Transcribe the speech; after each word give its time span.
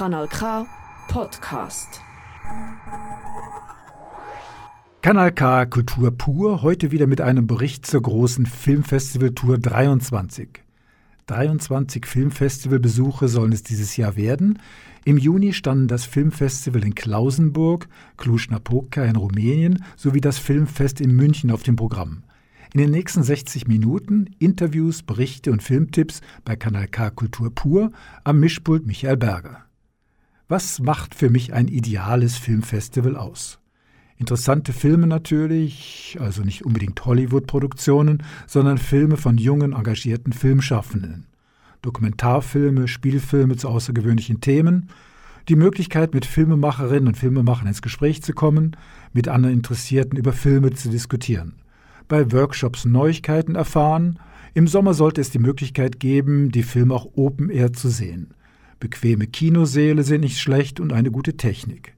Kanal 0.00 0.28
K 0.28 0.66
Podcast. 1.08 2.00
Kanal 5.02 5.30
K 5.30 5.66
Kultur 5.66 6.10
pur, 6.10 6.62
heute 6.62 6.90
wieder 6.90 7.06
mit 7.06 7.20
einem 7.20 7.46
Bericht 7.46 7.84
zur 7.84 8.00
großen 8.00 8.46
Filmfestival-Tour 8.46 9.58
23. 9.58 10.64
23 11.26 12.06
Filmfestivalbesuche 12.06 13.28
sollen 13.28 13.52
es 13.52 13.62
dieses 13.62 13.98
Jahr 13.98 14.16
werden. 14.16 14.58
Im 15.04 15.18
Juni 15.18 15.52
standen 15.52 15.86
das 15.86 16.06
Filmfestival 16.06 16.82
in 16.82 16.94
Klausenburg, 16.94 17.86
Cluj-Napoca 18.16 19.04
in 19.04 19.16
Rumänien 19.16 19.84
sowie 19.96 20.22
das 20.22 20.38
Filmfest 20.38 21.02
in 21.02 21.14
München 21.14 21.50
auf 21.50 21.62
dem 21.62 21.76
Programm. 21.76 22.22
In 22.72 22.80
den 22.80 22.90
nächsten 22.90 23.22
60 23.22 23.68
Minuten 23.68 24.30
Interviews, 24.38 25.02
Berichte 25.02 25.52
und 25.52 25.62
Filmtipps 25.62 26.22
bei 26.46 26.56
Kanal 26.56 26.88
K 26.88 27.10
Kultur 27.10 27.54
pur 27.54 27.92
am 28.24 28.40
Mischpult 28.40 28.86
Michael 28.86 29.18
Berger. 29.18 29.66
Was 30.50 30.80
macht 30.80 31.14
für 31.14 31.30
mich 31.30 31.52
ein 31.52 31.68
ideales 31.68 32.36
Filmfestival 32.36 33.14
aus? 33.14 33.60
Interessante 34.16 34.72
Filme 34.72 35.06
natürlich, 35.06 36.18
also 36.18 36.42
nicht 36.42 36.66
unbedingt 36.66 37.06
Hollywood-Produktionen, 37.06 38.24
sondern 38.48 38.76
Filme 38.76 39.16
von 39.16 39.38
jungen, 39.38 39.74
engagierten 39.74 40.32
Filmschaffenden. 40.32 41.28
Dokumentarfilme, 41.82 42.88
Spielfilme 42.88 43.58
zu 43.58 43.68
außergewöhnlichen 43.68 44.40
Themen, 44.40 44.88
die 45.48 45.54
Möglichkeit, 45.54 46.14
mit 46.14 46.26
Filmemacherinnen 46.26 47.06
und 47.06 47.16
Filmemachern 47.16 47.68
ins 47.68 47.80
Gespräch 47.80 48.20
zu 48.20 48.32
kommen, 48.32 48.76
mit 49.12 49.28
anderen 49.28 49.54
Interessierten 49.54 50.18
über 50.18 50.32
Filme 50.32 50.72
zu 50.72 50.90
diskutieren 50.90 51.54
bei 52.10 52.32
Workshops 52.32 52.84
Neuigkeiten 52.84 53.54
erfahren. 53.54 54.18
Im 54.52 54.66
Sommer 54.66 54.94
sollte 54.94 55.20
es 55.20 55.30
die 55.30 55.38
Möglichkeit 55.38 56.00
geben, 56.00 56.50
die 56.50 56.64
Filme 56.64 56.92
auch 56.92 57.06
Open 57.14 57.48
Air 57.50 57.72
zu 57.72 57.88
sehen. 57.88 58.34
Bequeme 58.80 59.26
Kinosäle 59.26 60.02
sind 60.02 60.22
nicht 60.22 60.40
schlecht 60.40 60.80
und 60.80 60.92
eine 60.92 61.10
gute 61.10 61.36
Technik. 61.36 61.94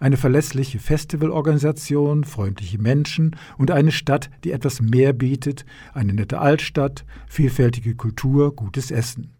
Eine 0.00 0.16
verlässliche 0.16 0.78
Festivalorganisation, 0.78 2.24
freundliche 2.24 2.78
Menschen 2.78 3.36
und 3.58 3.70
eine 3.70 3.92
Stadt, 3.92 4.30
die 4.42 4.52
etwas 4.52 4.80
mehr 4.80 5.12
bietet, 5.12 5.66
eine 5.92 6.14
nette 6.14 6.40
Altstadt, 6.40 7.04
vielfältige 7.26 7.94
Kultur, 7.94 8.56
gutes 8.56 8.90
Essen. 8.90 9.30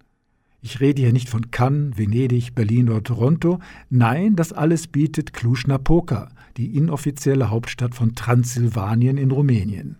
Ich 0.60 0.80
rede 0.80 1.00
hier 1.00 1.12
nicht 1.12 1.28
von 1.28 1.50
Cannes, 1.50 1.96
Venedig, 1.96 2.54
Berlin 2.54 2.90
oder 2.90 3.02
Toronto. 3.02 3.60
Nein, 3.88 4.36
das 4.36 4.52
alles 4.52 4.88
bietet 4.88 5.32
Cluj-Napoca, 5.32 6.28
die 6.56 6.76
inoffizielle 6.76 7.48
Hauptstadt 7.48 7.94
von 7.94 8.14
Transsilvanien 8.14 9.16
in 9.16 9.30
Rumänien. 9.30 9.96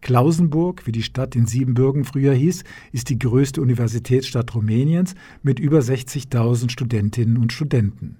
Klausenburg, 0.00 0.86
wie 0.86 0.92
die 0.92 1.02
Stadt 1.02 1.34
in 1.34 1.46
Siebenbürgen 1.46 2.04
früher 2.04 2.34
hieß, 2.34 2.64
ist 2.92 3.08
die 3.08 3.18
größte 3.18 3.60
Universitätsstadt 3.60 4.54
Rumäniens 4.54 5.14
mit 5.42 5.58
über 5.58 5.78
60.000 5.78 6.70
Studentinnen 6.70 7.38
und 7.38 7.52
Studenten. 7.52 8.18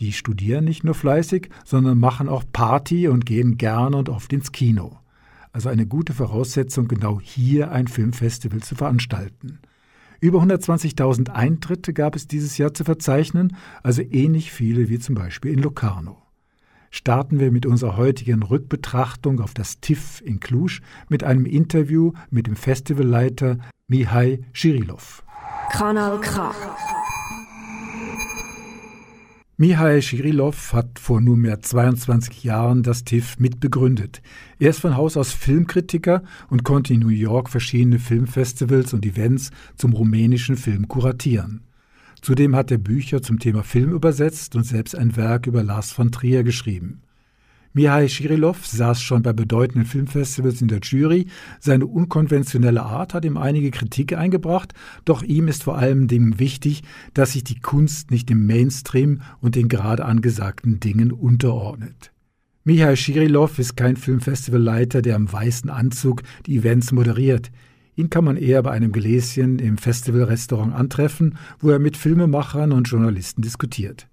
Die 0.00 0.12
studieren 0.12 0.64
nicht 0.64 0.84
nur 0.84 0.94
fleißig, 0.94 1.48
sondern 1.64 1.98
machen 1.98 2.28
auch 2.28 2.44
Party 2.52 3.08
und 3.08 3.26
gehen 3.26 3.56
gerne 3.56 3.96
und 3.96 4.08
oft 4.08 4.32
ins 4.32 4.52
Kino. 4.52 4.98
Also 5.52 5.68
eine 5.68 5.86
gute 5.86 6.12
Voraussetzung, 6.12 6.88
genau 6.88 7.20
hier 7.20 7.70
ein 7.70 7.86
Filmfestival 7.86 8.60
zu 8.60 8.74
veranstalten. 8.74 9.60
Über 10.20 10.42
120.000 10.42 11.30
Eintritte 11.30 11.92
gab 11.92 12.16
es 12.16 12.26
dieses 12.26 12.58
Jahr 12.58 12.74
zu 12.74 12.82
verzeichnen, 12.82 13.56
also 13.82 14.02
ähnlich 14.02 14.50
viele 14.50 14.88
wie 14.88 14.98
zum 14.98 15.14
Beispiel 15.14 15.52
in 15.52 15.60
Locarno. 15.60 16.23
Starten 16.96 17.40
wir 17.40 17.50
mit 17.50 17.66
unserer 17.66 17.96
heutigen 17.96 18.44
Rückbetrachtung 18.44 19.40
auf 19.40 19.52
das 19.52 19.80
TIFF 19.80 20.20
in 20.20 20.38
Cluj 20.38 20.78
mit 21.08 21.24
einem 21.24 21.44
Interview 21.44 22.12
mit 22.30 22.46
dem 22.46 22.54
Festivalleiter 22.54 23.58
Mihai 23.88 24.44
Shirilov. 24.52 25.24
Kanal 25.72 26.20
K. 26.20 26.54
Mihai 29.56 30.02
Shirilov 30.02 30.72
hat 30.72 31.00
vor 31.00 31.20
nunmehr 31.20 31.60
22 31.60 32.44
Jahren 32.44 32.84
das 32.84 33.02
TIFF 33.02 33.40
mitbegründet. 33.40 34.22
Er 34.60 34.70
ist 34.70 34.78
von 34.78 34.96
Haus 34.96 35.16
aus 35.16 35.32
Filmkritiker 35.32 36.22
und 36.48 36.62
konnte 36.62 36.94
in 36.94 37.00
New 37.00 37.08
York 37.08 37.50
verschiedene 37.50 37.98
Filmfestivals 37.98 38.94
und 38.94 39.04
Events 39.04 39.50
zum 39.76 39.94
rumänischen 39.94 40.56
Film 40.56 40.86
kuratieren. 40.86 41.64
Zudem 42.24 42.56
hat 42.56 42.70
er 42.70 42.78
Bücher 42.78 43.20
zum 43.20 43.38
Thema 43.38 43.62
Film 43.62 43.92
übersetzt 43.92 44.56
und 44.56 44.64
selbst 44.64 44.96
ein 44.96 45.14
Werk 45.14 45.46
über 45.46 45.62
Lars 45.62 45.92
von 45.92 46.10
Trier 46.10 46.42
geschrieben. 46.42 47.02
Mihai 47.74 48.08
Shirilov 48.08 48.66
saß 48.66 49.02
schon 49.02 49.22
bei 49.22 49.34
bedeutenden 49.34 49.84
Filmfestivals 49.84 50.62
in 50.62 50.68
der 50.68 50.78
Jury. 50.80 51.26
Seine 51.60 51.84
unkonventionelle 51.84 52.82
Art 52.82 53.12
hat 53.12 53.26
ihm 53.26 53.36
einige 53.36 53.70
Kritik 53.70 54.16
eingebracht, 54.16 54.72
doch 55.04 55.22
ihm 55.22 55.48
ist 55.48 55.64
vor 55.64 55.76
allem 55.76 56.08
Dingen 56.08 56.38
wichtig, 56.38 56.82
dass 57.12 57.32
sich 57.32 57.44
die 57.44 57.60
Kunst 57.60 58.10
nicht 58.10 58.30
dem 58.30 58.46
Mainstream 58.46 59.20
und 59.42 59.54
den 59.54 59.68
gerade 59.68 60.06
angesagten 60.06 60.80
Dingen 60.80 61.12
unterordnet. 61.12 62.10
Mihai 62.64 62.96
Shirilov 62.96 63.58
ist 63.58 63.76
kein 63.76 63.98
Filmfestivalleiter, 63.98 65.02
der 65.02 65.16
im 65.16 65.30
weißen 65.30 65.68
Anzug 65.68 66.22
die 66.46 66.56
Events 66.56 66.90
moderiert. 66.90 67.50
Ihn 67.96 68.10
kann 68.10 68.24
man 68.24 68.36
eher 68.36 68.62
bei 68.62 68.72
einem 68.72 68.92
Gläschen 68.92 69.58
im 69.58 69.78
Festivalrestaurant 69.78 70.74
antreffen, 70.74 71.38
wo 71.60 71.70
er 71.70 71.78
mit 71.78 71.96
Filmemachern 71.96 72.72
und 72.72 72.88
Journalisten 72.88 73.42
diskutiert. 73.42 74.08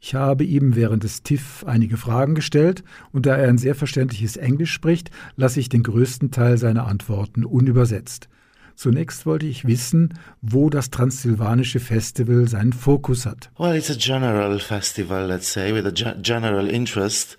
Ich 0.00 0.16
habe 0.16 0.42
ihm 0.42 0.74
während 0.74 1.04
des 1.04 1.22
TIFF 1.22 1.64
einige 1.64 1.96
Fragen 1.96 2.34
gestellt 2.34 2.82
und 3.12 3.24
da 3.24 3.36
er 3.36 3.48
ein 3.48 3.58
sehr 3.58 3.76
verständliches 3.76 4.36
Englisch 4.36 4.72
spricht, 4.72 5.12
lasse 5.36 5.60
ich 5.60 5.68
den 5.68 5.84
größten 5.84 6.32
Teil 6.32 6.58
seiner 6.58 6.88
Antworten 6.88 7.44
unübersetzt. 7.44 8.28
Zunächst 8.74 9.26
wollte 9.26 9.46
ich 9.46 9.64
wissen, 9.64 10.18
wo 10.40 10.70
das 10.70 10.90
Transsilvanische 10.90 11.78
Festival 11.78 12.48
seinen 12.48 12.72
Fokus 12.72 13.26
hat. 13.26 13.52
Well, 13.56 13.76
it's 13.76 13.90
a 13.90 13.94
general 13.96 14.58
festival, 14.58 15.28
let's 15.28 15.52
say, 15.52 15.72
with 15.72 15.86
a 15.86 16.14
general 16.20 16.68
interest. 16.68 17.36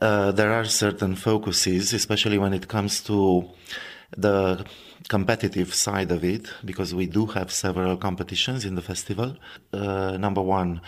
Uh, 0.00 0.32
there 0.32 0.50
are 0.54 0.64
certain 0.64 1.14
focuses, 1.14 1.92
especially 1.92 2.38
when 2.38 2.54
it 2.54 2.68
comes 2.68 3.02
to 3.04 3.50
the 4.16 4.64
competitive 5.08 5.74
side 5.74 6.10
of 6.10 6.22
it, 6.22 6.48
because 6.64 6.94
we 6.94 7.06
do 7.06 7.26
have 7.26 7.50
several 7.50 7.96
competitions 7.96 8.64
in 8.64 8.74
the 8.74 8.82
festival. 8.82 9.36
Uh, 9.72 10.16
number 10.18 10.42
one, 10.42 10.80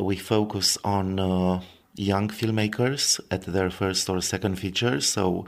we 0.00 0.16
focus 0.16 0.78
on 0.84 1.18
uh, 1.18 1.60
young 1.94 2.28
filmmakers 2.28 3.20
at 3.30 3.42
their 3.42 3.70
first 3.70 4.08
or 4.08 4.20
second 4.20 4.56
feature. 4.56 5.00
So 5.00 5.46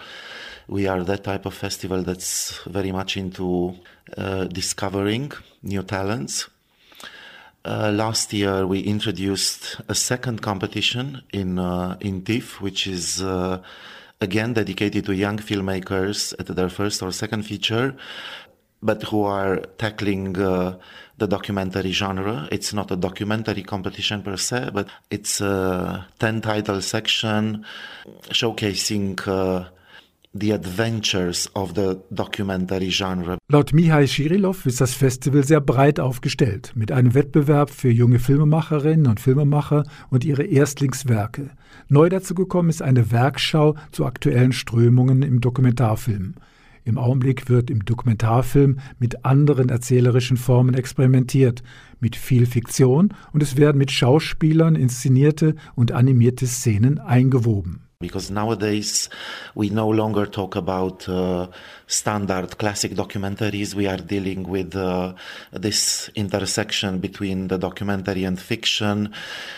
we 0.67 0.87
are 0.87 1.05
that 1.05 1.25
type 1.25 1.47
of 1.47 1.55
festival 1.55 2.03
that's 2.03 2.59
very 2.67 2.93
much 2.93 3.17
into 3.17 3.75
uh, 4.17 4.45
discovering 4.45 5.33
new 5.63 5.83
talents. 5.83 6.49
Uh, 7.65 7.91
last 7.93 8.33
year, 8.33 8.67
we 8.67 8.81
introduced 8.81 9.81
a 9.89 9.95
second 9.95 10.41
competition 10.41 11.23
in 11.33 11.59
uh, 11.59 11.97
in 12.01 12.23
TIFF, 12.23 12.61
which 12.63 12.87
is 12.87 13.21
uh, 13.21 13.61
again 14.21 14.53
dedicated 14.53 15.05
to 15.07 15.15
young 15.15 15.39
filmmakers 15.39 16.35
at 16.39 16.47
their 16.47 16.69
first 16.69 17.03
or 17.03 17.13
second 17.13 17.43
feature, 17.45 17.95
but 18.83 19.03
who 19.05 19.25
are 19.25 19.59
tackling 19.79 20.39
uh, 20.39 20.77
the 21.19 21.27
documentary 21.27 21.93
genre. 21.93 22.49
It's 22.51 22.73
not 22.73 22.91
a 22.91 22.97
documentary 22.97 23.63
competition 23.63 24.23
per 24.23 24.37
se, 24.37 24.71
but 24.73 24.89
it's 25.11 25.41
a 25.41 26.07
10 26.19 26.41
title 26.41 26.81
section 26.81 27.65
showcasing 28.31 29.27
uh, 29.27 29.69
the 30.35 30.53
adventures 30.53 31.49
of 31.55 31.75
the 31.75 32.01
documentary 32.13 32.91
genre. 32.91 33.39
Laut 33.49 33.73
Mihai 33.73 34.07
Shirilov 34.07 34.67
ist 34.67 34.81
das 34.81 34.95
Festival 34.95 35.43
sehr 35.43 35.61
breit 35.61 35.99
aufgestellt, 35.99 36.73
mit 36.75 36.93
einem 36.93 37.15
Wettbewerb 37.15 37.71
für 37.71 37.91
junge 37.91 38.19
Filmemacherinnen 38.19 39.07
und 39.07 39.21
Filmemacher 39.21 39.85
und 40.11 40.25
ihre 40.25 40.45
Erstlingswerke. 40.45 41.51
Neu 41.91 42.11
dazu 42.11 42.35
gekommen 42.35 42.69
ist 42.69 42.83
eine 42.83 43.11
Werkschau 43.11 43.75
zu 43.93 44.05
aktuellen 44.05 44.53
Strömungen 44.53 45.23
im 45.23 45.41
Dokumentarfilm. 45.41 46.35
Im 46.85 46.99
Augenblick 46.99 47.49
wird 47.49 47.71
im 47.71 47.85
Dokumentarfilm 47.85 48.79
mit 48.99 49.25
anderen 49.25 49.71
erzählerischen 49.71 50.37
Formen 50.37 50.75
experimentiert, 50.75 51.63
mit 51.99 52.15
viel 52.15 52.45
Fiktion 52.45 53.15
und 53.33 53.43
es 53.43 53.57
werden 53.57 53.79
mit 53.79 53.91
Schauspielern 53.91 54.77
inszenierte 54.77 55.55
und 55.75 55.93
animierte 55.93 56.47
Szenen 56.47 56.99
eingewoben. 56.99 57.88
Because 58.01 58.31
nowadays 58.31 59.09
we 59.57 59.71
no 59.71 59.89
longer 59.89 60.25
talk 60.25 60.55
about 60.55 61.09
uh, 61.09 61.49
standard 61.89 62.57
classic 62.57 62.93
documentaries. 62.93 63.75
We 63.75 63.89
are 63.89 63.97
dealing 63.97 64.45
with 64.45 64.77
uh, 64.77 65.15
this 65.51 66.09
intersection 66.15 67.01
between 67.01 67.49
the 67.49 67.59
documentary 67.59 68.23
and 68.23 68.39
fiction. 68.39 69.13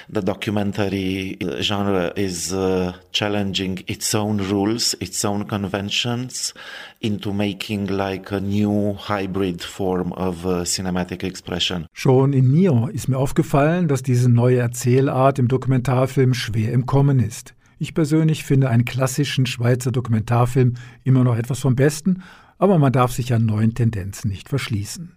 The 0.08 0.22
documentary 0.22 1.36
genre 1.60 2.14
is 2.16 2.50
uh, 2.54 2.94
challenging 3.12 3.84
its 3.86 4.14
own 4.14 4.38
rules, 4.38 4.94
its 5.00 5.22
own 5.22 5.44
conventions 5.44 6.54
into 7.02 7.34
making 7.34 7.88
like 7.88 8.32
a 8.32 8.40
new 8.40 8.94
hybrid 8.94 9.62
form 9.62 10.14
of 10.14 10.46
uh, 10.46 10.64
cinematic 10.64 11.24
expression. 11.24 11.88
Schon 11.92 12.32
in 12.32 12.50
Nio 12.50 12.86
ist 12.86 13.06
mir 13.06 13.18
aufgefallen, 13.18 13.86
dass 13.86 14.02
diese 14.02 14.30
neue 14.30 14.60
Erzählart 14.60 15.38
im 15.38 15.48
Dokumentarfilm 15.48 16.32
schwer 16.32 16.72
im 16.72 16.86
Kommen 16.86 17.20
ist. 17.20 17.52
Ich 17.82 17.94
persönlich 17.94 18.44
finde 18.44 18.68
einen 18.68 18.84
klassischen 18.84 19.46
Schweizer 19.46 19.90
Dokumentarfilm 19.90 20.74
immer 21.02 21.24
noch 21.24 21.34
etwas 21.34 21.60
vom 21.60 21.76
Besten, 21.76 22.22
aber 22.58 22.78
man 22.78 22.92
darf 22.92 23.10
sich 23.10 23.32
an 23.32 23.46
neuen 23.46 23.72
Tendenzen 23.72 24.30
nicht 24.30 24.50
verschließen. 24.50 25.16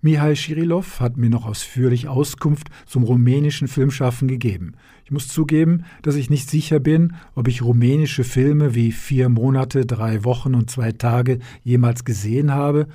Mihai 0.00 0.36
Schirilov 0.36 1.00
hat 1.00 1.16
mir 1.16 1.28
noch 1.28 1.44
ausführlich 1.44 2.06
Auskunft 2.06 2.68
zum 2.86 3.02
rumänischen 3.02 3.66
Filmschaffen 3.66 4.28
gegeben. 4.28 4.74
Ich 5.04 5.10
muss 5.10 5.26
zugeben, 5.26 5.84
dass 6.02 6.14
ich 6.14 6.30
nicht 6.30 6.48
sicher 6.48 6.78
bin, 6.78 7.16
ob 7.34 7.48
ich 7.48 7.62
rumänische 7.62 8.22
Filme 8.22 8.76
wie 8.76 8.92
Vier 8.92 9.28
Monate, 9.28 9.84
drei 9.84 10.22
Wochen 10.22 10.54
und 10.54 10.70
zwei 10.70 10.92
Tage 10.92 11.40
jemals 11.64 12.04
gesehen 12.04 12.52
habe, 12.52 12.86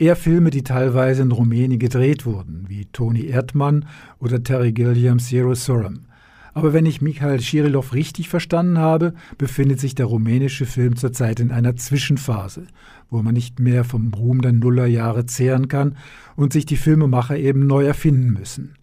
eher 0.00 0.16
Filme, 0.16 0.50
die 0.50 0.64
teilweise 0.64 1.22
in 1.22 1.30
Rumänien 1.30 1.78
gedreht 1.78 2.26
wurden, 2.26 2.64
wie 2.66 2.86
Toni 2.86 3.24
Erdmann 3.26 3.86
oder 4.18 4.42
Terry 4.42 4.72
Gilliams 4.72 5.28
Zero 5.28 5.54
Surum. 5.54 6.06
Aber 6.54 6.72
wenn 6.72 6.86
ich 6.86 7.00
Mikhail 7.00 7.40
Schirilov 7.40 7.94
richtig 7.94 8.28
verstanden 8.28 8.78
habe, 8.78 9.14
befindet 9.38 9.80
sich 9.80 9.94
der 9.94 10.06
rumänische 10.06 10.66
Film 10.66 10.96
zurzeit 10.96 11.40
in 11.40 11.50
einer 11.50 11.76
Zwischenphase, 11.76 12.66
wo 13.10 13.22
man 13.22 13.34
nicht 13.34 13.58
mehr 13.58 13.84
vom 13.84 14.12
Ruhm 14.12 14.42
der 14.42 14.52
Nullerjahre 14.52 15.26
zehren 15.26 15.68
kann 15.68 15.96
und 16.36 16.52
sich 16.52 16.66
die 16.66 16.76
Filmemacher 16.76 17.36
eben 17.36 17.66
neu 17.66 17.84
erfinden 17.84 18.32
müssen. 18.32 18.74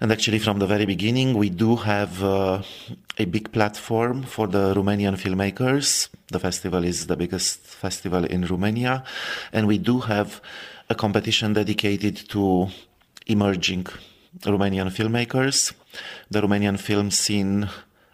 And 0.00 0.10
actually, 0.10 0.40
from 0.40 0.60
the 0.60 0.66
very 0.66 0.86
beginning, 0.86 1.34
we 1.34 1.48
do 1.48 1.76
have 1.76 2.20
uh, 2.20 2.60
a 3.18 3.24
big 3.24 3.52
platform 3.52 4.24
for 4.24 4.48
the 4.50 4.74
Romanian 4.74 5.16
filmmakers. 5.16 6.10
The 6.32 6.40
festival 6.40 6.84
is 6.84 7.06
the 7.06 7.16
biggest 7.16 7.64
festival 7.64 8.24
in 8.24 8.44
Romania, 8.44 9.04
and 9.52 9.68
we 9.68 9.78
do 9.78 10.00
have 10.00 10.42
a 10.90 10.94
competition 10.94 11.54
dedicated 11.54 12.28
to 12.30 12.68
emerging 13.26 13.86
Romanian 14.40 14.90
filmmakers. 14.90 15.72
The 16.30 16.40
Romanian 16.40 16.78
film 16.78 17.10
scene 17.10 17.68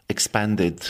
expanded 0.09 0.87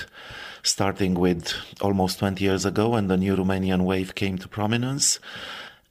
starting 0.63 1.15
with 1.15 1.55
almost 1.81 2.19
20 2.19 2.43
years 2.45 2.65
ago 2.65 2.91
when 2.91 3.07
the 3.09 3.17
new 3.17 3.37
Romanian 3.37 3.83
wave 3.83 4.15
came 4.15 4.39
to 4.39 4.49
prominence. 4.49 5.19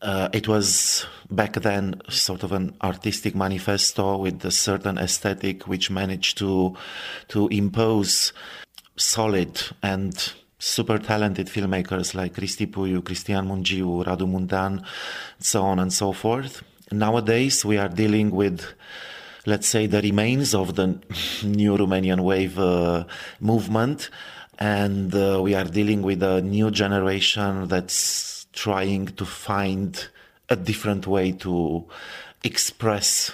Uh, 0.02 0.30
it 0.32 0.48
was 0.48 1.06
back 1.30 1.54
then 1.54 2.02
sort 2.10 2.44
of 2.44 2.52
an 2.52 2.74
artistic 2.82 3.36
manifesto 3.36 4.18
with 4.18 4.44
a 4.46 4.52
certain 4.52 4.98
aesthetic 4.98 5.68
which 5.68 5.92
managed 5.92 6.38
to 6.38 6.76
to 7.28 7.48
impose 7.50 8.32
solid 8.96 9.62
and 9.84 10.34
super 10.58 10.98
talented 10.98 11.48
filmmakers 11.48 12.14
like 12.16 12.34
Cristi 12.34 12.66
Puiu, 12.68 13.02
Cristian 13.02 13.48
Mungiu, 13.48 14.06
Radu 14.06 14.28
Muntean, 14.28 14.84
so 15.40 15.64
on 15.64 15.80
and 15.80 15.92
so 15.92 16.14
forth. 16.14 16.64
Nowadays 16.92 17.66
we 17.66 17.78
are 17.78 17.90
dealing 17.90 18.32
with 18.32 18.66
let's 19.46 19.68
say, 19.68 19.88
the 19.88 20.02
remains 20.02 20.54
of 20.54 20.76
the 20.76 21.00
new 21.44 21.78
Romanian 21.78 22.22
wave 22.22 22.58
uh, 22.60 23.06
movement. 23.40 24.10
And 24.58 25.14
uh, 25.16 25.40
we 25.42 25.56
are 25.56 25.64
dealing 25.64 26.02
with 26.02 26.22
a 26.22 26.42
new 26.42 26.70
generation 26.72 27.68
that's 27.68 28.48
trying 28.52 29.08
to 29.16 29.26
find 29.26 30.10
a 30.50 30.56
different 30.56 31.08
way 31.08 31.32
to 31.32 31.86
express 32.44 33.32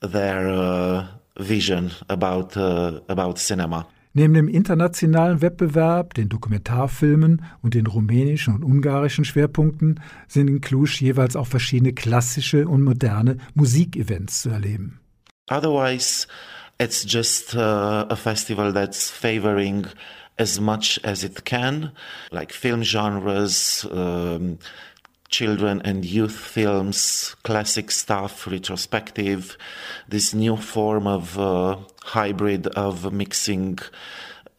their 0.00 0.48
uh, 0.48 1.06
vision 1.38 1.90
about, 2.08 2.56
uh, 2.56 3.00
about 3.08 3.38
cinema. 3.38 3.86
Neben 4.14 4.34
dem 4.34 4.48
internationalen 4.48 5.42
Wettbewerb, 5.42 6.14
den 6.14 6.28
Dokumentarfilmen 6.28 7.42
und 7.62 7.74
den 7.74 7.86
rumänischen 7.86 8.54
und 8.54 8.64
ungarischen 8.64 9.24
Schwerpunkten 9.24 10.00
sind 10.26 10.48
in 10.48 10.60
Cluj 10.60 10.98
jeweils 11.00 11.36
auch 11.36 11.46
verschiedene 11.46 11.92
klassische 11.92 12.66
und 12.66 12.82
moderne 12.82 13.36
Musikevents 13.54 14.42
zu 14.42 14.50
erleben. 14.50 14.97
Otherwise, 15.50 16.26
it's 16.78 17.04
just 17.04 17.56
uh, 17.56 18.06
a 18.08 18.16
festival 18.16 18.72
that's 18.72 19.10
favoring 19.10 19.86
as 20.38 20.60
much 20.60 20.98
as 21.02 21.24
it 21.24 21.44
can, 21.44 21.90
like 22.30 22.52
film 22.52 22.82
genres, 22.82 23.84
um, 23.90 24.58
children 25.28 25.82
and 25.84 26.04
youth 26.04 26.36
films, 26.36 27.34
classic 27.42 27.90
stuff, 27.90 28.46
retrospective, 28.46 29.58
this 30.08 30.32
new 30.32 30.56
form 30.56 31.06
of 31.06 31.38
uh, 31.38 31.76
hybrid 32.02 32.66
of 32.68 33.12
mixing 33.12 33.78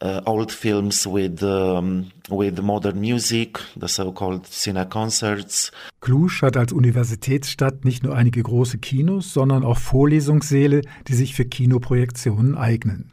uh, 0.02 0.20
old 0.24 0.50
films 0.50 1.06
with 1.06 1.42
um, 1.42 2.10
with 2.28 2.60
modern 2.60 3.00
music, 3.00 3.60
the 3.78 3.88
so-called 3.88 4.46
cine 4.46 4.88
concerts. 4.88 5.70
Cluj 6.00 6.42
hat 6.42 6.56
als 6.56 6.72
Universitätsstadt 6.72 7.84
nicht 7.84 8.02
nur 8.02 8.14
einige 8.14 8.42
große 8.42 8.78
Kinos, 8.78 9.32
sondern 9.32 9.64
auch 9.64 9.78
Vorlesungssäle, 9.78 10.82
die 11.08 11.14
sich 11.14 11.34
für 11.34 11.44
Kinoprojektionen 11.44 12.56
eignen. 12.56 13.12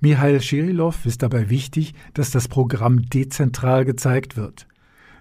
Mihail 0.00 0.42
Schirilov 0.42 1.06
ist 1.06 1.22
dabei 1.22 1.48
wichtig, 1.48 1.94
dass 2.12 2.30
das 2.30 2.48
Programm 2.48 3.08
dezentral 3.08 3.86
gezeigt 3.86 4.36
wird. 4.36 4.66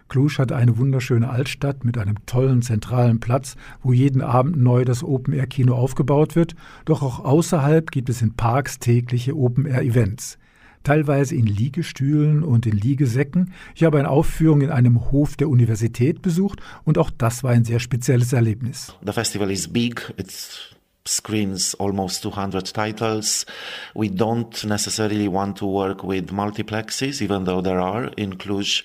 Cluj 0.09 0.37
hat 0.37 0.51
eine 0.51 0.77
wunderschöne 0.77 1.29
Altstadt 1.29 1.85
mit 1.85 1.97
einem 1.97 2.17
tollen 2.25 2.61
zentralen 2.61 3.21
Platz, 3.21 3.55
wo 3.81 3.93
jeden 3.93 4.21
Abend 4.21 4.57
neu 4.57 4.83
das 4.83 5.01
Open-Air-Kino 5.01 5.73
aufgebaut 5.73 6.35
wird, 6.35 6.55
doch 6.83 7.01
auch 7.01 7.23
außerhalb 7.23 7.89
gibt 7.89 8.09
es 8.09 8.21
in 8.21 8.35
Parks 8.35 8.79
tägliche 8.79 9.35
Open-Air-Events 9.35 10.37
teilweise 10.83 11.35
in 11.35 11.45
Liegestühlen 11.45 12.43
und 12.43 12.65
in 12.65 12.73
Liegesäcken. 12.73 13.53
Ich 13.75 13.83
habe 13.83 13.99
eine 13.99 14.09
Aufführung 14.09 14.61
in 14.61 14.69
einem 14.69 15.11
Hof 15.11 15.35
der 15.35 15.49
Universität 15.49 16.21
besucht 16.21 16.59
und 16.83 16.97
auch 16.97 17.09
das 17.09 17.43
war 17.43 17.51
ein 17.51 17.65
sehr 17.65 17.79
spezielles 17.79 18.33
Erlebnis. 18.33 18.95
The 19.05 19.13
festival 19.13 19.51
is 19.51 19.67
big. 19.67 20.13
It's 20.17 20.73
screens 21.07 21.75
almost 21.75 22.21
200 22.23 22.73
titles. 22.73 23.45
We 23.93 24.07
don't 24.07 24.65
necessarily 24.65 25.27
want 25.27 25.57
to 25.57 25.65
work 25.65 26.03
with 26.03 26.31
multiplexes, 26.31 27.21
even 27.21 27.45
though 27.45 27.61
there 27.61 27.81
are 27.81 28.11
in 28.15 28.37
Cluj 28.37 28.83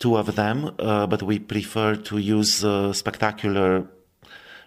two 0.00 0.16
of 0.16 0.34
them, 0.34 0.70
uh, 0.78 1.06
but 1.06 1.22
we 1.22 1.38
prefer 1.38 1.94
to 1.94 2.18
use 2.18 2.64
uh, 2.64 2.92
spectacular 2.92 3.86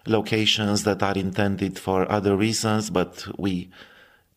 locations 0.06 0.84
that 0.84 1.02
are 1.02 1.14
intended 1.14 1.78
for 1.78 2.10
other 2.10 2.36
reasons, 2.36 2.90
but 2.90 3.26
we 3.36 3.68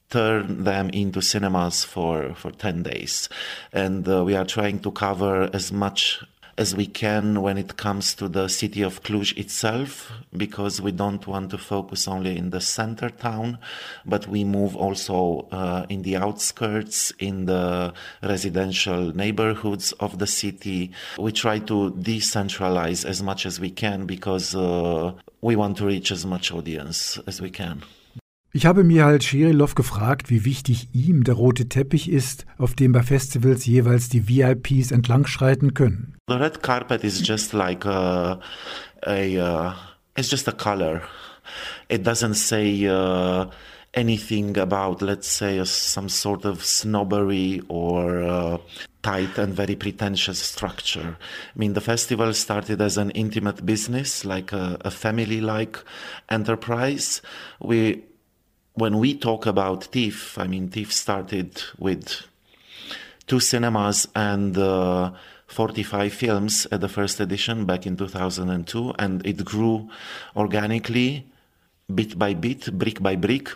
turn 0.10 0.64
them 0.64 0.90
into 0.90 1.22
cinemas 1.22 1.84
for, 1.84 2.34
for 2.36 2.52
10 2.52 2.84
days. 2.84 3.30
And 3.74 4.08
uh, 4.08 4.24
we 4.24 4.36
are 4.36 4.46
trying 4.46 4.80
to 4.80 4.92
cover 4.92 5.50
as 5.54 5.72
much 5.72 6.22
as 6.58 6.76
we 6.76 6.88
can 6.88 7.42
when 7.44 7.58
it 7.58 7.78
comes 7.78 8.16
to 8.16 8.28
the 8.28 8.48
city 8.48 8.82
of 8.82 9.04
Cluj 9.04 9.38
itself, 9.38 10.12
because 10.36 10.82
we 10.82 10.92
don't 10.92 11.28
want 11.28 11.52
to 11.52 11.58
focus 11.58 12.08
only 12.08 12.36
in 12.36 12.50
the 12.50 12.60
center 12.60 13.10
town, 13.10 13.60
but 14.06 14.28
we 14.28 14.44
move 14.44 14.76
also 14.76 15.48
uh, 15.52 15.86
in 15.88 16.02
the 16.02 16.16
outskirts, 16.16 17.12
in 17.20 17.46
the 17.46 17.94
residential 18.24 19.16
neighborhoods 19.16 19.92
of 19.94 20.18
the 20.18 20.28
city. 20.28 20.92
We 21.20 21.32
try 21.32 21.60
to 21.60 21.92
decentralize 21.92 23.06
as 23.06 23.22
much 23.22 23.46
as 23.46 23.60
we 23.60 23.70
can 23.70 24.08
because 24.08 24.56
uh, 24.56 25.14
we 25.42 25.56
want 25.56 25.78
to 25.78 25.86
reach 25.86 26.12
as 26.12 26.26
much 26.26 26.52
audience 26.52 27.20
as 27.28 27.40
we 27.40 27.52
can. 27.52 27.84
Ich 28.54 28.66
habe 28.66 28.84
mir 28.84 29.06
halt 29.06 29.24
Schirilov 29.24 29.76
gefragt, 29.76 30.30
wie 30.30 30.46
wichtig 30.46 30.88
ihm 30.94 31.24
der 31.24 31.36
rote 31.36 31.68
Teppich 31.68 32.10
ist, 32.10 32.46
auf 32.58 32.76
dem 32.76 32.92
bei 32.92 33.04
Festivals 33.04 33.66
jeweils 33.66 34.10
die 34.10 34.28
VIPs 34.28 34.92
entlangschreiten 34.92 35.74
können. 35.74 36.16
The 36.28 36.36
red 36.36 36.64
carpet 36.64 37.04
is 37.04 37.22
just 37.26 37.54
like 37.54 37.86
a, 37.86 38.40
a 39.06 39.38
uh, 39.38 39.74
it's 40.18 40.30
just 40.30 40.48
a 40.48 40.54
color. 40.54 41.02
It 41.90 42.06
doesn't 42.06 42.36
say 42.36 42.88
uh, 42.88 43.48
anything 43.94 44.58
about, 44.58 45.02
let's 45.02 45.28
say, 45.28 45.64
some 45.66 46.10
sort 46.10 46.46
of 46.46 46.64
snobbery 46.64 47.62
or 47.68 48.22
uh, 48.24 48.58
tight 49.02 49.38
and 49.38 49.54
very 49.54 49.76
pretentious 49.76 50.40
structure. 50.40 51.18
I 51.56 51.60
mean, 51.60 51.74
the 51.74 51.82
festival 51.82 52.34
started 52.34 52.82
as 52.82 52.98
an 52.98 53.12
intimate 53.12 53.66
business, 53.66 54.26
like 54.26 54.52
a, 54.52 54.78
a 54.82 54.92
family-like 54.92 55.80
enterprise. 56.30 57.22
We 57.60 58.04
when 58.78 59.00
we 59.00 59.16
talk 59.16 59.48
about 59.48 59.92
TIFF, 59.92 60.38
I 60.38 60.46
mean, 60.46 60.70
TIFF 60.70 60.94
started 60.94 61.64
with 61.80 62.22
two 63.26 63.40
cinemas 63.40 64.08
and 64.16 64.56
uh, 64.56 65.12
45 65.48 66.14
films 66.14 66.68
at 66.72 66.82
the 66.82 66.88
first 66.88 67.20
edition 67.20 67.66
back 67.66 67.88
in 67.88 67.98
2002, 67.98 68.94
and 69.00 69.26
it 69.26 69.44
grew 69.44 69.90
organically, 70.36 71.26
bit 71.94 72.20
by 72.20 72.36
bit, 72.36 72.72
brick 72.78 73.02
by 73.02 73.16
brick. 73.16 73.50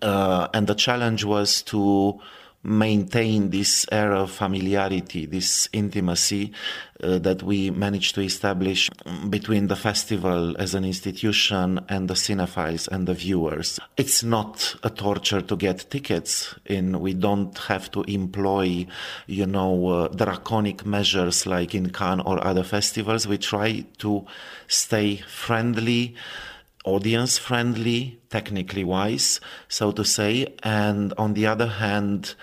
Uh, 0.00 0.48
and 0.54 0.66
the 0.66 0.74
challenge 0.74 1.24
was 1.24 1.60
to 1.62 2.18
maintain 2.66 3.50
this 3.50 3.86
air 3.92 4.12
of 4.12 4.30
familiarity, 4.30 5.24
this 5.24 5.68
intimacy 5.72 6.52
uh, 7.02 7.18
that 7.18 7.42
we 7.42 7.70
managed 7.70 8.14
to 8.16 8.20
establish 8.20 8.90
between 9.30 9.68
the 9.68 9.76
festival 9.76 10.56
as 10.58 10.74
an 10.74 10.84
institution 10.84 11.78
and 11.88 12.08
the 12.08 12.14
cinephiles 12.14 12.88
and 12.88 13.06
the 13.06 13.14
viewers. 13.14 13.78
It's 13.96 14.22
not 14.22 14.74
a 14.82 14.90
torture 14.90 15.42
to 15.42 15.56
get 15.56 15.90
tickets 15.90 16.54
in. 16.64 17.00
We 17.00 17.14
don't 17.14 17.56
have 17.58 17.90
to 17.92 18.02
employ, 18.02 18.86
you 19.26 19.46
know, 19.46 19.88
uh, 19.88 20.08
draconic 20.08 20.84
measures 20.84 21.46
like 21.46 21.74
in 21.74 21.90
Cannes 21.90 22.22
or 22.26 22.44
other 22.44 22.64
festivals. 22.64 23.26
We 23.28 23.38
try 23.38 23.84
to 23.98 24.26
stay 24.66 25.16
friendly 25.16 26.16
audience 26.86 27.36
friendly, 27.36 28.18
technically 28.30 28.84
wise, 28.84 29.40
so 29.68 29.92
to 29.92 30.04
say. 30.04 30.54
And 30.62 31.12
on 31.18 31.34
the 31.34 31.46
other 31.46 31.66
hand, 31.66 32.34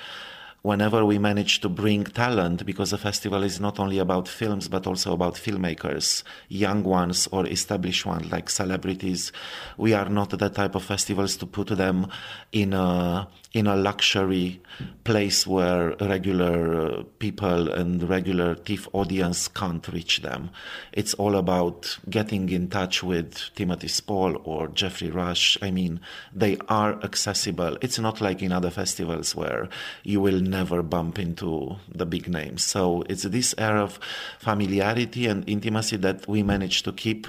whenever 0.63 1.05
we 1.05 1.19
manage 1.19 1.59
to 1.59 1.69
bring 1.69 2.05
talent, 2.05 2.65
because 2.65 2.91
the 2.91 2.97
festival 2.97 3.43
is 3.43 3.59
not 3.59 3.79
only 3.79 3.99
about 3.99 4.27
films 4.27 4.69
but 4.69 4.87
also 4.87 5.13
about 5.13 5.35
filmmakers, 5.35 6.23
young 6.47 6.83
ones 6.83 7.27
or 7.31 7.45
established 7.47 8.05
ones 8.05 8.31
like 8.31 8.49
celebrities, 8.49 9.31
we 9.77 9.93
are 9.93 10.09
not 10.09 10.29
the 10.31 10.49
type 10.49 10.73
of 10.73 10.83
festivals 10.83 11.35
to 11.37 11.45
put 11.45 11.67
them 11.67 12.07
in 12.51 12.73
a 12.73 13.27
in 13.53 13.67
a 13.67 13.75
luxury 13.75 14.59
place 15.03 15.45
where 15.45 15.95
regular 16.01 16.75
uh, 16.75 17.03
people 17.19 17.71
and 17.71 18.01
regular 18.09 18.55
TIFF 18.55 18.87
audience 18.93 19.47
can't 19.47 19.87
reach 19.89 20.21
them. 20.21 20.49
It's 20.91 21.13
all 21.15 21.35
about 21.35 21.99
getting 22.09 22.49
in 22.49 22.69
touch 22.69 23.03
with 23.03 23.51
Timothy 23.53 23.89
Spall 23.89 24.41
or 24.43 24.69
Jeffrey 24.69 25.11
Rush. 25.11 25.55
I 25.61 25.69
mean, 25.69 25.99
they 26.33 26.57
are 26.67 26.99
accessible. 27.03 27.77
It's 27.81 27.99
not 27.99 28.21
like 28.21 28.41
in 28.41 28.51
other 28.51 28.71
festivals 28.71 29.35
where 29.35 29.69
you 30.03 30.19
will 30.19 30.41
never 30.53 30.83
bump 30.83 31.19
into 31.19 31.75
the 31.93 32.05
big 32.05 32.29
names. 32.29 32.63
So 32.63 33.03
it's 33.09 33.23
this 33.23 33.53
air 33.57 33.77
of 33.77 33.99
familiarity 34.39 35.27
and 35.27 35.43
intimacy 35.49 35.97
that 35.97 36.27
we 36.27 36.43
managed 36.43 36.85
to 36.85 36.93
keep 36.93 37.27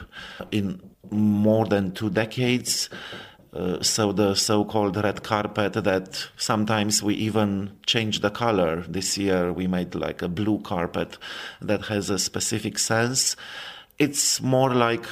in 0.51 0.81
more 1.11 1.67
than 1.67 1.93
two 1.93 2.11
decades. 2.11 2.91
Uh, 3.53 3.81
so 3.83 4.13
the 4.13 4.35
so-called 4.35 4.97
red 4.97 5.23
carpet 5.23 5.73
that 5.75 6.27
sometimes 6.37 7.03
we 7.03 7.15
even 7.15 7.71
change 7.87 8.21
the 8.21 8.31
color. 8.31 8.85
This 8.89 9.17
year 9.17 9.53
we 9.53 9.67
made 9.67 9.95
like 9.95 10.23
a 10.23 10.29
blue 10.29 10.59
carpet 10.61 11.19
that 11.61 11.83
has 11.87 12.11
a 12.11 12.19
specific 12.19 12.79
sense. 12.79 13.37
It's 13.99 14.43
more 14.43 14.75
like 14.75 15.07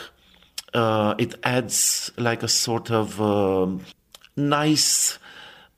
uh, 0.75 1.15
it 1.19 1.35
adds 1.45 2.11
like 2.17 2.43
a 2.43 2.49
sort 2.49 2.91
of 2.91 3.21
uh, 3.21 3.69
nice 4.37 5.19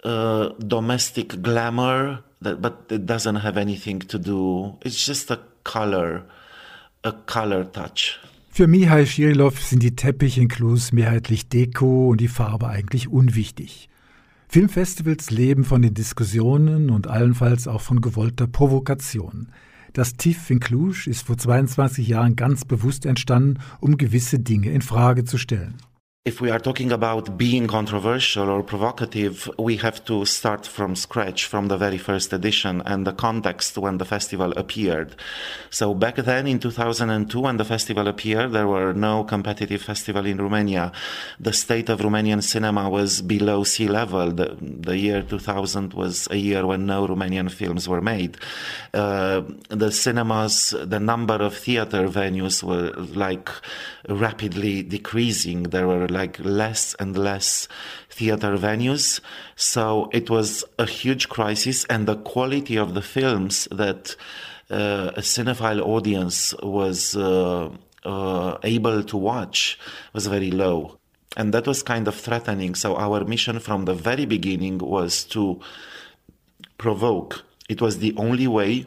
uh, 0.05 0.51
domestic 0.59 1.43
glamour, 1.43 2.23
that, 2.43 2.61
but 2.61 2.91
it 2.91 3.07
doesn't 3.07 3.37
have 3.37 3.57
anything 3.57 4.01
to 4.01 4.19
do. 4.19 4.77
It's 4.83 5.05
just 5.05 5.31
a 5.31 5.41
color, 5.65 6.25
a 7.03 7.13
color 7.13 7.65
touch. 7.65 8.21
Für 8.51 8.69
Mihai 8.69 9.05
Schirilov 9.05 9.61
sind 9.61 9.83
die 9.83 9.97
Teppiche 9.97 10.41
in 10.41 10.47
Klus 10.49 10.93
mehrheitlich 10.93 11.49
Deko 11.49 12.11
und 12.11 12.21
die 12.21 12.29
Farbe 12.29 12.69
eigentlich 12.69 13.09
unwichtig. 13.09 13.89
Filmfestivals 14.47 15.33
leben 15.33 15.65
von 15.65 15.83
den 15.83 15.95
Diskussionen 15.95 16.91
und 16.91 17.09
allenfalls 17.09 17.67
auch 17.67 17.81
von 17.81 18.01
gewollter 18.01 18.47
Provokation. 18.47 19.49
Das 19.93 20.15
TIFF 20.15 20.51
in 20.51 20.61
Cluj 20.61 21.09
ist 21.09 21.27
vor 21.27 21.37
22 21.37 22.07
Jahren 22.07 22.37
ganz 22.37 22.65
bewusst 22.65 23.07
entstanden, 23.07 23.59
um 23.81 23.97
gewisse 23.97 24.39
Dinge 24.39 24.71
in 24.71 24.83
Frage 24.83 25.25
zu 25.25 25.39
stellen. 25.39 25.75
If 26.25 26.41
we 26.41 26.49
are 26.49 26.59
talking 26.59 26.91
about 26.91 27.37
being 27.37 27.67
controversial 27.67 28.49
or 28.49 28.63
provocative, 28.63 29.51
we 29.59 29.77
have 29.77 30.03
to 30.07 30.25
start 30.25 30.67
from 30.67 30.97
scratch, 30.97 31.45
from 31.45 31.69
the 31.69 31.77
very 31.77 31.99
first 31.99 32.33
edition 32.33 32.81
and 32.87 33.07
the 33.07 33.13
context 33.13 33.77
when 33.77 33.99
the 33.99 34.07
festival 34.07 34.51
appeared. 34.53 35.15
So 35.69 35.93
back 35.93 36.17
then 36.17 36.47
in 36.47 36.61
2002, 36.61 37.39
when 37.39 37.59
the 37.59 37.65
festival 37.67 38.09
appeared, 38.09 38.53
there 38.53 38.67
were 38.67 38.95
no 38.95 39.25
competitive 39.25 39.83
festival 39.83 40.25
in 40.25 40.39
Romania. 40.39 40.93
The 41.39 41.53
state 41.53 41.91
of 41.91 42.01
Romanian 42.01 42.43
cinema 42.43 42.89
was 42.89 43.21
below 43.21 43.63
sea 43.63 43.89
level. 43.89 44.33
The, 44.33 44.57
the 44.61 44.97
year 44.97 45.21
2000 45.21 45.93
was 45.93 46.27
a 46.31 46.37
year 46.37 46.67
when 46.67 46.87
no 46.87 47.07
Romanian 47.07 47.51
films 47.51 47.87
were 47.87 48.01
made. 48.01 48.39
Uh, 48.95 49.43
the 49.69 49.93
cinemas, 49.93 50.75
the 50.85 51.01
number 51.01 51.35
of 51.35 51.55
theater 51.55 52.09
venues 52.09 52.63
were 52.63 52.93
like 53.15 53.51
rapidly 54.09 54.83
decreasing. 54.83 55.65
There 55.65 55.87
were 55.87 56.14
like 56.15 56.39
less 56.39 56.95
and 56.95 57.19
less 57.19 57.69
theater 58.09 58.57
venues. 58.57 59.21
So 59.57 60.09
it 60.13 60.31
was 60.31 60.65
a 60.79 60.87
huge 60.87 61.29
crisis, 61.29 61.85
and 61.91 62.07
the 62.07 62.17
quality 62.17 62.77
of 62.79 62.95
the 62.95 63.03
films 63.03 63.69
that 63.71 64.17
uh, 64.71 65.11
a 65.15 65.21
cinephile 65.21 65.83
audience 65.83 66.55
was 66.63 67.15
uh, 67.17 67.69
uh, 68.05 68.59
able 68.63 69.03
to 69.03 69.17
watch 69.17 69.79
was 70.15 70.27
very 70.27 70.51
low. 70.51 70.99
And 71.37 71.53
that 71.53 71.67
was 71.67 71.83
kind 71.83 72.09
of 72.09 72.15
threatening. 72.15 72.75
So 72.77 72.97
our 72.97 73.25
mission 73.25 73.59
from 73.59 73.85
the 73.85 73.95
very 73.95 74.25
beginning 74.25 74.79
was 74.79 75.25
to 75.35 75.61
provoke. 76.79 77.43
It 77.69 77.83
was 77.83 77.99
the 77.99 78.15
only 78.17 78.47
way 78.47 78.87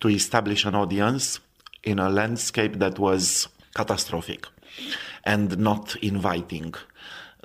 to 0.00 0.08
establish 0.08 0.64
an 0.64 0.74
audience 0.74 1.40
in 1.84 1.98
a 1.98 2.10
landscape 2.10 2.78
that 2.80 2.98
was 2.98 3.48
catastrophic 3.74 4.46
and 5.24 5.58
not 5.58 5.96
inviting. 5.96 6.76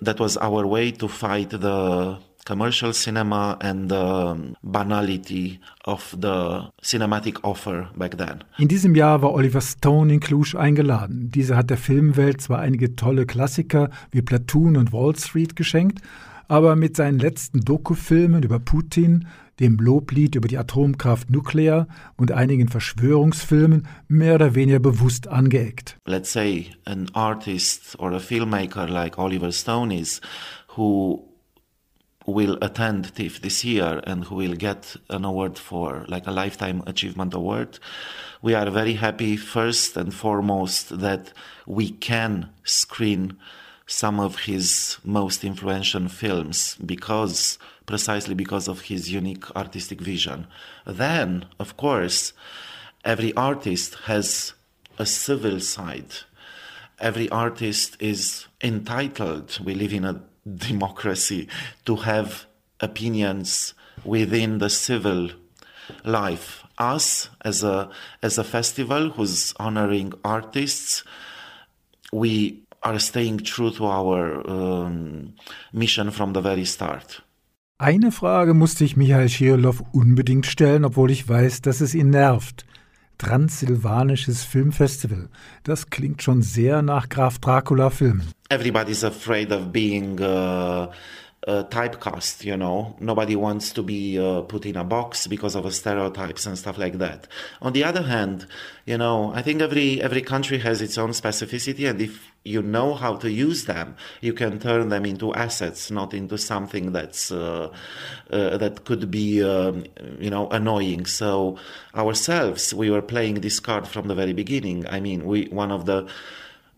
That 0.01 0.19
was 0.19 0.37
our 0.37 0.65
way 0.65 0.91
to 0.91 1.07
fight 1.07 1.51
the 1.51 2.17
commercial 2.45 2.93
cinema 2.93 3.57
and 3.61 3.89
the 3.89 4.55
banality 4.61 5.59
of 5.85 6.15
the 6.19 6.69
cinematic 6.81 7.43
offer 7.43 7.89
back 7.95 8.17
then. 8.17 8.43
In 8.57 8.67
diesem 8.67 8.95
Jahr 8.95 9.21
war 9.21 9.33
Oliver 9.33 9.61
Stone 9.61 10.13
in 10.13 10.19
Cluj 10.19 10.55
eingeladen. 10.55 11.31
Dieser 11.31 11.55
hat 11.55 11.69
der 11.69 11.77
Filmwelt 11.77 12.41
zwar 12.41 12.59
einige 12.59 12.95
tolle 12.95 13.25
Klassiker 13.25 13.89
wie 14.11 14.21
Platoon 14.21 14.77
und 14.77 14.91
Wall 14.91 15.15
Street 15.15 15.55
geschenkt, 15.55 16.01
aber 16.47 16.75
mit 16.75 16.95
seinen 16.95 17.19
letzten 17.19 17.61
Dokufilmen 17.61 18.43
über 18.43 18.59
Putin 18.59 19.27
dem 19.59 19.77
Loblied 19.77 20.35
über 20.35 20.47
die 20.47 20.57
Atomkraft 20.57 21.29
Nuclear 21.29 21.87
und 22.17 22.31
einigen 22.31 22.69
Verschwörungsfilmen 22.69 23.87
mehr 24.07 24.35
oder 24.35 24.55
weniger 24.55 24.79
bewusst 24.79 25.27
angeeckt. 25.27 25.97
Let's 26.05 26.31
say 26.31 26.71
an 26.85 27.09
artist 27.13 27.95
or 27.99 28.11
a 28.13 28.19
filmmaker 28.19 28.87
like 28.87 29.17
Oliver 29.17 29.51
Stone 29.51 29.95
is, 29.95 30.21
who 30.75 31.33
will 32.25 32.57
attend 32.61 33.15
TIFF 33.15 33.41
this 33.41 33.63
year 33.63 34.01
and 34.05 34.29
who 34.29 34.37
will 34.37 34.55
get 34.55 34.99
an 35.09 35.25
award 35.25 35.59
for 35.59 36.05
like 36.07 36.27
a 36.27 36.31
lifetime 36.31 36.81
achievement 36.87 37.33
award. 37.33 37.79
We 38.41 38.55
are 38.55 38.69
very 38.71 38.93
happy 38.95 39.37
first 39.37 39.97
and 39.97 40.13
foremost 40.13 40.99
that 40.99 41.33
we 41.65 41.91
can 41.91 42.49
screen 42.63 43.37
some 43.85 44.19
of 44.19 44.39
his 44.39 44.97
most 45.03 45.43
influential 45.43 46.07
films 46.07 46.77
because 46.85 47.59
precisely 47.85 48.33
because 48.33 48.67
of 48.67 48.81
his 48.81 49.11
unique 49.11 49.49
artistic 49.55 50.01
vision. 50.01 50.47
Then, 50.85 51.45
of 51.59 51.77
course, 51.77 52.33
every 53.03 53.33
artist 53.35 53.95
has 54.05 54.53
a 54.97 55.05
civil 55.05 55.59
side. 55.59 56.13
Every 56.99 57.29
artist 57.29 57.97
is 57.99 58.47
entitled, 58.61 59.59
we 59.63 59.73
live 59.73 59.93
in 59.93 60.05
a 60.05 60.21
democracy, 60.55 61.47
to 61.85 61.97
have 61.97 62.45
opinions 62.79 63.73
within 64.03 64.59
the 64.59 64.69
civil 64.69 65.29
life. 66.03 66.63
Us, 66.77 67.29
as 67.41 67.63
a, 67.63 67.89
as 68.21 68.37
a 68.37 68.43
festival 68.43 69.09
who's 69.09 69.53
honoring 69.59 70.13
artists, 70.23 71.03
we 72.11 72.63
are 72.81 72.99
staying 72.99 73.39
true 73.39 73.71
to 73.71 73.85
our 73.85 74.49
um, 74.49 75.33
mission 75.71 76.11
from 76.11 76.33
the 76.33 76.41
very 76.41 76.65
start. 76.65 77.21
Eine 77.79 78.11
Frage 78.11 78.53
musste 78.53 78.85
ich 78.85 78.97
Michael 78.97 79.29
Schirlow 79.29 79.75
unbedingt 79.91 80.45
stellen, 80.45 80.85
obwohl 80.85 81.09
ich 81.09 81.27
weiß, 81.27 81.61
dass 81.61 81.81
es 81.81 81.95
ihn 81.95 82.11
nervt. 82.11 82.65
Transsilvanisches 83.17 84.43
Filmfestival. 84.43 85.29
Das 85.63 85.89
klingt 85.89 86.21
schon 86.21 86.43
sehr 86.43 86.81
nach 86.81 87.09
Graf 87.09 87.39
Dracula 87.39 87.89
Filmen. 87.89 88.29
Everybody's 88.49 89.03
afraid 89.03 89.51
of 89.51 89.71
being 89.71 90.19
uh, 90.19 90.87
uh, 91.47 91.63
typecast, 91.65 92.43
you 92.45 92.55
know. 92.55 92.95
Nobody 92.99 93.35
wants 93.35 93.71
to 93.73 93.83
be 93.83 94.17
uh, 94.17 94.41
put 94.41 94.65
in 94.65 94.75
a 94.75 94.83
box 94.83 95.27
because 95.27 95.55
of 95.55 95.73
stereotypes 95.73 96.45
and 96.45 96.57
stuff 96.57 96.77
like 96.77 96.97
that. 96.99 97.27
On 97.61 97.73
the 97.73 97.83
other 97.83 98.03
hand, 98.03 98.47
you 98.85 98.97
know, 98.97 99.33
I 99.33 99.41
think 99.41 99.61
every 99.61 100.01
every 100.01 100.21
country 100.21 100.57
has 100.59 100.81
its 100.81 100.97
own 100.97 101.09
specificity, 101.09 101.89
and 101.89 102.01
if 102.01 102.31
you 102.43 102.61
know 102.61 102.93
how 102.93 103.15
to 103.17 103.31
use 103.31 103.65
them, 103.65 103.95
you 104.21 104.33
can 104.33 104.59
turn 104.59 104.89
them 104.89 105.05
into 105.05 105.33
assets, 105.33 105.91
not 105.91 106.13
into 106.13 106.37
something 106.37 106.91
that's 106.91 107.31
uh, 107.31 107.73
uh, 108.29 108.57
that 108.57 108.85
could 108.85 109.09
be, 109.11 109.43
um, 109.43 109.85
you 110.19 110.29
know, 110.29 110.49
annoying. 110.49 111.05
So 111.05 111.57
ourselves, 111.95 112.73
we 112.73 112.89
were 112.89 113.01
playing 113.01 113.41
this 113.41 113.59
card 113.59 113.87
from 113.87 114.07
the 114.07 114.15
very 114.15 114.33
beginning. 114.33 114.87
I 114.87 114.99
mean, 114.99 115.25
we 115.25 115.47
one 115.47 115.71
of 115.71 115.85
the 115.85 116.07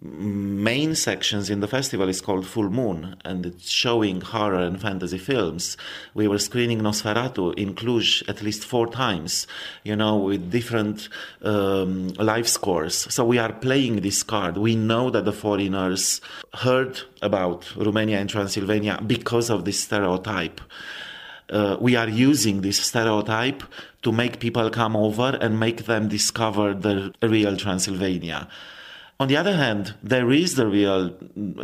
main 0.06 0.96
sections 0.96 1.50
in 1.50 1.60
the 1.60 1.68
festival 1.68 2.10
is 2.10 2.22
called 2.22 2.46
Full 2.46 2.70
Moon, 2.70 3.16
and 3.24 3.46
it's 3.46 3.70
showing 3.70 4.22
horror 4.22 4.60
and 4.60 4.80
fantasy 4.82 5.18
films. 5.18 5.78
We 6.14 6.28
were 6.28 6.40
screening 6.40 6.82
Nosferatu 6.82 7.54
in 7.56 7.76
Cluj 7.76 8.28
at 8.30 8.42
least 8.42 8.64
four 8.64 8.88
times, 8.88 9.48
you 9.84 9.96
know, 9.96 10.18
with 10.18 10.52
different 10.52 11.10
um, 11.42 12.10
live 12.14 12.48
scores. 12.48 13.14
So 13.14 13.26
we 13.26 13.38
are 13.38 13.54
playing 13.54 14.02
this 14.02 14.24
card. 14.24 14.58
We 14.58 14.76
know 14.76 15.10
that 15.10 15.26
the 15.26 15.34
foreigners 15.34 16.22
heard 16.54 17.02
about 17.22 17.76
Romania 17.76 18.20
and 18.20 18.30
Transylvania 18.30 19.02
because 19.06 19.50
of 19.50 19.66
this 19.66 19.80
stereotype. 19.80 20.62
Uh, 21.50 21.78
we 21.80 21.96
are 21.96 22.10
using 22.10 22.62
this 22.62 22.80
stereotype 22.80 23.64
to 24.02 24.12
make 24.12 24.40
people 24.40 24.70
come 24.70 24.96
over 24.96 25.38
and 25.42 25.60
make 25.60 25.86
them 25.86 26.08
discover 26.08 26.74
the 26.74 27.14
real 27.22 27.56
Transylvania 27.56 28.48
On 29.18 29.30
the 29.30 29.38
other 29.38 29.56
hand, 29.56 29.96
there 30.04 30.30
is 30.30 30.56
the 30.56 30.68
real 30.68 31.10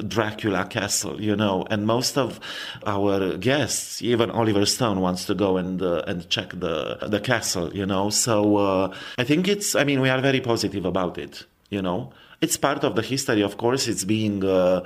Dracula 0.07 0.65
castle, 0.65 1.21
you 1.21 1.35
know, 1.35 1.65
and 1.69 1.85
most 1.85 2.17
of 2.17 2.39
our 2.85 3.37
guests, 3.37 4.01
even 4.01 4.31
Oliver 4.31 4.65
Stone, 4.65 5.01
wants 5.01 5.25
to 5.25 5.35
go 5.35 5.57
and 5.57 5.81
uh, 5.81 6.03
and 6.07 6.29
check 6.29 6.51
the 6.51 6.97
the 7.01 7.19
castle, 7.19 7.75
you 7.75 7.85
know. 7.85 8.09
So 8.09 8.55
uh, 8.55 8.95
I 9.17 9.25
think 9.25 9.49
it's. 9.49 9.75
I 9.75 9.83
mean, 9.83 9.99
we 9.99 10.09
are 10.09 10.21
very 10.21 10.39
positive 10.39 10.85
about 10.85 11.17
it, 11.17 11.45
you 11.69 11.81
know. 11.81 12.13
It's 12.39 12.55
part 12.55 12.85
of 12.85 12.95
the 12.95 13.01
history, 13.01 13.41
of 13.41 13.57
course. 13.57 13.85
It's 13.89 14.05
being 14.05 14.45
uh, 14.45 14.85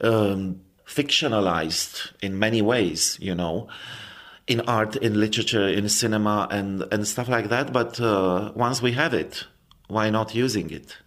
um, 0.00 0.60
fictionalized 0.86 2.12
in 2.22 2.38
many 2.38 2.62
ways, 2.62 3.18
you 3.20 3.34
know 3.34 3.68
in 4.46 4.60
art, 4.68 4.94
in 4.96 5.18
literature, 5.18 5.66
in 5.66 5.88
cinema, 5.88 6.46
and, 6.50 6.84
and 6.92 7.08
stuff 7.08 7.28
like 7.28 7.48
that. 7.48 7.72
But 7.72 7.98
uh, 7.98 8.52
once 8.54 8.82
we 8.82 8.92
have 8.92 9.14
it, 9.14 9.46
why 9.88 10.10
not 10.10 10.34
using 10.34 10.70
it? 10.70 10.98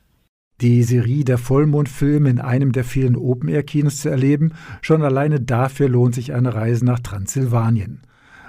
Die 0.60 0.82
Serie 0.82 1.24
der 1.24 1.38
Vollmondfilme 1.38 2.32
in 2.32 2.40
einem 2.40 2.72
der 2.72 2.84
vielen 2.84 3.16
Open-Air-Kinos 3.16 3.98
zu 3.98 4.10
erleben, 4.10 4.54
schon 4.82 5.04
alleine 5.04 5.40
dafür 5.40 5.88
lohnt 5.88 6.16
sich 6.16 6.34
eine 6.34 6.56
Reise 6.56 6.84
nach 6.84 7.00
Transsilvanien. 7.00 8.02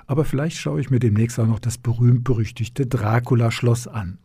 Aber 0.07 0.25
vielleicht 0.25 0.57
schaue 0.57 0.81
ich 0.81 0.89
mir 0.89 1.01
demnächst 1.01 1.39
auch 1.39 1.47
noch 1.47 1.59
das 1.59 1.77
berühmt-berüchtigte 1.77 2.87
Dracula-Schloss 2.87 3.89
an. 3.89 4.21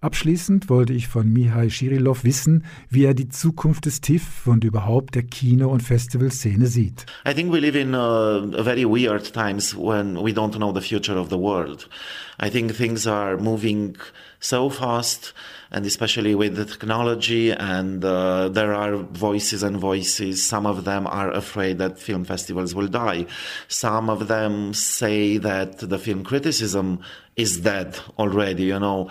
Abschließend 0.00 0.68
wollte 0.68 0.92
ich 0.92 1.08
von 1.08 1.30
Mihai 1.30 1.70
Shirilov 1.70 2.24
wissen, 2.24 2.64
wie 2.90 3.04
er 3.04 3.14
die 3.14 3.30
Zukunft 3.30 3.86
des 3.86 4.02
TIFF 4.02 4.46
und 4.46 4.62
überhaupt 4.62 5.14
der 5.14 5.22
Kino- 5.22 5.70
und 5.70 5.82
Festivalszene 5.82 6.66
sieht. 6.66 7.06
I 7.26 7.32
think 7.32 7.50
we 7.50 7.58
live 7.58 7.74
in 7.74 7.94
uh, 7.94 8.62
very 8.62 8.84
weird 8.84 9.32
times 9.32 9.74
when 9.74 10.16
we 10.16 10.32
don't 10.32 10.56
know 10.56 10.74
the 10.74 10.86
future 10.86 11.18
of 11.18 11.30
the 11.30 11.38
world. 11.38 11.88
I 12.42 12.50
think 12.50 12.76
things 12.76 13.06
are 13.06 13.38
moving 13.38 13.96
so 14.44 14.68
fast 14.68 15.32
and 15.70 15.86
especially 15.86 16.34
with 16.34 16.54
the 16.54 16.66
technology 16.66 17.50
and 17.50 18.04
uh, 18.04 18.48
there 18.50 18.74
are 18.74 18.96
voices 18.96 19.62
and 19.62 19.78
voices. 19.78 20.44
Some 20.44 20.66
of 20.66 20.84
them 20.84 21.06
are 21.06 21.30
afraid 21.30 21.78
that 21.78 21.98
film 21.98 22.24
festivals 22.24 22.74
will 22.74 22.88
die. 22.88 23.24
Some 23.68 24.10
of 24.10 24.28
them 24.28 24.74
say 24.74 25.38
that 25.38 25.78
the 25.78 25.98
film 25.98 26.24
criticism 26.24 27.00
is 27.36 27.60
dead 27.60 27.98
already 28.18 28.64
you 28.64 28.78
know. 28.78 29.08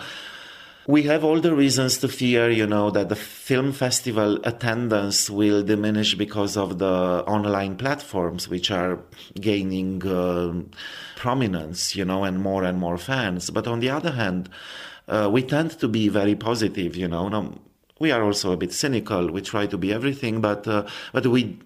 We 0.86 1.04
have 1.04 1.24
all 1.24 1.40
the 1.40 1.54
reasons 1.54 1.96
to 1.98 2.08
fear, 2.08 2.50
you 2.50 2.66
know, 2.66 2.90
that 2.90 3.08
the 3.08 3.16
film 3.16 3.72
festival 3.72 4.38
attendance 4.44 5.30
will 5.30 5.62
diminish 5.62 6.14
because 6.14 6.58
of 6.58 6.78
the 6.78 7.24
online 7.26 7.76
platforms, 7.76 8.50
which 8.50 8.70
are 8.70 8.98
gaining 9.40 10.06
uh, 10.06 10.60
prominence, 11.16 11.96
you 11.96 12.04
know, 12.04 12.24
and 12.24 12.38
more 12.38 12.64
and 12.64 12.78
more 12.78 12.98
fans. 12.98 13.48
But 13.48 13.66
on 13.66 13.80
the 13.80 13.88
other 13.88 14.12
hand, 14.12 14.50
uh, 15.08 15.28
we 15.30 15.42
tend 15.42 15.78
to 15.80 15.88
be 15.88 16.08
very 16.08 16.34
positive, 16.34 16.96
you 16.96 17.08
know. 17.08 17.28
Now, 17.28 17.52
we 17.98 18.10
are 18.10 18.22
also 18.22 18.52
a 18.52 18.56
bit 18.56 18.72
cynical. 18.72 19.30
We 19.30 19.40
try 19.40 19.66
to 19.66 19.78
be 19.78 19.92
everything, 19.92 20.40
but 20.40 20.66
uh, 20.66 20.86
but 21.12 21.26
we 21.26 21.58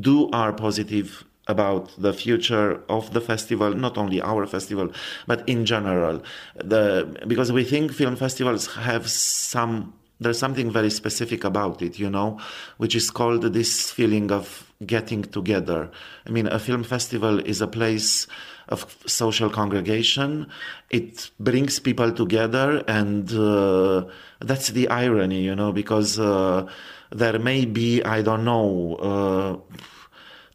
do 0.00 0.28
are 0.30 0.52
positive 0.52 1.24
about 1.48 1.90
the 1.98 2.12
future 2.12 2.82
of 2.88 3.12
the 3.14 3.20
festival, 3.20 3.74
not 3.74 3.96
only 3.96 4.20
our 4.20 4.46
festival, 4.46 4.92
but 5.26 5.48
in 5.48 5.64
general. 5.64 6.22
The, 6.56 7.24
because 7.26 7.50
we 7.50 7.64
think 7.64 7.92
film 7.92 8.16
festivals 8.16 8.66
have 8.74 9.08
some, 9.08 9.94
there's 10.20 10.38
something 10.38 10.70
very 10.70 10.90
specific 10.90 11.44
about 11.44 11.80
it, 11.80 11.98
you 11.98 12.10
know, 12.10 12.38
which 12.76 12.94
is 12.94 13.10
called 13.10 13.42
this 13.42 13.90
feeling 13.90 14.30
of 14.30 14.70
getting 14.84 15.22
together. 15.22 15.90
I 16.26 16.30
mean, 16.30 16.46
a 16.48 16.58
film 16.58 16.84
festival 16.84 17.38
is 17.40 17.62
a 17.62 17.66
place 17.66 18.26
of 18.68 18.96
social 19.06 19.50
congregation. 19.50 20.48
It 20.90 21.30
brings 21.40 21.78
people 21.78 22.12
together, 22.12 22.84
and 22.86 23.32
uh, 23.32 24.04
that's 24.40 24.68
the 24.68 24.88
irony, 24.88 25.42
you 25.42 25.54
know, 25.54 25.72
because 25.72 26.18
uh, 26.18 26.68
there 27.10 27.38
may 27.38 27.64
be, 27.64 28.02
I 28.02 28.22
don't 28.22 28.44
know, 28.44 28.96
uh, 28.96 29.76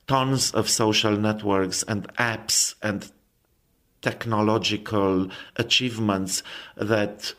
tons 0.07 0.51
of 0.51 0.69
social 0.69 1.17
networks 1.17 1.83
and 1.83 2.07
apps 2.15 2.75
and 2.81 3.11
technological 4.01 5.29
achievements 5.55 6.43
that 6.75 7.33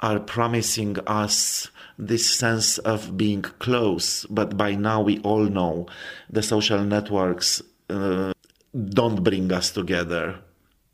are 0.00 0.20
promising 0.20 0.98
us 1.06 1.70
this 1.98 2.28
sense 2.28 2.78
of 2.78 3.16
being 3.16 3.42
close. 3.42 4.24
But 4.26 4.56
by 4.56 4.74
now, 4.74 5.00
we 5.00 5.20
all 5.20 5.44
know 5.44 5.86
the 6.30 6.42
social 6.42 6.82
networks 6.84 7.62
uh, 7.90 8.32
don't 8.72 9.22
bring 9.22 9.52
us 9.52 9.70
together. 9.70 10.40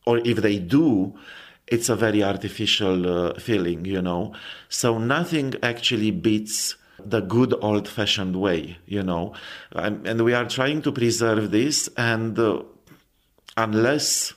Or 0.07 0.19
if 0.19 0.39
they 0.39 0.59
do, 0.59 1.15
it's 1.67 1.89
a 1.89 1.97
very 1.97 2.23
artificial 2.23 3.07
uh, 3.09 3.35
feeling, 3.41 3.85
you 3.85 4.03
know. 4.03 4.35
So 4.69 4.99
nothing 4.99 5.55
actually 5.63 6.11
beats 6.11 6.77
the 7.05 7.21
good 7.21 7.55
old 7.61 7.89
fashioned 7.89 8.37
way, 8.37 8.79
you 8.87 9.03
know. 9.03 9.35
and 9.73 10.23
we 10.23 10.35
are 10.35 10.47
trying 10.47 10.83
to 10.83 10.93
preserve 10.93 11.51
this, 11.51 11.89
and 11.97 12.39
uh, 12.39 12.63
unless, 13.57 14.35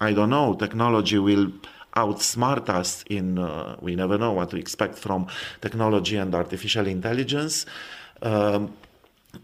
I 0.00 0.12
don't 0.12 0.30
know, 0.30 0.54
technology 0.54 1.18
will 1.18 1.52
outsmart 1.96 2.68
us 2.68 3.04
in, 3.10 3.38
uh, 3.38 3.76
we 3.80 3.96
never 3.96 4.18
know 4.18 4.32
what 4.32 4.50
to 4.50 4.56
expect 4.56 4.96
from 4.98 5.26
technology 5.60 6.16
and 6.16 6.34
artificial 6.34 6.86
intelligence. 6.86 7.66
Um, 8.22 8.74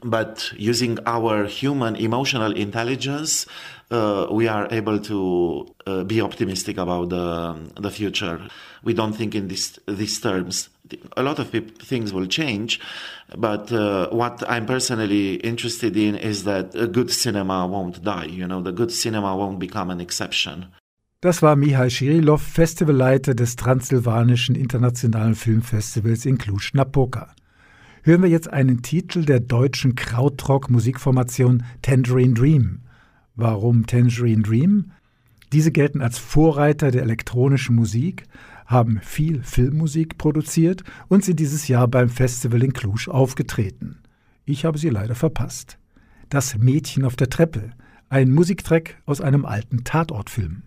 but 0.02 0.52
using 0.56 0.98
our 1.06 1.44
human 1.44 1.96
emotional 1.96 2.52
intelligence, 2.52 3.46
uh, 3.90 4.26
we 4.30 4.48
are 4.48 4.66
able 4.70 4.98
to 4.98 5.66
uh, 5.86 6.04
be 6.04 6.20
optimistic 6.20 6.78
about 6.78 7.10
the, 7.10 7.56
the 7.80 7.90
future. 7.90 8.40
We 8.82 8.94
don't 8.94 9.12
think 9.12 9.34
in 9.34 9.48
this, 9.48 9.78
these 9.86 10.20
terms. 10.20 10.68
A 11.16 11.22
lot 11.22 11.38
of 11.38 11.48
things 11.50 12.12
will 12.12 12.26
change, 12.26 12.78
but 13.36 13.72
uh, 13.72 14.10
what 14.10 14.42
I'm 14.48 14.66
personally 14.66 15.36
interested 15.36 15.96
in 15.96 16.14
is 16.14 16.44
that 16.44 16.74
a 16.74 16.86
good 16.86 17.10
cinema 17.10 17.66
won't 17.66 18.02
die. 18.04 18.26
You 18.26 18.46
know, 18.46 18.60
the 18.60 18.72
good 18.72 18.92
cinema 18.92 19.34
won't 19.34 19.58
become 19.58 19.90
an 19.90 20.00
exception. 20.00 20.66
Das 21.22 21.40
war 21.40 21.56
Mihai 21.56 21.88
Shirilov, 21.88 22.42
Festivalleiter 22.42 23.34
des 23.34 23.56
Transsilvanischen 23.56 24.54
Internationalen 24.54 25.34
Filmfestivals 25.34 26.26
in 26.26 26.36
Cluj-Napoca. 26.36 27.34
Hören 28.06 28.20
wir 28.20 28.28
jetzt 28.28 28.52
einen 28.52 28.82
Titel 28.82 29.24
der 29.24 29.40
deutschen 29.40 29.94
Krautrock-Musikformation 29.94 31.62
Tangerine 31.80 32.34
Dream. 32.34 32.80
Warum 33.34 33.86
Tangerine 33.86 34.42
Dream? 34.42 34.92
Diese 35.54 35.72
gelten 35.72 36.02
als 36.02 36.18
Vorreiter 36.18 36.90
der 36.90 37.00
elektronischen 37.00 37.74
Musik, 37.74 38.24
haben 38.66 39.00
viel 39.02 39.42
Filmmusik 39.42 40.18
produziert 40.18 40.84
und 41.08 41.24
sind 41.24 41.40
dieses 41.40 41.66
Jahr 41.66 41.88
beim 41.88 42.10
Festival 42.10 42.62
in 42.62 42.74
Cluj 42.74 43.08
aufgetreten. 43.08 44.02
Ich 44.44 44.66
habe 44.66 44.76
sie 44.76 44.90
leider 44.90 45.14
verpasst. 45.14 45.78
Das 46.28 46.58
Mädchen 46.58 47.06
auf 47.06 47.16
der 47.16 47.30
Treppe, 47.30 47.70
ein 48.10 48.30
Musiktrack 48.30 49.00
aus 49.06 49.22
einem 49.22 49.46
alten 49.46 49.82
Tatortfilm. 49.82 50.64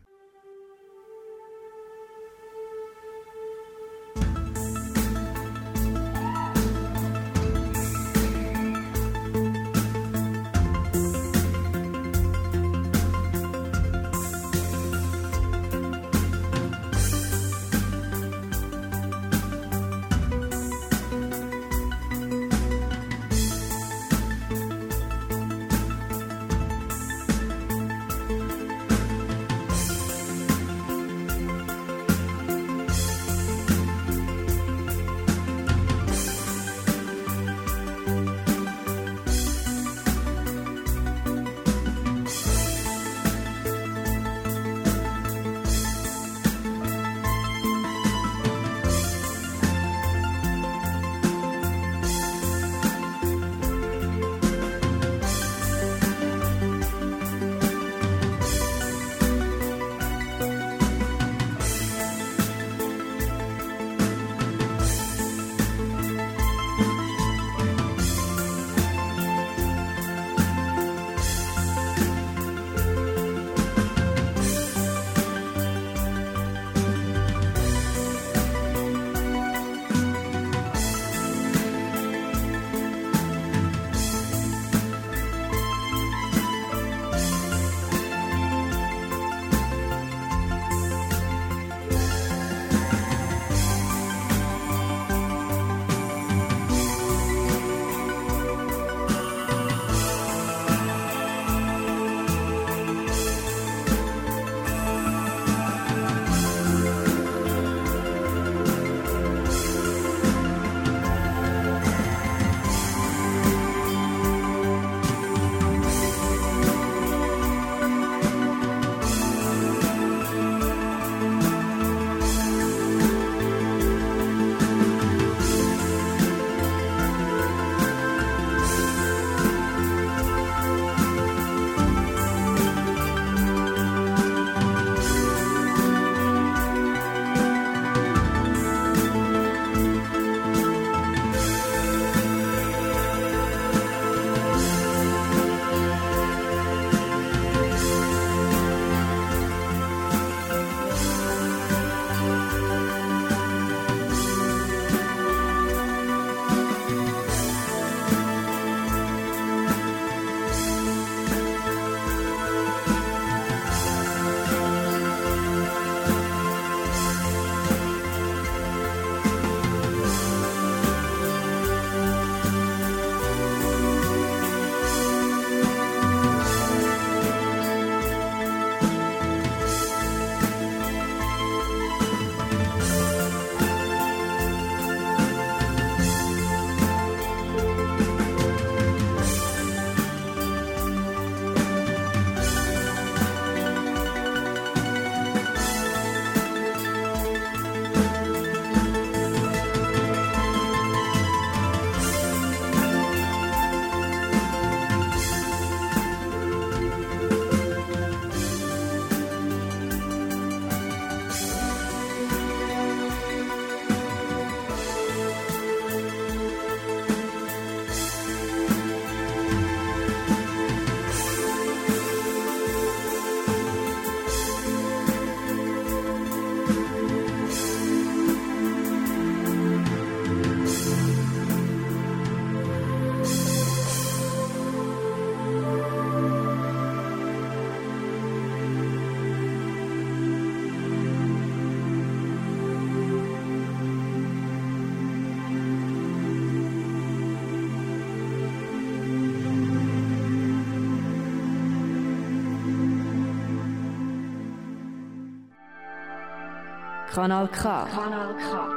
Kanal 257.13 257.47
K. 257.47 257.85
Kanal 257.85 258.35
K. 258.35 258.69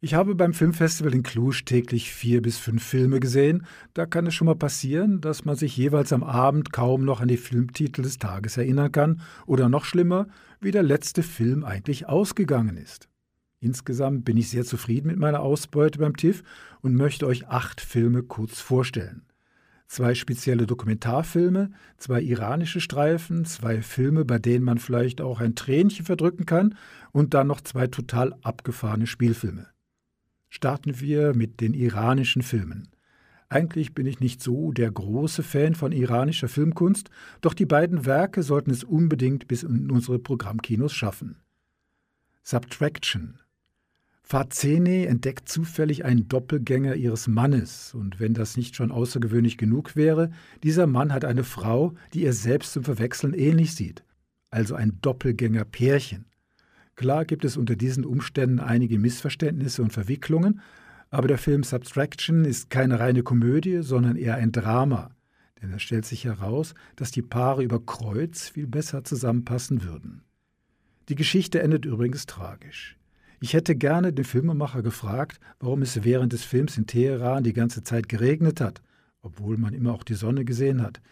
Ich 0.00 0.12
habe 0.12 0.34
beim 0.34 0.52
Filmfestival 0.52 1.14
in 1.14 1.22
Cluj 1.22 1.62
täglich 1.64 2.12
vier 2.12 2.42
bis 2.42 2.58
fünf 2.58 2.84
Filme 2.84 3.20
gesehen. 3.20 3.66
Da 3.94 4.04
kann 4.04 4.26
es 4.26 4.34
schon 4.34 4.46
mal 4.46 4.54
passieren, 4.54 5.22
dass 5.22 5.46
man 5.46 5.56
sich 5.56 5.76
jeweils 5.76 6.12
am 6.12 6.22
Abend 6.22 6.72
kaum 6.72 7.04
noch 7.04 7.22
an 7.22 7.28
die 7.28 7.38
Filmtitel 7.38 8.02
des 8.02 8.18
Tages 8.18 8.58
erinnern 8.58 8.92
kann 8.92 9.22
oder 9.46 9.70
noch 9.70 9.86
schlimmer, 9.86 10.26
wie 10.60 10.72
der 10.72 10.82
letzte 10.82 11.22
Film 11.22 11.64
eigentlich 11.64 12.06
ausgegangen 12.06 12.76
ist. 12.76 13.08
Insgesamt 13.60 14.26
bin 14.26 14.36
ich 14.36 14.50
sehr 14.50 14.64
zufrieden 14.64 15.08
mit 15.08 15.18
meiner 15.18 15.40
Ausbeute 15.40 15.98
beim 15.98 16.16
TIFF 16.16 16.42
und 16.82 16.94
möchte 16.94 17.26
euch 17.26 17.48
acht 17.48 17.80
Filme 17.80 18.22
kurz 18.22 18.60
vorstellen. 18.60 19.22
Zwei 19.94 20.14
spezielle 20.14 20.66
Dokumentarfilme, 20.66 21.70
zwei 21.98 22.20
iranische 22.20 22.80
Streifen, 22.80 23.44
zwei 23.44 23.80
Filme, 23.80 24.24
bei 24.24 24.40
denen 24.40 24.64
man 24.64 24.78
vielleicht 24.78 25.20
auch 25.20 25.40
ein 25.40 25.54
Tränchen 25.54 26.04
verdrücken 26.04 26.46
kann 26.46 26.74
und 27.12 27.32
dann 27.32 27.46
noch 27.46 27.60
zwei 27.60 27.86
total 27.86 28.34
abgefahrene 28.42 29.06
Spielfilme 29.06 29.68
starten 30.54 31.00
wir 31.00 31.34
mit 31.34 31.60
den 31.60 31.74
iranischen 31.74 32.42
Filmen. 32.42 32.88
Eigentlich 33.48 33.92
bin 33.92 34.06
ich 34.06 34.20
nicht 34.20 34.40
so 34.40 34.70
der 34.70 34.88
große 34.88 35.42
Fan 35.42 35.74
von 35.74 35.90
iranischer 35.90 36.46
Filmkunst, 36.46 37.10
doch 37.40 37.54
die 37.54 37.66
beiden 37.66 38.06
Werke 38.06 38.44
sollten 38.44 38.70
es 38.70 38.84
unbedingt 38.84 39.48
bis 39.48 39.64
in 39.64 39.90
unsere 39.90 40.20
Programmkinos 40.20 40.92
schaffen. 40.92 41.42
Subtraction. 42.44 43.40
Fazene 44.26 45.06
entdeckt 45.06 45.50
zufällig 45.50 46.06
einen 46.06 46.28
Doppelgänger 46.28 46.94
ihres 46.94 47.28
Mannes, 47.28 47.92
und 47.92 48.20
wenn 48.20 48.32
das 48.32 48.56
nicht 48.56 48.74
schon 48.74 48.90
außergewöhnlich 48.90 49.58
genug 49.58 49.96
wäre, 49.96 50.30
dieser 50.62 50.86
Mann 50.86 51.12
hat 51.12 51.26
eine 51.26 51.44
Frau, 51.44 51.92
die 52.14 52.22
ihr 52.22 52.32
selbst 52.32 52.72
zum 52.72 52.84
Verwechseln 52.84 53.34
ähnlich 53.34 53.74
sieht, 53.74 54.02
also 54.50 54.76
ein 54.76 54.98
Doppelgänger-Pärchen. 55.02 56.24
Klar 56.96 57.26
gibt 57.26 57.44
es 57.44 57.58
unter 57.58 57.76
diesen 57.76 58.06
Umständen 58.06 58.60
einige 58.60 58.98
Missverständnisse 58.98 59.82
und 59.82 59.92
Verwicklungen, 59.92 60.62
aber 61.10 61.28
der 61.28 61.38
Film 61.38 61.62
Subtraction 61.62 62.46
ist 62.46 62.70
keine 62.70 63.00
reine 63.00 63.22
Komödie, 63.22 63.82
sondern 63.82 64.16
eher 64.16 64.36
ein 64.36 64.52
Drama. 64.52 65.10
Denn 65.60 65.70
es 65.74 65.82
stellt 65.82 66.06
sich 66.06 66.24
heraus, 66.24 66.74
dass 66.96 67.10
die 67.10 67.22
Paare 67.22 67.62
über 67.62 67.84
Kreuz 67.84 68.48
viel 68.48 68.68
besser 68.68 69.04
zusammenpassen 69.04 69.84
würden. 69.84 70.22
Die 71.10 71.14
Geschichte 71.14 71.60
endet 71.60 71.84
übrigens 71.84 72.24
tragisch. 72.24 72.96
Ich 73.44 73.52
hätte 73.52 73.76
gerne 73.76 74.10
den 74.10 74.24
Filmemacher 74.24 74.82
gefragt, 74.82 75.38
warum 75.60 75.82
es 75.82 76.02
während 76.02 76.32
des 76.32 76.44
Films 76.44 76.78
in 76.78 76.86
Teheran 76.86 77.44
die 77.44 77.52
ganze 77.52 77.82
Zeit 77.84 78.08
geregnet 78.08 78.58
hat, 78.58 78.80
obwohl 79.20 79.58
man 79.58 79.74
immer 79.74 79.92
auch 79.92 80.02
die 80.02 80.14
Sonne 80.14 80.46
gesehen 80.46 80.80
hat. 80.80 81.02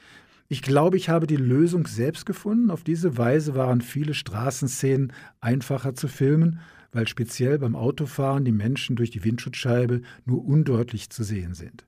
Ich 0.48 0.62
glaube, 0.62 0.96
ich 0.96 1.10
habe 1.10 1.26
die 1.26 1.36
Lösung 1.36 1.86
selbst 1.86 2.24
gefunden. 2.24 2.70
Auf 2.70 2.84
diese 2.84 3.18
Weise 3.18 3.54
waren 3.54 3.82
viele 3.82 4.14
Straßenszenen 4.14 5.12
einfacher 5.42 5.94
zu 5.94 6.08
filmen, 6.08 6.60
weil 6.90 7.06
speziell 7.06 7.58
beim 7.58 7.76
Autofahren 7.76 8.46
die 8.46 8.52
Menschen 8.52 8.96
durch 8.96 9.10
die 9.10 9.24
Windschutzscheibe 9.24 10.00
nur 10.24 10.42
undeutlich 10.42 11.10
zu 11.10 11.24
sehen 11.24 11.52
sind. 11.52 11.86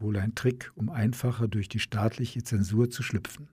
Wohl 0.00 0.16
ein 0.16 0.34
Trick, 0.34 0.72
um 0.74 0.88
einfacher 0.88 1.46
durch 1.46 1.68
die 1.68 1.78
staatliche 1.78 2.42
Zensur 2.42 2.90
zu 2.90 3.04
schlüpfen. 3.04 3.50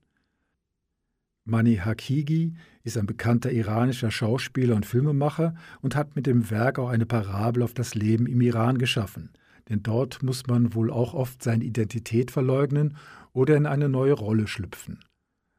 Mani 1.46 1.76
Hakigi 1.76 2.54
ist 2.84 2.98
ein 2.98 3.06
bekannter 3.06 3.52
iranischer 3.52 4.12
Schauspieler 4.12 4.76
und 4.76 4.86
Filmemacher 4.86 5.56
und 5.82 5.96
hat 5.96 6.16
mit 6.16 6.26
dem 6.26 6.50
Werk 6.50 6.80
auch 6.80 6.90
eine 6.90 7.06
Parabel 7.06 7.64
auf 7.64 7.74
das 7.74 7.96
Leben 7.96 8.28
im 8.28 8.40
Iran 8.40 8.78
geschaffen. 8.78 9.32
Denn 9.70 9.84
dort 9.84 10.24
muss 10.24 10.48
man 10.48 10.74
wohl 10.74 10.92
auch 10.92 11.14
oft 11.14 11.44
seine 11.44 11.64
Identität 11.64 12.32
verleugnen 12.32 12.98
oder 13.34 13.58
in 13.58 13.66
eine 13.66 13.90
neue 13.90 14.14
Rolle 14.14 14.48
schlüpfen. 14.48 15.00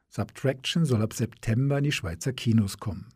Subtraction 0.09 0.85
soll 0.85 1.01
ab 1.01 1.13
September 1.13 1.77
in 1.77 1.83
die 1.83 1.91
Schweizer 1.91 2.33
Kinos 2.33 2.79
kommen. 2.79 3.09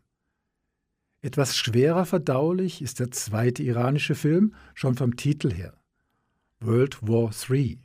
Etwas 1.22 1.56
schwerer 1.56 2.06
verdaulich 2.06 2.82
ist 2.82 3.00
der 3.00 3.10
zweite 3.10 3.62
iranische 3.62 4.14
Film, 4.14 4.54
schon 4.74 4.94
vom 4.94 5.16
Titel 5.16 5.52
her. 5.52 5.74
World 6.60 6.98
War 7.02 7.30
III. 7.30 7.78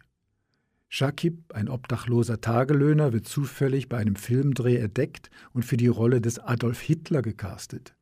Shakib, 0.97 1.53
ein 1.53 1.67
obdachloser 1.67 2.39
Tagelöhner, 2.39 3.11
wird 3.11 3.27
zufällig 3.27 3.89
bei 3.89 3.97
einem 3.97 4.15
Filmdreh 4.15 4.77
entdeckt 4.77 5.29
und 5.51 5.65
für 5.65 5.75
die 5.75 5.89
Rolle 5.89 6.21
des 6.21 6.39
Adolf 6.39 6.79
Hitler 6.79 7.21
gecastet. 7.21 7.97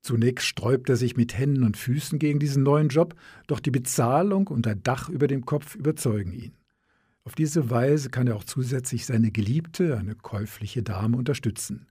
Zunächst 0.00 0.46
sträubt 0.46 0.88
er 0.88 0.96
sich 0.96 1.14
mit 1.14 1.36
Händen 1.36 1.62
und 1.62 1.76
Füßen 1.76 2.18
gegen 2.18 2.38
diesen 2.38 2.62
neuen 2.62 2.88
Job, 2.88 3.16
doch 3.48 3.60
die 3.60 3.70
Bezahlung 3.70 4.46
und 4.46 4.66
ein 4.66 4.82
Dach 4.82 5.10
über 5.10 5.26
dem 5.26 5.44
Kopf 5.44 5.74
überzeugen 5.74 6.32
ihn. 6.32 6.52
Auf 7.22 7.34
diese 7.34 7.68
Weise 7.68 8.08
kann 8.08 8.26
er 8.26 8.36
auch 8.36 8.44
zusätzlich 8.44 9.04
seine 9.04 9.30
Geliebte, 9.30 9.98
eine 9.98 10.14
käufliche 10.14 10.82
Dame, 10.82 11.18
unterstützen. 11.18 11.86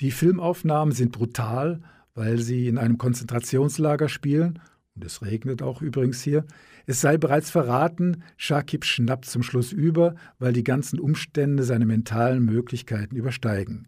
Die 0.00 0.12
Filmaufnahmen 0.12 0.94
sind 0.94 1.10
brutal, 1.10 1.82
weil 2.14 2.38
sie 2.38 2.68
in 2.68 2.78
einem 2.78 2.96
Konzentrationslager 2.96 4.08
spielen, 4.08 4.60
und 4.94 5.04
es 5.04 5.20
regnet 5.22 5.62
auch 5.62 5.82
übrigens 5.82 6.22
hier. 6.22 6.44
Es 6.90 7.00
sei 7.00 7.18
bereits 7.18 7.50
verraten, 7.50 8.24
Shakib 8.36 8.84
schnappt 8.84 9.26
zum 9.26 9.44
Schluss 9.44 9.70
über, 9.70 10.16
weil 10.40 10.52
die 10.52 10.64
ganzen 10.64 10.98
Umstände 10.98 11.62
seine 11.62 11.86
mentalen 11.86 12.44
Möglichkeiten 12.44 13.14
übersteigen. 13.14 13.86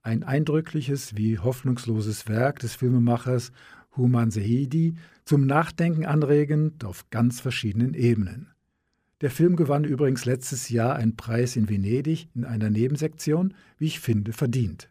Ein 0.00 0.22
eindrückliches 0.22 1.14
wie 1.14 1.38
hoffnungsloses 1.38 2.26
Werk 2.26 2.60
des 2.60 2.74
Filmemachers 2.74 3.52
Human 3.98 4.30
Sehidi, 4.30 4.94
zum 5.26 5.44
Nachdenken 5.44 6.06
anregend 6.06 6.86
auf 6.86 7.10
ganz 7.10 7.42
verschiedenen 7.42 7.92
Ebenen. 7.92 8.48
Der 9.20 9.30
Film 9.30 9.54
gewann 9.54 9.84
übrigens 9.84 10.24
letztes 10.24 10.70
Jahr 10.70 10.96
einen 10.96 11.16
Preis 11.16 11.54
in 11.54 11.68
Venedig 11.68 12.30
in 12.34 12.46
einer 12.46 12.70
Nebensektion, 12.70 13.52
wie 13.76 13.88
ich 13.88 14.00
finde, 14.00 14.32
verdient. 14.32 14.88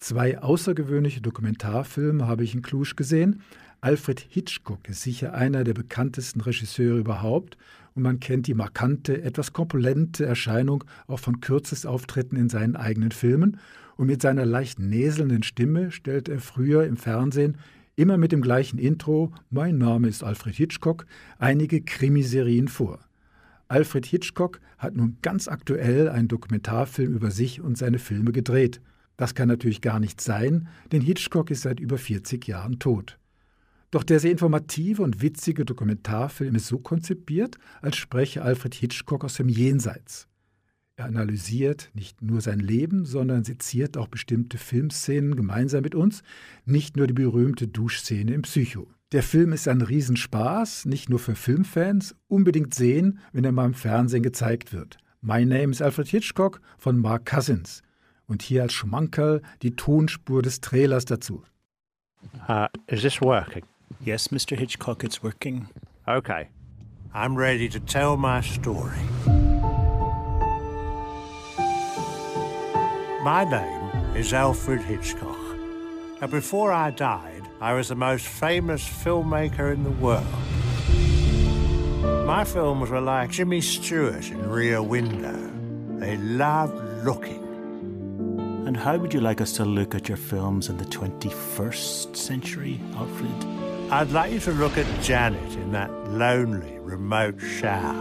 Zwei 0.00 0.40
außergewöhnliche 0.40 1.20
Dokumentarfilme 1.20 2.26
habe 2.26 2.42
ich 2.42 2.56
in 2.56 2.62
Cluj 2.62 2.94
gesehen. 2.96 3.40
Alfred 3.84 4.24
Hitchcock 4.28 4.88
ist 4.88 5.02
sicher 5.02 5.34
einer 5.34 5.64
der 5.64 5.74
bekanntesten 5.74 6.40
Regisseure 6.40 7.00
überhaupt 7.00 7.58
und 7.96 8.04
man 8.04 8.20
kennt 8.20 8.46
die 8.46 8.54
markante, 8.54 9.20
etwas 9.24 9.52
korpulente 9.52 10.24
Erscheinung 10.24 10.84
auch 11.08 11.18
von 11.18 11.40
Kürzesauftritten 11.40 12.38
in 12.38 12.48
seinen 12.48 12.76
eigenen 12.76 13.10
Filmen 13.10 13.58
und 13.96 14.06
mit 14.06 14.22
seiner 14.22 14.46
leicht 14.46 14.78
näselnden 14.78 15.42
Stimme 15.42 15.90
stellt 15.90 16.28
er 16.28 16.38
früher 16.38 16.84
im 16.84 16.96
Fernsehen 16.96 17.58
immer 17.96 18.18
mit 18.18 18.30
dem 18.30 18.40
gleichen 18.40 18.78
Intro 18.78 19.32
Mein 19.50 19.78
Name 19.78 20.06
ist 20.06 20.22
Alfred 20.22 20.54
Hitchcock 20.54 21.04
einige 21.40 21.80
Krimiserien 21.80 22.68
vor. 22.68 23.00
Alfred 23.66 24.06
Hitchcock 24.06 24.60
hat 24.78 24.94
nun 24.94 25.18
ganz 25.22 25.48
aktuell 25.48 26.08
einen 26.08 26.28
Dokumentarfilm 26.28 27.14
über 27.14 27.32
sich 27.32 27.60
und 27.60 27.76
seine 27.76 27.98
Filme 27.98 28.30
gedreht. 28.30 28.80
Das 29.16 29.34
kann 29.34 29.48
natürlich 29.48 29.80
gar 29.80 29.98
nicht 29.98 30.20
sein, 30.20 30.68
denn 30.92 31.00
Hitchcock 31.00 31.50
ist 31.50 31.62
seit 31.62 31.80
über 31.80 31.98
40 31.98 32.46
Jahren 32.46 32.78
tot. 32.78 33.18
Doch 33.92 34.04
der 34.04 34.20
sehr 34.20 34.32
informative 34.32 35.02
und 35.02 35.20
witzige 35.20 35.66
Dokumentarfilm 35.66 36.54
ist 36.54 36.66
so 36.66 36.78
konzipiert, 36.78 37.58
als 37.82 37.96
spreche 37.96 38.42
Alfred 38.42 38.74
Hitchcock 38.74 39.22
aus 39.22 39.34
dem 39.34 39.50
Jenseits. 39.50 40.28
Er 40.96 41.04
analysiert 41.04 41.90
nicht 41.92 42.22
nur 42.22 42.40
sein 42.40 42.58
Leben, 42.58 43.04
sondern 43.04 43.44
seziert 43.44 43.98
auch 43.98 44.08
bestimmte 44.08 44.56
Filmszenen 44.56 45.36
gemeinsam 45.36 45.82
mit 45.82 45.94
uns, 45.94 46.22
nicht 46.64 46.96
nur 46.96 47.06
die 47.06 47.12
berühmte 47.12 47.68
Duschszene 47.68 48.32
im 48.32 48.42
Psycho. 48.42 48.88
Der 49.12 49.22
Film 49.22 49.52
ist 49.52 49.68
ein 49.68 49.82
Riesenspaß, 49.82 50.86
nicht 50.86 51.10
nur 51.10 51.18
für 51.18 51.34
Filmfans, 51.34 52.14
unbedingt 52.28 52.72
sehen, 52.72 53.18
wenn 53.32 53.44
er 53.44 53.52
mal 53.52 53.66
im 53.66 53.74
Fernsehen 53.74 54.22
gezeigt 54.22 54.72
wird. 54.72 54.96
My 55.20 55.44
Name 55.44 55.70
is 55.70 55.82
Alfred 55.82 56.08
Hitchcock 56.08 56.62
von 56.78 56.98
Mark 56.98 57.26
Cousins. 57.26 57.82
Und 58.24 58.40
hier 58.40 58.62
als 58.62 58.72
Schmankerl 58.72 59.42
die 59.60 59.76
Tonspur 59.76 60.40
des 60.40 60.62
Trailers 60.62 61.04
dazu. 61.04 61.42
Uh, 62.48 62.68
is 62.86 63.02
this 63.02 63.20
working? 63.20 63.64
Yes, 64.00 64.28
Mr. 64.28 64.56
Hitchcock, 64.56 65.04
it's 65.04 65.22
working. 65.22 65.68
Okay. 66.08 66.48
I'm 67.14 67.36
ready 67.36 67.68
to 67.68 67.80
tell 67.80 68.16
my 68.16 68.40
story. 68.40 68.98
My 73.22 73.44
name 73.44 74.16
is 74.16 74.32
Alfred 74.32 74.80
Hitchcock. 74.80 75.38
And 76.20 76.30
before 76.30 76.72
I 76.72 76.90
died, 76.90 77.42
I 77.60 77.74
was 77.74 77.88
the 77.88 77.94
most 77.94 78.26
famous 78.26 78.82
filmmaker 78.82 79.72
in 79.72 79.84
the 79.84 79.90
world. 79.90 80.26
My 82.26 82.44
films 82.44 82.90
were 82.90 83.00
like 83.00 83.30
Jimmy 83.30 83.60
Stewart 83.60 84.30
in 84.30 84.48
Rear 84.48 84.82
Window. 84.82 85.38
They 85.98 86.16
loved 86.16 87.04
looking. 87.04 87.42
And 88.66 88.76
how 88.76 88.96
would 88.96 89.12
you 89.12 89.20
like 89.20 89.40
us 89.40 89.52
to 89.52 89.64
look 89.64 89.94
at 89.94 90.08
your 90.08 90.16
films 90.16 90.68
in 90.68 90.78
the 90.78 90.84
21st 90.86 92.16
century, 92.16 92.80
Alfred? 92.96 93.61
I'd 93.92 94.10
like 94.10 94.32
you 94.32 94.40
to 94.40 94.52
look 94.52 94.78
at 94.78 94.86
Janet 95.02 95.52
in 95.52 95.72
that 95.72 95.90
lonely, 96.08 96.78
remote 96.78 97.38
shower 97.38 97.92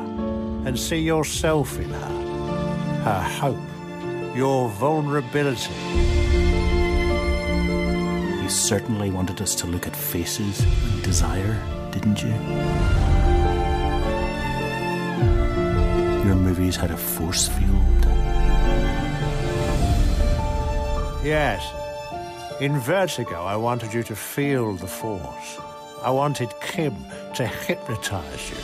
and 0.65 0.79
see 0.79 0.99
yourself 0.99 1.77
in 1.77 1.89
her. 1.89 3.03
Her 3.03 3.21
hope, 3.21 4.33
your 4.33 4.69
vulnerability 4.69 5.73
You 8.41 8.49
certainly 8.49 9.11
wanted 9.11 9.41
us 9.41 9.53
to 9.55 9.67
look 9.67 9.85
at 9.85 9.93
faces 9.93 10.61
and 10.61 11.03
desire, 11.03 11.59
didn't 11.91 12.23
you? 12.23 12.29
Your 16.25 16.35
movies 16.35 16.77
had 16.77 16.91
a 16.91 16.97
force 16.97 17.49
field. 17.49 18.05
Yes, 21.21 21.61
In 22.61 22.79
Vertigo, 22.79 23.43
I 23.43 23.57
wanted 23.57 23.93
you 23.93 24.03
to 24.03 24.15
feel 24.15 24.73
the 24.75 24.87
force. 24.87 25.59
I 26.03 26.09
wanted 26.09 26.51
Kim 26.61 26.95
to 27.35 27.45
hypnotize 27.45 28.49
you. 28.49 28.57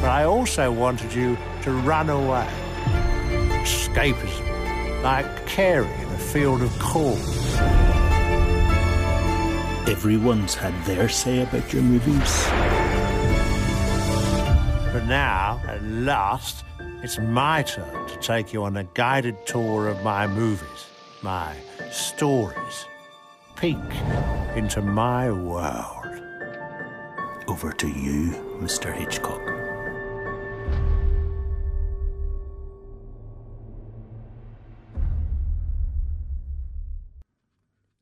But 0.00 0.08
I 0.08 0.24
also 0.24 0.72
wanted 0.72 1.12
you 1.12 1.36
to 1.64 1.72
run 1.72 2.08
away. 2.08 2.48
Escapism, 3.60 5.02
like 5.02 5.46
Carey 5.46 5.86
in 5.86 6.08
a 6.08 6.18
field 6.18 6.62
of 6.62 6.78
corn. 6.78 7.20
Everyone's 9.86 10.54
had 10.54 10.72
their 10.86 11.10
say 11.10 11.42
about 11.42 11.74
your 11.74 11.82
movies. 11.82 12.46
But 14.94 15.04
now, 15.04 15.60
at 15.68 15.82
last, 15.84 16.64
it's 17.02 17.18
my 17.18 17.64
turn 17.64 18.08
to 18.08 18.16
take 18.16 18.54
you 18.54 18.64
on 18.64 18.78
a 18.78 18.84
guided 18.94 19.46
tour 19.46 19.88
of 19.88 20.02
my 20.02 20.26
movies, 20.26 20.86
my 21.20 21.54
stories. 21.90 22.86
Peek 23.60 23.76
into 24.54 24.80
my 24.80 25.32
world. 25.32 26.06
Over 27.48 27.72
to 27.72 27.88
you, 27.88 28.32
Mr. 28.60 28.92
Hitchcock. 28.92 29.40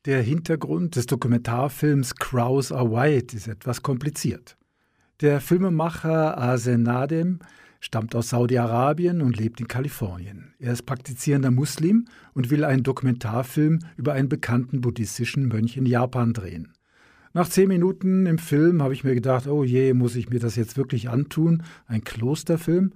Der 0.04 0.22
Hintergrund 0.22 0.94
des 0.96 1.06
Dokumentarfilms 1.06 2.16
Crows 2.16 2.70
Are 2.70 2.90
White 2.90 3.34
ist 3.34 3.48
etwas 3.48 3.82
kompliziert. 3.82 4.58
Der 5.22 5.40
Filmemacher 5.40 6.36
Asen 6.36 6.82
Nadem 6.82 7.38
stammt 7.86 8.16
aus 8.16 8.30
Saudi-Arabien 8.30 9.22
und 9.22 9.36
lebt 9.36 9.60
in 9.60 9.68
Kalifornien. 9.68 10.52
Er 10.58 10.72
ist 10.72 10.86
praktizierender 10.86 11.52
Muslim 11.52 12.06
und 12.34 12.50
will 12.50 12.64
einen 12.64 12.82
Dokumentarfilm 12.82 13.78
über 13.96 14.12
einen 14.12 14.28
bekannten 14.28 14.80
buddhistischen 14.80 15.46
Mönch 15.46 15.76
in 15.76 15.86
Japan 15.86 16.32
drehen. 16.32 16.72
Nach 17.32 17.48
zehn 17.48 17.68
Minuten 17.68 18.26
im 18.26 18.38
Film 18.38 18.82
habe 18.82 18.92
ich 18.92 19.04
mir 19.04 19.14
gedacht, 19.14 19.46
oh 19.46 19.62
je, 19.62 19.94
muss 19.94 20.16
ich 20.16 20.28
mir 20.28 20.40
das 20.40 20.56
jetzt 20.56 20.76
wirklich 20.76 21.10
antun? 21.10 21.62
Ein 21.86 22.02
Klosterfilm? 22.02 22.92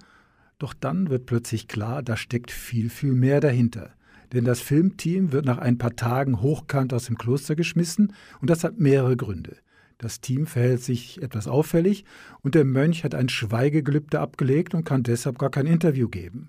Doch 0.58 0.74
dann 0.74 1.08
wird 1.08 1.24
plötzlich 1.24 1.68
klar, 1.68 2.02
da 2.02 2.16
steckt 2.16 2.50
viel, 2.50 2.90
viel 2.90 3.12
mehr 3.12 3.38
dahinter. 3.38 3.90
Denn 4.32 4.44
das 4.44 4.60
Filmteam 4.60 5.30
wird 5.30 5.44
nach 5.44 5.58
ein 5.58 5.78
paar 5.78 5.94
Tagen 5.94 6.42
hochkant 6.42 6.92
aus 6.92 7.04
dem 7.04 7.16
Kloster 7.16 7.54
geschmissen 7.54 8.12
und 8.40 8.50
das 8.50 8.64
hat 8.64 8.80
mehrere 8.80 9.16
Gründe. 9.16 9.56
Das 10.00 10.22
Team 10.22 10.46
verhält 10.46 10.82
sich 10.82 11.20
etwas 11.20 11.46
auffällig 11.46 12.06
und 12.40 12.54
der 12.54 12.64
Mönch 12.64 13.04
hat 13.04 13.14
ein 13.14 13.28
Schweigegelübde 13.28 14.18
abgelegt 14.18 14.74
und 14.74 14.84
kann 14.84 15.02
deshalb 15.02 15.38
gar 15.38 15.50
kein 15.50 15.66
Interview 15.66 16.08
geben. 16.08 16.48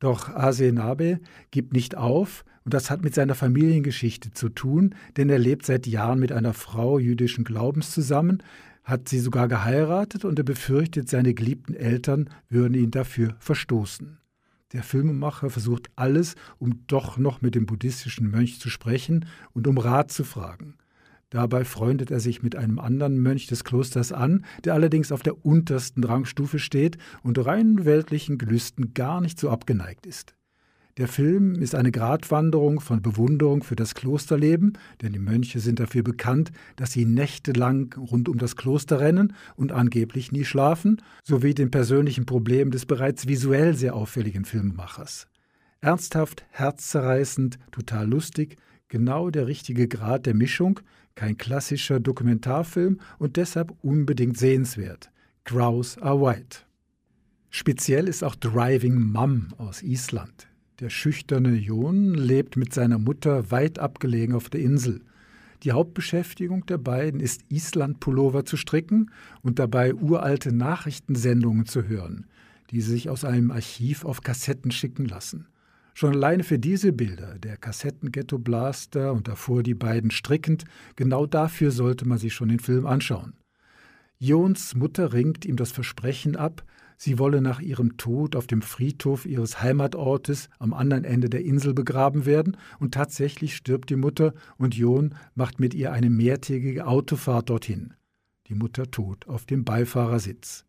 Doch 0.00 0.34
Asenabe 0.34 1.20
gibt 1.52 1.72
nicht 1.72 1.96
auf 1.96 2.44
und 2.64 2.74
das 2.74 2.90
hat 2.90 3.04
mit 3.04 3.14
seiner 3.14 3.36
Familiengeschichte 3.36 4.32
zu 4.32 4.48
tun, 4.48 4.96
denn 5.16 5.30
er 5.30 5.38
lebt 5.38 5.64
seit 5.64 5.86
Jahren 5.86 6.18
mit 6.18 6.32
einer 6.32 6.54
Frau 6.54 6.98
jüdischen 6.98 7.44
Glaubens 7.44 7.92
zusammen, 7.92 8.42
hat 8.82 9.08
sie 9.08 9.20
sogar 9.20 9.46
geheiratet 9.46 10.24
und 10.24 10.36
er 10.36 10.44
befürchtet, 10.44 11.08
seine 11.08 11.34
geliebten 11.34 11.72
Eltern 11.74 12.30
würden 12.48 12.74
ihn 12.74 12.90
dafür 12.90 13.36
verstoßen. 13.38 14.18
Der 14.72 14.82
Filmemacher 14.82 15.50
versucht 15.50 15.88
alles, 15.94 16.34
um 16.58 16.84
doch 16.88 17.16
noch 17.16 17.42
mit 17.42 17.54
dem 17.54 17.66
buddhistischen 17.66 18.28
Mönch 18.28 18.58
zu 18.58 18.70
sprechen 18.70 19.26
und 19.52 19.68
um 19.68 19.78
Rat 19.78 20.10
zu 20.10 20.24
fragen. 20.24 20.74
Dabei 21.36 21.66
freundet 21.66 22.10
er 22.10 22.18
sich 22.18 22.42
mit 22.42 22.56
einem 22.56 22.78
anderen 22.78 23.20
Mönch 23.20 23.46
des 23.46 23.62
Klosters 23.62 24.10
an, 24.10 24.46
der 24.64 24.72
allerdings 24.72 25.12
auf 25.12 25.22
der 25.22 25.44
untersten 25.44 26.02
Rangstufe 26.02 26.58
steht 26.58 26.96
und 27.22 27.44
rein 27.44 27.84
weltlichen 27.84 28.38
Gelüsten 28.38 28.94
gar 28.94 29.20
nicht 29.20 29.38
so 29.38 29.50
abgeneigt 29.50 30.06
ist. 30.06 30.34
Der 30.96 31.08
Film 31.08 31.56
ist 31.56 31.74
eine 31.74 31.92
Gratwanderung 31.92 32.80
von 32.80 33.02
Bewunderung 33.02 33.64
für 33.64 33.76
das 33.76 33.94
Klosterleben, 33.94 34.78
denn 35.02 35.12
die 35.12 35.18
Mönche 35.18 35.60
sind 35.60 35.78
dafür 35.78 36.02
bekannt, 36.02 36.52
dass 36.76 36.92
sie 36.92 37.04
nächtelang 37.04 37.92
rund 37.98 38.30
um 38.30 38.38
das 38.38 38.56
Kloster 38.56 39.00
rennen 39.00 39.34
und 39.56 39.72
angeblich 39.72 40.32
nie 40.32 40.46
schlafen, 40.46 41.02
sowie 41.22 41.52
den 41.52 41.70
persönlichen 41.70 42.24
Problemen 42.24 42.70
des 42.70 42.86
bereits 42.86 43.28
visuell 43.28 43.74
sehr 43.74 43.94
auffälligen 43.94 44.46
Filmemachers. 44.46 45.26
Ernsthaft, 45.82 46.46
herzzerreißend, 46.48 47.58
total 47.72 48.08
lustig, 48.08 48.56
genau 48.88 49.28
der 49.28 49.46
richtige 49.46 49.86
Grad 49.86 50.24
der 50.24 50.34
Mischung, 50.34 50.80
kein 51.16 51.36
klassischer 51.36 51.98
Dokumentarfilm 51.98 53.00
und 53.18 53.36
deshalb 53.36 53.72
unbedingt 53.82 54.38
sehenswert. 54.38 55.10
Crows 55.44 55.98
are 55.98 56.20
white. 56.20 56.58
Speziell 57.50 58.06
ist 58.06 58.22
auch 58.22 58.36
Driving 58.36 59.00
Mum 59.00 59.48
aus 59.56 59.82
Island. 59.82 60.46
Der 60.78 60.90
schüchterne 60.90 61.54
Jon 61.54 62.14
lebt 62.14 62.56
mit 62.56 62.74
seiner 62.74 62.98
Mutter 62.98 63.50
weit 63.50 63.78
abgelegen 63.78 64.34
auf 64.34 64.50
der 64.50 64.60
Insel. 64.60 65.00
Die 65.62 65.72
Hauptbeschäftigung 65.72 66.66
der 66.66 66.76
beiden 66.76 67.18
ist 67.18 67.40
Island-Pullover 67.48 68.44
zu 68.44 68.58
stricken 68.58 69.10
und 69.40 69.58
dabei 69.58 69.94
uralte 69.94 70.52
Nachrichtensendungen 70.52 71.64
zu 71.64 71.84
hören, 71.84 72.26
die 72.70 72.82
sich 72.82 73.08
aus 73.08 73.24
einem 73.24 73.50
Archiv 73.50 74.04
auf 74.04 74.20
Kassetten 74.20 74.70
schicken 74.70 75.06
lassen. 75.06 75.46
Schon 75.98 76.12
alleine 76.12 76.44
für 76.44 76.58
diese 76.58 76.92
Bilder, 76.92 77.38
der 77.38 77.56
Kassettenghetto-Blaster 77.56 79.14
und 79.14 79.28
davor 79.28 79.62
die 79.62 79.72
beiden 79.72 80.10
strickend, 80.10 80.64
genau 80.94 81.24
dafür 81.24 81.70
sollte 81.70 82.06
man 82.06 82.18
sich 82.18 82.34
schon 82.34 82.50
den 82.50 82.60
Film 82.60 82.84
anschauen. 82.84 83.32
Jons 84.18 84.74
Mutter 84.74 85.14
ringt 85.14 85.46
ihm 85.46 85.56
das 85.56 85.72
Versprechen 85.72 86.36
ab, 86.36 86.66
sie 86.98 87.18
wolle 87.18 87.40
nach 87.40 87.60
ihrem 87.60 87.96
Tod 87.96 88.36
auf 88.36 88.46
dem 88.46 88.60
Friedhof 88.60 89.24
ihres 89.24 89.62
Heimatortes 89.62 90.50
am 90.58 90.74
anderen 90.74 91.04
Ende 91.04 91.30
der 91.30 91.46
Insel 91.46 91.72
begraben 91.72 92.26
werden, 92.26 92.58
und 92.78 92.92
tatsächlich 92.92 93.56
stirbt 93.56 93.88
die 93.88 93.96
Mutter 93.96 94.34
und 94.58 94.74
Jon 94.74 95.14
macht 95.34 95.60
mit 95.60 95.72
ihr 95.72 95.92
eine 95.92 96.10
mehrtägige 96.10 96.86
Autofahrt 96.86 97.48
dorthin. 97.48 97.94
Die 98.48 98.54
Mutter 98.54 98.90
tot 98.90 99.26
auf 99.28 99.46
dem 99.46 99.64
Beifahrersitz. 99.64 100.65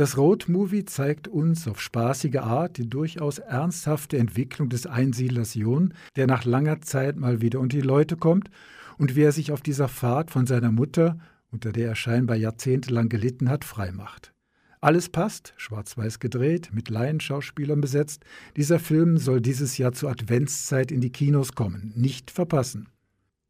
Das 0.00 0.16
Road-Movie 0.16 0.86
zeigt 0.86 1.28
uns 1.28 1.68
auf 1.68 1.78
spaßige 1.78 2.36
Art 2.36 2.78
die 2.78 2.88
durchaus 2.88 3.38
ernsthafte 3.38 4.16
Entwicklung 4.16 4.70
des 4.70 4.86
Einsiedlers 4.86 5.52
Jon, 5.52 5.92
der 6.16 6.26
nach 6.26 6.46
langer 6.46 6.80
Zeit 6.80 7.18
mal 7.18 7.42
wieder 7.42 7.60
unter 7.60 7.76
die 7.76 7.86
Leute 7.86 8.16
kommt 8.16 8.48
und 8.96 9.14
wie 9.14 9.20
er 9.20 9.32
sich 9.32 9.52
auf 9.52 9.60
dieser 9.60 9.88
Fahrt 9.88 10.30
von 10.30 10.46
seiner 10.46 10.72
Mutter, 10.72 11.18
unter 11.50 11.70
der 11.70 11.88
er 11.88 11.96
scheinbar 11.96 12.38
jahrzehntelang 12.38 13.10
gelitten 13.10 13.50
hat, 13.50 13.62
freimacht. 13.62 14.32
Alles 14.80 15.10
passt, 15.10 15.52
schwarz-weiß 15.58 16.18
gedreht, 16.18 16.70
mit 16.72 16.88
Laienschauspielern 16.88 17.82
besetzt. 17.82 18.24
Dieser 18.56 18.78
Film 18.78 19.18
soll 19.18 19.42
dieses 19.42 19.76
Jahr 19.76 19.92
zur 19.92 20.12
Adventszeit 20.12 20.92
in 20.92 21.02
die 21.02 21.12
Kinos 21.12 21.54
kommen. 21.54 21.92
Nicht 21.94 22.30
verpassen. 22.30 22.88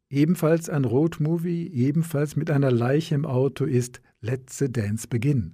Ebenfalls 0.09 0.69
ein 0.69 0.83
Road-Movie, 0.83 1.71
ebenfalls 1.71 2.35
mit 2.35 2.51
einer 2.51 2.71
Leiche 2.71 3.15
im 3.15 3.25
Auto 3.25 3.63
ist 3.63 4.01
Let 4.19 4.49
the 4.49 4.69
Dance 4.69 5.07
Begin. 5.07 5.53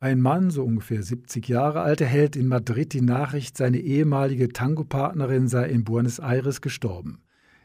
Ein 0.00 0.20
Mann, 0.20 0.50
so 0.50 0.64
ungefähr 0.64 1.02
70 1.02 1.48
Jahre 1.48 1.80
alt, 1.80 2.00
erhält 2.00 2.36
in 2.36 2.46
Madrid 2.46 2.92
die 2.92 3.00
Nachricht, 3.00 3.56
seine 3.56 3.78
ehemalige 3.80 4.48
Tango-Partnerin 4.48 5.48
sei 5.48 5.68
in 5.70 5.82
Buenos 5.82 6.20
Aires 6.20 6.60
gestorben. 6.60 7.20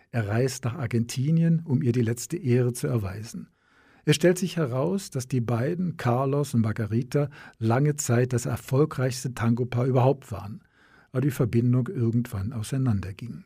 Er 0.09 0.27
reist 0.27 0.65
nach 0.65 0.73
Argentinien, 0.73 1.61
um 1.63 1.83
ihr 1.83 1.91
die 1.91 2.01
letzte 2.01 2.37
Ehre 2.37 2.73
zu 2.73 2.87
erweisen. 2.87 3.49
Es 4.05 4.15
stellt 4.15 4.39
sich 4.39 4.57
heraus, 4.57 5.11
dass 5.11 5.27
die 5.27 5.41
beiden, 5.41 5.95
Carlos 5.95 6.55
und 6.55 6.61
Margarita, 6.61 7.29
lange 7.59 7.97
Zeit 7.97 8.33
das 8.33 8.47
erfolgreichste 8.47 9.35
Tango-Paar 9.35 9.85
überhaupt 9.85 10.31
waren, 10.31 10.63
aber 11.11 11.21
die 11.21 11.29
Verbindung 11.29 11.87
irgendwann 11.87 12.51
auseinanderging. 12.51 13.45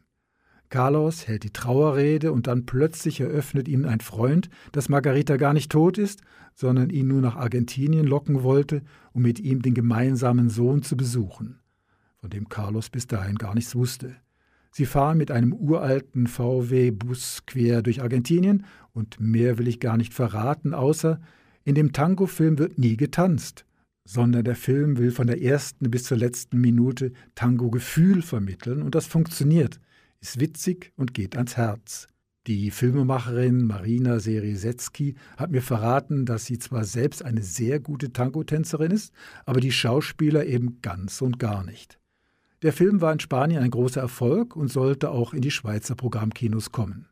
Carlos 0.69 1.27
hält 1.27 1.43
die 1.43 1.51
Trauerrede 1.51 2.31
und 2.31 2.47
dann 2.47 2.65
plötzlich 2.65 3.21
eröffnet 3.21 3.67
ihm 3.67 3.85
ein 3.85 4.01
Freund, 4.01 4.49
dass 4.73 4.89
Margarita 4.89 5.37
gar 5.37 5.53
nicht 5.53 5.71
tot 5.71 5.97
ist, 5.97 6.21
sondern 6.53 6.89
ihn 6.89 7.07
nur 7.07 7.21
nach 7.21 7.37
Argentinien 7.37 8.05
locken 8.05 8.43
wollte, 8.43 8.81
um 9.13 9.21
mit 9.21 9.39
ihm 9.39 9.61
den 9.61 9.73
gemeinsamen 9.73 10.49
Sohn 10.49 10.83
zu 10.83 10.97
besuchen, 10.97 11.59
von 12.17 12.29
dem 12.29 12.49
Carlos 12.49 12.89
bis 12.89 13.07
dahin 13.07 13.35
gar 13.35 13.55
nichts 13.55 13.75
wusste. 13.75 14.15
Sie 14.71 14.85
fahren 14.85 15.17
mit 15.17 15.31
einem 15.31 15.53
uralten 15.53 16.27
VW-Bus 16.27 17.43
quer 17.45 17.81
durch 17.81 18.01
Argentinien 18.01 18.65
und 18.93 19.19
mehr 19.19 19.57
will 19.57 19.67
ich 19.67 19.79
gar 19.79 19.95
nicht 19.95 20.13
verraten, 20.13 20.73
außer 20.73 21.21
in 21.63 21.75
dem 21.75 21.93
Tango-Film 21.93 22.59
wird 22.59 22.77
nie 22.77 22.97
getanzt, 22.97 23.65
sondern 24.03 24.43
der 24.43 24.55
Film 24.55 24.97
will 24.97 25.11
von 25.11 25.27
der 25.27 25.41
ersten 25.41 25.89
bis 25.89 26.03
zur 26.03 26.17
letzten 26.17 26.59
Minute 26.59 27.13
Tango-Gefühl 27.35 28.21
vermitteln 28.21 28.81
und 28.81 28.95
das 28.95 29.05
funktioniert 29.05 29.79
ist 30.21 30.39
witzig 30.39 30.93
und 30.95 31.13
geht 31.13 31.35
ans 31.35 31.57
Herz. 31.57 32.07
Die 32.47 32.71
Filmemacherin 32.71 33.67
Marina 33.67 34.19
Serisetzky 34.19 35.15
hat 35.35 35.51
mir 35.51 35.61
verraten, 35.61 36.25
dass 36.25 36.45
sie 36.45 36.57
zwar 36.57 36.85
selbst 36.85 37.25
eine 37.25 37.43
sehr 37.43 37.81
gute 37.81 38.13
Tango-Tänzerin 38.13 38.91
ist, 38.91 39.13
aber 39.45 39.59
die 39.59 39.73
Schauspieler 39.73 40.45
eben 40.45 40.81
ganz 40.81 41.21
und 41.21 41.39
gar 41.39 41.65
nicht. 41.65 41.99
Der 42.61 42.71
Film 42.71 43.01
war 43.01 43.11
in 43.11 43.19
Spanien 43.19 43.61
ein 43.61 43.69
großer 43.69 43.99
Erfolg 43.99 44.55
und 44.55 44.69
sollte 44.69 45.11
auch 45.11 45.33
in 45.33 45.41
die 45.41 45.51
Schweizer 45.51 45.95
Programmkinos 45.95 46.71
kommen. 46.71 47.07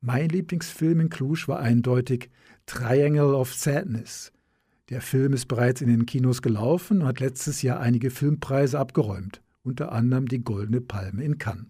Mein 0.00 0.28
Lieblingsfilm 0.28 1.00
in 1.00 1.08
Cluj 1.08 1.46
war 1.46 1.60
eindeutig 1.60 2.28
Triangle 2.66 3.34
of 3.34 3.54
Sadness. 3.54 4.32
Der 4.90 5.00
Film 5.00 5.34
ist 5.34 5.46
bereits 5.46 5.82
in 5.82 5.88
den 5.88 6.04
Kinos 6.04 6.42
gelaufen 6.42 7.02
und 7.02 7.06
hat 7.06 7.20
letztes 7.20 7.62
Jahr 7.62 7.78
einige 7.78 8.10
Filmpreise 8.10 8.78
abgeräumt, 8.78 9.40
unter 9.62 9.92
anderem 9.92 10.26
die 10.26 10.42
Goldene 10.42 10.80
Palme 10.80 11.22
in 11.22 11.38
Cannes. 11.38 11.66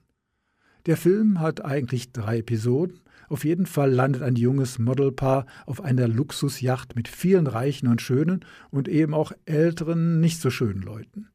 Der 0.89 0.97
Film 0.97 1.39
hat 1.41 1.63
eigentlich 1.63 2.13
drei 2.13 2.39
Episoden. 2.39 3.01
Auf 3.29 3.45
jeden 3.45 3.67
Fall 3.67 3.93
landet 3.93 4.23
ein 4.23 4.37
junges 4.37 4.79
Modelpaar 4.79 5.45
auf 5.67 5.85
einer 5.85 6.09
Luxusjacht 6.09 6.97
mit 6.97 7.09
vielen 7.09 7.47
Reichen 7.47 7.89
und 7.89 8.01
Schönen 8.01 8.43
und 8.71 8.89
eben 8.89 9.13
auch 9.13 9.33
älteren, 9.45 10.19
nicht 10.19 10.41
so 10.41 10.49
schönen 10.49 10.81
Leuten. 10.81 11.29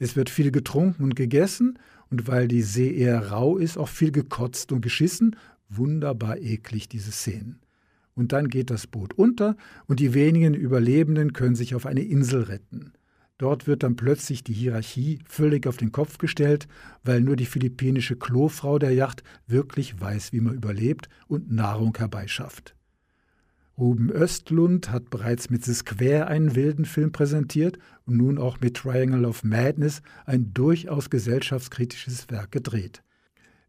Es 0.00 0.16
wird 0.16 0.28
viel 0.28 0.50
getrunken 0.50 1.04
und 1.04 1.14
gegessen 1.14 1.78
und 2.10 2.26
weil 2.26 2.48
die 2.48 2.62
See 2.62 2.92
eher 2.92 3.28
rau 3.30 3.58
ist, 3.58 3.78
auch 3.78 3.86
viel 3.86 4.10
gekotzt 4.10 4.72
und 4.72 4.80
geschissen. 4.80 5.36
Wunderbar 5.68 6.38
eklig, 6.38 6.88
diese 6.88 7.12
Szenen. 7.12 7.60
Und 8.16 8.32
dann 8.32 8.48
geht 8.48 8.70
das 8.70 8.88
Boot 8.88 9.14
unter 9.14 9.56
und 9.86 10.00
die 10.00 10.14
wenigen 10.14 10.52
Überlebenden 10.54 11.32
können 11.32 11.54
sich 11.54 11.76
auf 11.76 11.86
eine 11.86 12.02
Insel 12.02 12.42
retten. 12.42 12.92
Dort 13.38 13.66
wird 13.66 13.82
dann 13.82 13.96
plötzlich 13.96 14.44
die 14.44 14.54
Hierarchie 14.54 15.18
völlig 15.26 15.66
auf 15.66 15.76
den 15.76 15.92
Kopf 15.92 16.16
gestellt, 16.16 16.68
weil 17.04 17.20
nur 17.20 17.36
die 17.36 17.44
philippinische 17.44 18.16
Klofrau 18.16 18.78
der 18.78 18.94
Yacht 18.94 19.22
wirklich 19.46 20.00
weiß, 20.00 20.32
wie 20.32 20.40
man 20.40 20.54
überlebt 20.54 21.08
und 21.28 21.52
Nahrung 21.52 21.94
herbeischafft. 21.96 22.74
Ruben 23.78 24.10
Östlund 24.10 24.90
hat 24.90 25.10
bereits 25.10 25.50
mit 25.50 25.62
The 25.62 25.74
Square 25.74 26.28
einen 26.28 26.54
wilden 26.54 26.86
Film 26.86 27.12
präsentiert 27.12 27.78
und 28.06 28.16
nun 28.16 28.38
auch 28.38 28.58
mit 28.60 28.78
Triangle 28.78 29.26
of 29.26 29.44
Madness 29.44 30.00
ein 30.24 30.54
durchaus 30.54 31.10
gesellschaftskritisches 31.10 32.30
Werk 32.30 32.52
gedreht. 32.52 33.02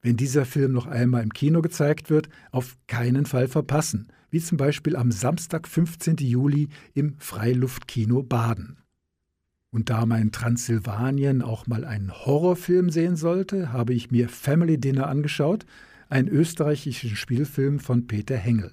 Wenn 0.02 0.16
dieser 0.16 0.46
Film 0.46 0.72
noch 0.72 0.86
einmal 0.86 1.24
im 1.24 1.34
Kino 1.34 1.62
gezeigt 1.62 2.10
wird, 2.10 2.30
auf 2.52 2.78
keinen 2.88 3.26
Fall 3.26 3.50
verpassen, 3.50 4.08
wie 4.30 4.40
zum 4.40 4.58
Beispiel 4.58 4.96
am 4.96 5.12
Samstag, 5.12 5.68
15. 5.68 6.18
Juli 6.20 6.70
im 6.94 7.16
Freiluftkino 7.18 8.24
Baden. 8.24 8.78
Und 9.72 9.90
da 9.90 10.06
mein 10.06 10.32
Transsilvanien 10.32 11.42
auch 11.42 11.68
mal 11.68 11.84
einen 11.84 12.12
Horrorfilm 12.12 12.90
sehen 12.90 13.16
sollte, 13.16 13.74
habe 13.74 13.94
ich 13.94 14.12
mir 14.12 14.30
Family 14.30 14.80
Dinner 14.80 15.08
angeschaut, 15.08 15.66
einen 16.10 16.30
österreichischen 16.30 17.16
Spielfilm 17.16 17.80
von 17.80 18.08
Peter 18.08 18.38
Hengel. 18.38 18.72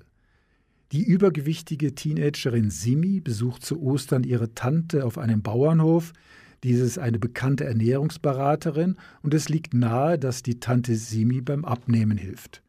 Die 0.92 1.02
übergewichtige 1.02 1.96
Teenagerin 1.96 2.70
Simi 2.70 3.20
besucht 3.20 3.64
zu 3.64 3.82
Ostern 3.82 4.22
ihre 4.22 4.54
Tante 4.54 5.04
auf 5.04 5.18
einem 5.18 5.42
Bauernhof. 5.42 6.12
Diese 6.62 6.84
ist 6.84 6.98
eine 6.98 7.18
bekannte 7.18 7.64
Ernährungsberaterin 7.64 8.96
und 9.22 9.34
es 9.34 9.48
liegt 9.48 9.74
nahe, 9.74 10.18
dass 10.18 10.44
die 10.44 10.60
Tante 10.60 10.94
Simi 10.94 11.40
beim 11.40 11.64
Abnehmen 11.64 12.16
hilft. 12.16 12.62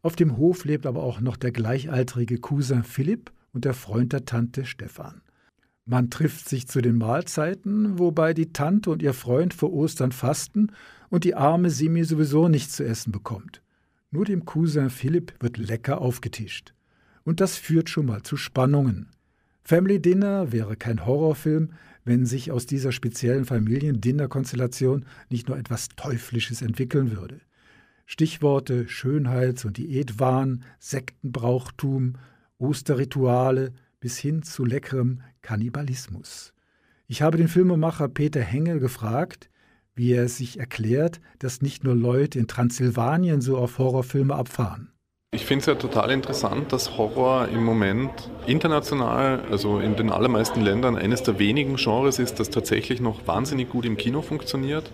Auf 0.00 0.16
dem 0.16 0.38
Hof 0.38 0.64
lebt 0.64 0.86
aber 0.86 1.02
auch 1.02 1.20
noch 1.20 1.36
der 1.36 1.52
gleichaltrige 1.52 2.38
Cousin 2.38 2.82
Philipp 2.82 3.30
und 3.52 3.66
der 3.66 3.74
Freund 3.74 4.14
der 4.14 4.24
Tante 4.24 4.64
Stefan. 4.64 5.20
Man 5.86 6.08
trifft 6.08 6.48
sich 6.48 6.66
zu 6.66 6.80
den 6.80 6.96
Mahlzeiten, 6.96 7.98
wobei 7.98 8.32
die 8.32 8.52
Tante 8.52 8.90
und 8.90 9.02
ihr 9.02 9.12
Freund 9.12 9.52
vor 9.52 9.72
Ostern 9.72 10.12
fasten 10.12 10.72
und 11.10 11.24
die 11.24 11.34
arme 11.34 11.68
Simi 11.68 12.04
sowieso 12.04 12.48
nichts 12.48 12.76
zu 12.76 12.84
essen 12.84 13.12
bekommt. 13.12 13.60
Nur 14.10 14.24
dem 14.24 14.46
Cousin 14.46 14.88
Philipp 14.88 15.34
wird 15.40 15.58
lecker 15.58 16.00
aufgetischt. 16.00 16.72
Und 17.24 17.40
das 17.40 17.56
führt 17.56 17.90
schon 17.90 18.06
mal 18.06 18.22
zu 18.22 18.36
Spannungen. 18.36 19.10
Family 19.62 20.00
Dinner 20.00 20.52
wäre 20.52 20.76
kein 20.76 21.04
Horrorfilm, 21.04 21.70
wenn 22.04 22.24
sich 22.24 22.50
aus 22.50 22.66
dieser 22.66 22.92
speziellen 22.92 23.44
Familiendinner-Konstellation 23.44 25.04
nicht 25.30 25.48
nur 25.48 25.58
etwas 25.58 25.88
Teuflisches 25.96 26.62
entwickeln 26.62 27.16
würde. 27.16 27.40
Stichworte 28.06 28.88
Schönheits- 28.88 29.64
und 29.64 29.78
Diätwahn, 29.78 30.64
Sektenbrauchtum, 30.78 32.14
Osterrituale 32.58 33.72
bis 34.04 34.18
hin 34.18 34.42
zu 34.42 34.66
leckerem 34.66 35.22
Kannibalismus. 35.40 36.52
Ich 37.06 37.22
habe 37.22 37.38
den 37.38 37.48
Filmemacher 37.48 38.06
Peter 38.08 38.42
Hengel 38.42 38.78
gefragt, 38.78 39.48
wie 39.94 40.12
er 40.12 40.28
sich 40.28 40.60
erklärt, 40.60 41.22
dass 41.38 41.62
nicht 41.62 41.84
nur 41.84 41.94
Leute 41.94 42.38
in 42.38 42.46
Transsilvanien 42.46 43.40
so 43.40 43.56
auf 43.56 43.78
Horrorfilme 43.78 44.34
abfahren. 44.34 44.92
Ich 45.30 45.46
finde 45.46 45.60
es 45.60 45.66
ja 45.68 45.74
total 45.76 46.10
interessant, 46.10 46.70
dass 46.70 46.98
Horror 46.98 47.48
im 47.48 47.64
Moment 47.64 48.30
international, 48.46 49.40
also 49.50 49.78
in 49.78 49.96
den 49.96 50.10
allermeisten 50.10 50.60
Ländern, 50.60 50.96
eines 50.96 51.22
der 51.22 51.38
wenigen 51.38 51.76
Genres 51.76 52.18
ist, 52.18 52.38
das 52.38 52.50
tatsächlich 52.50 53.00
noch 53.00 53.26
wahnsinnig 53.26 53.70
gut 53.70 53.86
im 53.86 53.96
Kino 53.96 54.20
funktioniert, 54.20 54.92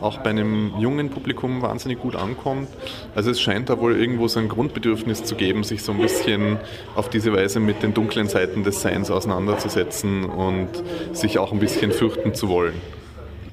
auch 0.00 0.18
bei 0.18 0.30
einem 0.30 0.72
jungen 0.78 1.10
Publikum 1.10 1.62
wahnsinnig 1.62 2.00
gut 2.00 2.16
ankommt. 2.16 2.68
Also 3.14 3.30
es 3.30 3.40
scheint 3.40 3.68
da 3.68 3.80
wohl 3.80 3.96
irgendwo 3.96 4.28
so 4.28 4.40
ein 4.40 4.48
Grundbedürfnis 4.48 5.24
zu 5.24 5.34
geben, 5.34 5.64
sich 5.64 5.82
so 5.82 5.92
ein 5.92 5.98
bisschen 5.98 6.58
auf 6.94 7.10
diese 7.10 7.32
Weise 7.32 7.60
mit 7.60 7.82
den 7.82 7.94
dunklen 7.94 8.28
Seiten 8.28 8.64
des 8.64 8.82
Seins 8.82 9.10
auseinanderzusetzen 9.10 10.24
und 10.24 10.68
sich 11.12 11.38
auch 11.38 11.52
ein 11.52 11.58
bisschen 11.58 11.92
fürchten 11.92 12.34
zu 12.34 12.48
wollen. 12.48 12.99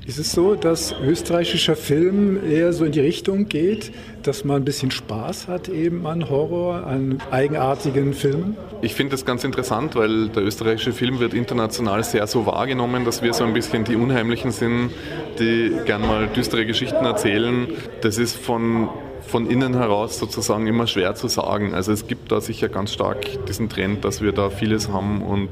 Ist 0.08 0.20
es 0.20 0.32
so, 0.32 0.56
dass 0.56 0.96
österreichischer 1.04 1.76
Film 1.76 2.40
eher 2.50 2.72
so 2.72 2.86
in 2.86 2.94
die 2.94 3.02
Richtung 3.02 3.50
geht, 3.50 3.92
dass 4.24 4.46
man 4.46 4.62
ein 4.62 4.64
bisschen 4.64 4.90
Spaß 4.90 5.50
hat 5.50 5.68
eben 5.68 6.08
an 6.08 6.30
Horror, 6.30 6.88
an 6.88 7.22
eigenartigen 7.30 8.14
Filmen? 8.14 8.56
Ich 8.82 8.96
finde 8.96 9.12
das 9.12 9.26
ganz 9.26 9.44
interessant, 9.44 9.98
weil 9.98 10.30
der 10.30 10.44
österreichische 10.44 10.94
Film 10.94 11.20
wird 11.20 11.34
international 11.34 12.06
sehr 12.06 12.26
so 12.26 12.46
wahrgenommen, 12.46 13.04
dass 13.04 13.22
wir 13.22 13.34
so 13.34 13.44
ein 13.44 13.52
bisschen 13.52 13.84
die 13.84 13.98
Unheimlichen 13.98 14.52
sind, 14.52 14.92
die 15.40 15.74
gern 15.84 16.04
mal 16.04 16.28
düstere 16.28 16.66
Geschichten 16.66 17.04
erzählen. 17.04 17.68
Das 18.00 18.18
ist 18.18 18.38
von 18.38 18.88
von 19.28 19.50
innen 19.50 19.76
heraus 19.76 20.20
sozusagen 20.20 20.68
immer 20.68 20.88
schwer 20.88 21.16
zu 21.16 21.28
sagen. 21.28 21.74
Also 21.74 21.92
es 21.92 22.08
gibt 22.08 22.32
da 22.32 22.42
sicher 22.42 22.70
ganz 22.70 22.94
stark 22.94 23.46
diesen 23.48 23.70
Trend, 23.70 24.06
dass 24.06 24.22
wir 24.22 24.32
da 24.32 24.50
vieles 24.50 24.90
haben 24.90 25.22
und 25.22 25.50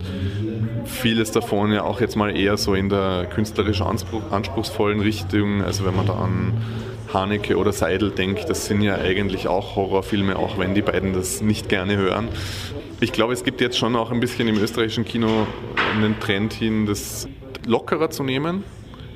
vieles 0.86 1.32
davon 1.32 1.72
ja 1.72 1.84
auch 1.84 2.02
jetzt 2.02 2.16
mal 2.16 2.36
eher 2.36 2.58
so 2.58 2.74
in 2.74 2.90
der 2.90 3.26
künstlerisch 3.26 3.82
anspruchsvollen 3.82 5.00
Richtung. 5.02 5.62
Also 5.62 5.86
wenn 5.86 5.96
man 5.96 6.06
da 6.06 6.14
an 6.14 6.54
Haneke 7.14 7.58
oder 7.58 7.72
Seidel 7.72 8.12
denkt, 8.12 8.50
das 8.50 8.66
sind 8.66 8.82
ja 8.82 8.96
eigentlich 8.96 9.48
auch 9.48 9.76
Horrorfilme, 9.76 10.38
auch 10.38 10.58
wenn 10.58 10.74
die 10.74 10.82
beiden 10.82 11.14
das 11.14 11.42
nicht 11.42 11.70
gerne 11.70 11.98
hören. 11.98 12.30
Ich 13.02 13.12
glaube, 13.12 13.34
es 13.34 13.44
gibt 13.44 13.62
jetzt 13.62 13.78
schon 13.78 13.96
auch 13.96 14.12
ein 14.12 14.20
bisschen 14.20 14.48
im 14.48 14.58
österreichischen 14.58 15.06
Kino 15.06 15.48
einen 15.96 16.20
Trend 16.20 16.54
hin, 16.54 16.86
das 16.86 17.28
lockerer 17.66 18.10
zu 18.10 18.24
nehmen. 18.24 18.64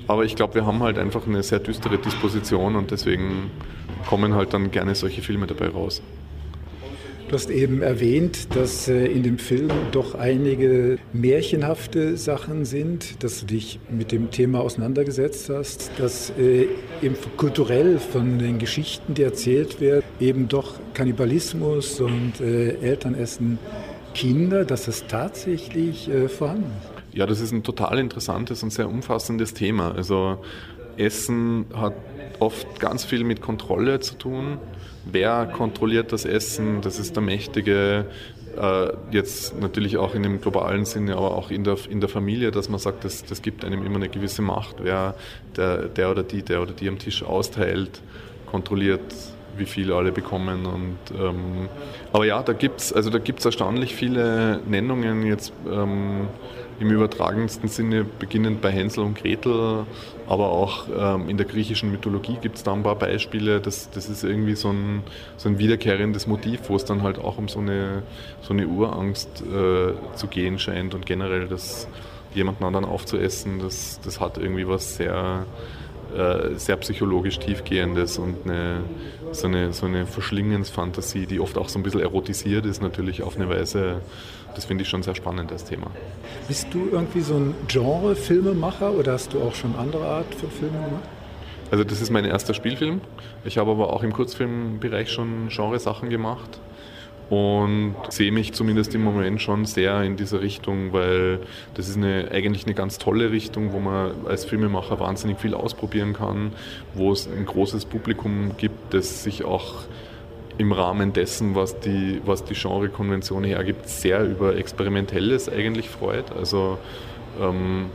Aber 0.08 0.26
ich 0.26 0.36
glaube, 0.36 0.56
wir 0.56 0.66
haben 0.66 0.82
halt 0.82 0.98
einfach 0.98 1.28
eine 1.28 1.44
sehr 1.44 1.60
düstere 1.60 2.00
Disposition 2.00 2.76
und 2.76 2.90
deswegen 2.90 3.52
kommen 4.08 4.34
halt 4.34 4.54
dann 4.54 4.72
gerne 4.72 4.96
solche 4.96 5.22
Filme 5.22 5.48
dabei 5.48 5.70
raus. 5.70 6.02
Du 7.30 7.36
hast 7.36 7.52
eben 7.52 7.84
erwähnt, 7.84 8.56
dass 8.56 8.88
äh, 8.88 9.06
in 9.06 9.22
dem 9.22 9.38
Film 9.38 9.70
doch 9.92 10.16
einige 10.16 10.98
märchenhafte 11.14 12.18
Sachen 12.18 12.66
sind, 12.66 13.24
dass 13.24 13.42
du 13.42 13.46
dich 13.46 13.80
mit 13.88 14.12
dem 14.12 14.32
Thema 14.32 14.62
auseinandergesetzt 14.62 15.48
hast, 15.50 15.92
dass 16.00 16.32
äh, 16.40 16.66
eben 17.04 17.16
kulturell 17.38 18.00
von 18.00 18.40
den 18.40 18.58
Geschichten, 18.58 19.14
die 19.14 19.22
erzählt 19.22 19.80
werden, 19.80 20.04
eben 20.20 20.48
doch 20.48 20.80
Kannibalismus 20.96 22.02
und 22.02 22.42
äh, 22.42 22.72
Elternessen 22.82 23.60
Kinder, 24.16 24.66
dass 24.66 24.86
das 24.86 25.06
tatsächlich 25.06 26.10
vorhanden 26.36 26.72
ist. 26.82 27.00
Ja, 27.16 27.28
das 27.28 27.40
ist 27.40 27.52
ein 27.52 27.62
total 27.62 28.00
interessantes 28.00 28.64
und 28.64 28.72
sehr 28.72 28.90
umfassendes 28.90 29.54
Thema. 29.54 29.94
Also 29.96 30.40
Essen 31.00 31.66
hat 31.76 31.94
oft 32.40 32.80
ganz 32.80 33.04
viel 33.04 33.24
mit 33.24 33.42
Kontrolle 33.42 34.00
zu 34.00 34.16
tun. 34.16 34.58
Wer 35.06 35.46
kontrolliert 35.46 36.12
das 36.12 36.26
Essen? 36.26 36.82
Das 36.82 37.00
ist 37.00 37.16
der 37.16 37.24
Mächtige. 37.24 38.06
Äh, 38.58 38.94
jetzt 39.12 39.60
natürlich 39.60 39.98
auch 39.98 40.14
in 40.16 40.24
dem 40.24 40.42
globalen 40.42 40.86
Sinne, 40.86 41.16
aber 41.16 41.36
auch 41.36 41.52
in 41.52 41.64
der, 41.64 41.78
in 41.90 42.00
der 42.00 42.10
Familie, 42.10 42.52
dass 42.52 42.70
man 42.70 42.80
sagt, 42.80 43.06
das, 43.06 43.24
das 43.24 43.42
gibt 43.42 43.64
einem 43.64 43.86
immer 43.86 43.98
eine 43.98 44.10
gewisse 44.10 44.42
Macht. 44.42 44.78
Wer 44.82 45.16
der, 45.56 45.88
der 45.88 46.12
oder 46.12 46.24
die, 46.24 46.44
der 46.44 46.62
oder 46.62 46.74
die 46.74 46.88
am 46.88 47.00
Tisch 47.00 47.24
austeilt, 47.24 48.02
kontrolliert 48.46 49.02
wie 49.58 49.66
viel 49.66 49.92
alle 49.92 50.12
bekommen. 50.12 50.66
Und, 50.66 50.98
ähm, 51.18 51.70
aber 52.14 52.26
ja, 52.26 52.42
da 52.42 52.54
gibt 52.54 52.80
es 52.80 52.94
also 52.94 53.12
erstaunlich 53.12 53.96
viele 53.96 54.62
Nennungen 54.68 55.26
jetzt 55.26 55.54
ähm, 55.70 56.28
im 56.80 56.92
übertragensten 56.92 57.68
Sinne, 57.68 58.04
beginnend 58.04 58.62
bei 58.62 58.72
Hänsel 58.72 59.04
und 59.04 59.18
Gretel, 59.18 59.86
aber 60.28 60.50
auch 60.50 60.88
ähm, 60.96 61.30
in 61.30 61.38
der 61.38 61.46
griechischen 61.46 61.92
Mythologie 61.92 62.38
gibt 62.42 62.58
es 62.58 62.64
da 62.64 62.74
ein 62.74 62.84
paar 62.84 62.96
Beispiele. 62.96 63.60
Das, 63.60 63.90
das 63.90 64.10
ist 64.10 64.24
irgendwie 64.24 64.56
so 64.56 64.70
ein, 64.70 65.04
so 65.38 65.50
ein 65.50 65.60
wiederkehrendes 65.60 66.28
Motiv, 66.28 66.62
wo 66.68 66.76
es 66.76 66.86
dann 66.86 67.04
halt 67.04 67.20
auch 67.20 67.38
um 67.38 67.48
so 67.48 67.60
eine, 67.60 68.04
so 68.42 68.54
eine 68.54 68.68
Urangst 68.68 69.42
äh, 69.42 69.94
zu 70.16 70.28
gehen 70.28 70.60
scheint 70.60 70.94
und 70.94 71.06
generell 71.06 71.48
das 71.48 71.88
jemanden 72.34 72.64
anderen 72.64 72.86
aufzuessen, 72.86 73.60
das, 73.60 74.00
das 74.04 74.20
hat 74.20 74.38
irgendwie 74.38 74.68
was 74.68 74.98
sehr 74.98 75.46
äh, 76.16 76.56
sehr 76.56 76.76
psychologisch 76.78 77.38
tiefgehendes 77.38 78.18
und 78.18 78.36
eine, 78.46 78.82
so 79.32 79.46
eine, 79.46 79.74
so 79.74 79.86
eine 79.86 80.08
Verschlingensfantasie, 80.08 81.28
die 81.28 81.40
oft 81.40 81.56
auch 81.60 81.70
so 81.70 81.78
ein 81.78 81.84
bisschen 81.84 82.00
erotisiert 82.00 82.66
ist, 82.66 82.82
natürlich 82.82 83.22
auf 83.22 83.36
eine 83.36 83.48
Weise, 83.48 84.02
das 84.56 84.66
finde 84.66 84.84
ich 84.84 84.90
schon 84.90 85.04
sehr 85.04 85.16
spannend, 85.16 85.52
das 85.52 85.66
Thema. 85.66 85.88
Bist 86.48 86.68
du 86.72 86.90
irgendwie 86.92 87.22
so 87.22 87.36
ein 87.36 87.56
Genre-Filmemacher 87.68 88.92
oder 88.92 89.14
hast 89.14 89.34
du 89.34 89.42
auch 89.42 89.56
schon 89.56 89.76
andere 89.76 90.06
Art 90.06 90.34
von 90.36 90.50
Filmen 90.50 90.84
gemacht? 90.86 91.10
Also 91.72 91.84
das 91.84 92.02
ist 92.02 92.10
mein 92.10 92.26
erster 92.26 92.54
Spielfilm. 92.54 93.02
Ich 93.46 93.58
habe 93.58 93.72
aber 93.72 93.94
auch 93.94 94.02
im 94.04 94.12
Kurzfilmbereich 94.12 95.12
schon 95.12 95.50
Genresachen 95.50 96.10
gemacht. 96.10 96.60
und 97.30 97.96
sehe 98.10 98.32
mich 98.32 98.54
zumindest 98.54 98.96
im 98.96 99.04
Moment 99.04 99.42
schon 99.42 99.66
sehr 99.66 100.02
in 100.02 100.16
dieser 100.18 100.42
Richtung, 100.42 100.94
weil 100.94 101.40
das 101.76 101.88
ist 101.88 101.98
eine, 101.98 102.30
eigentlich 102.32 102.66
eine 102.66 102.74
ganz 102.74 102.98
tolle 102.98 103.32
Richtung, 103.32 103.72
wo 103.72 103.80
man 103.80 104.12
als 104.26 104.46
Filmemacher 104.46 105.00
wahnsinnig 105.00 105.40
viel 105.40 105.54
ausprobieren 105.54 106.14
kann, 106.14 106.54
wo 106.96 107.12
es 107.12 107.28
ein 107.28 107.46
großes 107.46 107.86
Publikum 107.86 108.52
gibt, 108.58 108.94
das 108.94 109.24
sich 109.24 109.46
auch 109.46 109.84
im 110.60 110.74
Rahmen 110.74 111.14
dessen, 111.14 111.56
was 111.56 111.80
die, 111.80 112.22
was 112.26 112.44
die 112.44 112.54
Genrekonvention 112.54 113.46
hergibt, 113.46 113.88
sehr 113.88 114.26
über 114.26 114.58
Experimentelles 114.58 115.48
eigentlich 115.48 115.90
freut. 115.90 116.34
Also 116.34 116.78
ähm, 117.42 117.86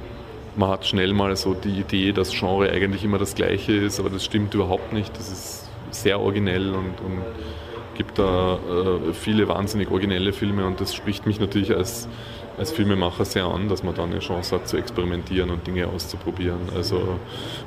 man 0.57 0.71
hat 0.71 0.87
schnell 0.87 1.13
mal 1.13 1.37
so 1.37 1.53
die 1.53 1.79
Idee, 1.81 2.13
dass 2.13 2.33
Genre 2.33 2.71
eigentlich 2.71 3.05
immer 3.05 3.19
das 3.19 3.35
gleiche 3.35 3.73
ist, 3.73 4.01
aber 4.01 4.09
das 4.09 4.25
stimmt 4.25 4.55
überhaupt 4.55 4.95
nicht. 4.95 5.15
Das 5.19 5.31
ist 5.31 5.69
sehr 5.91 6.19
originell 6.19 6.71
und, 6.71 7.01
und 7.05 7.23
gibt 7.97 8.19
da 8.19 8.55
äh, 8.55 9.13
viele 9.13 9.47
wahnsinnig 9.47 9.91
originelle 9.91 10.33
Filme 10.33 10.67
und 10.67 10.81
das 10.81 10.95
spricht 10.95 11.27
mich 11.27 11.39
natürlich 11.41 11.77
als, 11.77 12.09
als 12.57 12.73
Filmemacher 12.73 13.27
sehr 13.27 13.45
an, 13.45 13.69
dass 13.69 13.83
man 13.83 13.95
da 13.95 14.05
eine 14.05 14.21
Chance 14.21 14.55
hat 14.55 14.69
zu 14.69 14.79
experimentieren 14.79 15.51
und 15.51 15.67
Dinge 15.67 15.87
auszuprobieren. 15.87 16.61
Also 16.75 17.19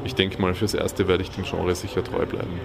ich 0.04 0.16
denke 0.16 0.42
mal, 0.42 0.56
fürs 0.56 0.74
Erste 0.74 1.08
werde 1.08 1.22
ich 1.22 1.30
dem 1.30 1.44
Genre 1.44 1.76
sicher 1.76 2.04
treu 2.04 2.26
bleiben. 2.26 2.60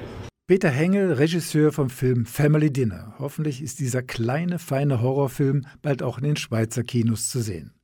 Peter 0.49 0.71
Hengel, 0.71 1.13
Regisseur 1.13 1.71
vom 1.71 1.89
Film 1.89 2.27
Family 2.27 2.73
Dinner. 2.73 3.15
Hoffentlich 3.21 3.63
ist 3.63 3.79
dieser 3.79 4.03
kleine, 4.03 4.59
feine 4.59 5.01
Horrorfilm 5.01 5.65
bald 5.83 6.03
auch 6.03 6.19
in 6.19 6.25
den 6.25 6.37
Schweizer 6.37 6.83
Kinos 6.83 7.31
zu 7.31 7.41
sehen. 7.41 7.75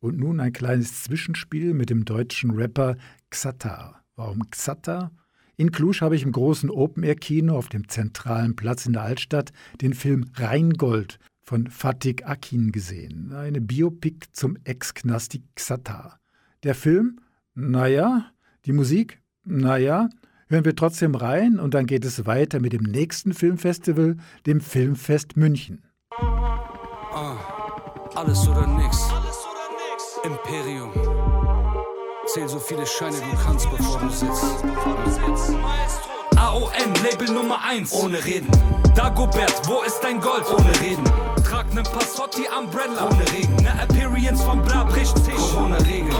Und 0.00 0.18
nun 0.18 0.40
ein 0.40 0.52
kleines 0.52 1.04
Zwischenspiel 1.04 1.72
mit 1.72 1.90
dem 1.90 2.04
deutschen 2.04 2.50
Rapper 2.50 2.96
Xatar. 3.30 4.02
Warum 4.16 4.50
Xatar? 4.50 5.12
In 5.56 5.70
Cluj 5.70 6.00
habe 6.00 6.16
ich 6.16 6.24
im 6.24 6.32
großen 6.32 6.68
Open-Air-Kino 6.68 7.56
auf 7.56 7.68
dem 7.68 7.88
zentralen 7.88 8.56
Platz 8.56 8.86
in 8.86 8.94
der 8.94 9.02
Altstadt 9.02 9.52
den 9.80 9.94
Film 9.94 10.24
Rheingold 10.34 11.20
von 11.42 11.68
Fatih 11.68 12.24
Akin 12.24 12.72
gesehen. 12.72 13.32
Eine 13.32 13.60
Biopic 13.60 14.26
zum 14.32 14.58
Ex-Knasti 14.64 15.44
Xatar. 15.54 16.18
Der 16.64 16.74
Film? 16.74 17.20
Naja. 17.54 18.32
Die 18.64 18.72
Musik? 18.72 19.22
Naja. 19.44 20.08
Hören 20.54 20.64
wir 20.64 20.76
trotzdem 20.76 21.16
rein 21.16 21.58
und 21.58 21.74
dann 21.74 21.84
geht 21.84 22.04
es 22.04 22.26
weiter 22.26 22.60
mit 22.60 22.72
dem 22.72 22.84
nächsten 22.84 23.34
Filmfestival, 23.34 24.18
dem 24.46 24.60
Filmfest 24.60 25.36
München. 25.36 25.82
Uh, 26.20 27.34
alles 28.14 28.46
oder 28.46 28.64
nix. 28.64 28.96
Imperium. 30.22 30.92
Zähl 32.26 32.48
so 32.48 32.60
viele 32.60 32.86
Scheine 32.86 33.16
du 33.16 33.36
kannst, 33.44 33.68
bevor 33.68 33.98
du 33.98 34.08
sitzt. 34.10 34.62
AON, 36.36 36.70
Label 37.02 37.34
Nummer 37.34 37.58
1, 37.68 37.92
ohne 37.92 38.24
Reden. 38.24 38.46
Dagobert, 38.94 39.60
wo 39.66 39.82
ist 39.82 39.98
dein 40.04 40.20
Gold? 40.20 40.44
Ohne 40.56 40.70
Reden. 40.80 41.04
Trag 41.42 41.74
nen 41.74 41.82
Passotti 41.82 42.42
Umbrella, 42.56 43.08
ohne 43.10 43.32
Regen. 43.32 43.56
Ne 43.56 43.72
Appearance 43.82 44.44
von 44.44 44.62
Bra 44.62 44.84
bricht 44.84 45.16
Tisch, 45.24 45.56
ohne 45.58 45.84
Regeln. 45.84 46.14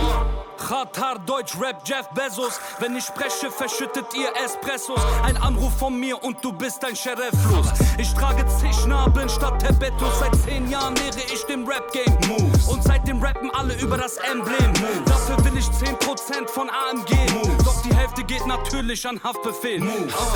Katar, 0.64 1.18
Deutsch, 1.26 1.60
Rap, 1.60 1.82
Jeff 1.84 2.08
Bezos. 2.14 2.58
Wenn 2.78 2.96
ich 2.96 3.04
spreche, 3.04 3.50
verschüttet 3.50 4.06
ihr 4.14 4.32
Espressos. 4.42 4.98
Ein 5.22 5.36
Anruf 5.36 5.76
von 5.78 6.00
mir 6.00 6.22
und 6.24 6.42
du 6.42 6.52
bist 6.54 6.82
ein 6.86 6.96
Sheriff-Los. 6.96 7.66
Ich 7.98 8.14
trage 8.14 8.46
Zischnabeln 8.46 9.28
statt 9.28 9.58
Tebetos. 9.58 10.20
Seit 10.20 10.34
zehn 10.36 10.70
Jahren 10.70 10.96
lehre 10.96 11.20
ich 11.32 11.44
dem 11.44 11.66
Rap-Game 11.66 12.16
Moves. 12.28 12.66
Und 12.68 12.82
seitdem 12.82 13.22
rappen 13.22 13.50
alle 13.50 13.74
über 13.74 13.98
das 13.98 14.16
Emblem. 14.16 14.72
Moves. 14.80 15.04
Dafür 15.04 15.44
will 15.44 15.58
ich 15.58 15.66
10% 15.66 16.48
von 16.48 16.70
AMG. 16.70 17.10
Moves. 17.34 17.64
Doch 17.64 17.82
die 17.82 17.94
Hälfte 17.94 18.24
geht 18.24 18.46
natürlich 18.46 19.06
an 19.06 19.22
Haftbefehl. 19.22 19.82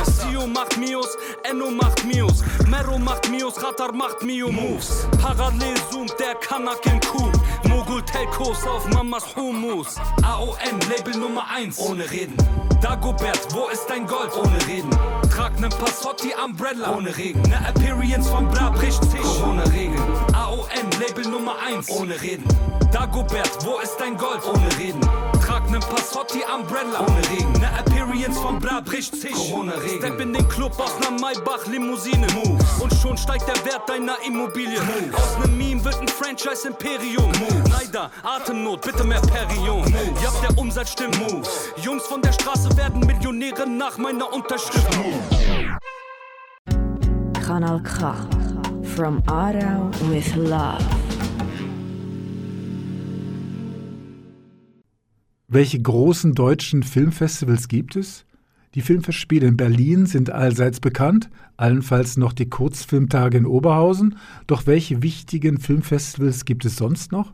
Sio 0.05 0.47
macht 0.47 0.77
Mios, 0.77 1.09
Enno 1.45 1.71
macht 1.71 2.05
Mios. 2.05 2.45
Mero 2.67 2.99
macht 2.99 3.31
Mios, 3.31 3.55
Ratar 3.63 3.93
macht 3.93 4.23
Mio 4.23 4.53
Moves. 4.53 5.09
Parallel 5.23 5.75
zoomt 5.91 6.15
der 6.21 6.35
Kanak 6.35 6.85
im 6.85 7.01
Kuh. 7.01 7.33
Mogul 7.67 8.03
Telkos 8.03 8.67
auf 8.67 8.89
Mamas 8.91 9.25
Humus. 9.37 9.97
AON, 10.23 10.81
Label 10.89 11.19
Nummer 11.19 11.45
1, 11.55 11.79
ohne 11.79 12.11
Reden. 12.11 12.37
Dagobert, 12.81 13.49
wo 13.53 13.69
ist 13.69 13.87
dein 13.89 14.07
Gold? 14.07 14.31
Ohne 14.37 14.67
Reden. 14.67 14.91
Trag 15.35 15.59
nen 15.59 15.71
Passotti 15.71 16.33
Umbrella, 16.45 16.97
ohne 16.97 17.17
Regen. 17.17 17.43
Ne 17.43 17.59
Appearance 17.67 18.29
von 18.29 18.49
Bra 18.49 18.71
bricht 18.71 19.01
Tisch, 19.11 19.43
ohne 19.45 19.65
Regeln. 19.73 20.03
AON, 20.33 20.67
Label 21.01 21.31
Nummer 21.31 21.55
1, 21.67 21.91
ohne 21.91 22.21
Reden. 22.21 22.45
Dagobert, 22.93 23.59
wo 23.65 23.79
ist 23.81 23.97
dein 23.99 24.17
Gold? 24.17 24.41
Ohne 24.47 24.69
Reden. 24.79 25.01
Trag 25.45 25.71
nen 25.71 25.81
Passotti 25.81 26.41
Umbrella, 26.55 27.01
ohne 27.01 27.31
Regen. 27.31 27.53
Ne 27.61 27.69
Appearance 27.79 28.41
von 28.41 28.59
Bra 28.59 28.81
bricht 28.81 29.21
Tisch, 29.21 29.53
ohne 29.53 29.75
Regeln. 29.83 29.99
Step 29.99 30.21
in 30.21 30.33
den 30.33 30.49
Club 30.49 30.79
aus 30.79 30.99
ner 31.01 31.11
Maybach 31.11 31.67
Limousine. 31.67 32.27
Move. 32.35 32.59
Und 32.81 32.95
schon 32.95 33.17
steigt 33.17 33.47
der 33.49 33.63
Wert 33.65 33.89
deiner 33.89 34.17
Immobilie. 34.27 34.81
Move. 34.81 35.17
Aus 35.17 35.37
nem 35.47 35.59
wird 35.89 36.01
ein 36.03 36.09
Franchise 36.09 36.69
Imperium. 36.69 37.31
Move. 37.41 37.65
Leider, 37.71 38.11
Atemnot, 38.23 38.83
bitte 38.83 39.05
mehr 39.05 39.21
Perion. 39.21 39.85
Ja, 40.23 40.31
der 40.43 40.59
Umsatz 40.59 40.93
stimmt. 40.93 41.19
Move. 41.19 41.43
Jungs 41.83 42.05
von 42.05 42.21
der 42.21 42.33
Straße 42.33 42.77
werden 42.77 43.01
Millionäre 43.07 43.67
nach 43.69 43.97
meiner 43.97 44.31
Unterschrift. 44.33 44.87
Kanal 47.45 47.83
K. 47.83 48.15
From 48.95 49.23
Aarau 49.27 49.91
with 50.11 50.35
Love. 50.37 50.85
Welche 55.51 55.81
großen 55.81 56.35
deutschen 56.35 56.83
Filmfestivals 56.83 57.69
gibt 57.69 57.97
es? 57.97 58.27
Die 58.75 58.83
Filmfestspiele 58.83 59.47
in 59.47 59.57
Berlin 59.57 60.07
sind 60.07 60.31
allseits 60.31 60.81
bekannt, 60.81 61.31
allenfalls 61.57 62.17
noch 62.19 62.33
die 62.33 62.51
Kurzfilmtage 62.51 63.39
in 63.39 63.47
Oberhausen. 63.47 64.17
Doch 64.47 64.67
welche 64.67 65.03
wichtigen 65.03 65.59
Filmfestivals 65.59 66.45
gibt 66.45 66.65
es 66.67 66.77
sonst 66.77 67.11
noch? 67.11 67.33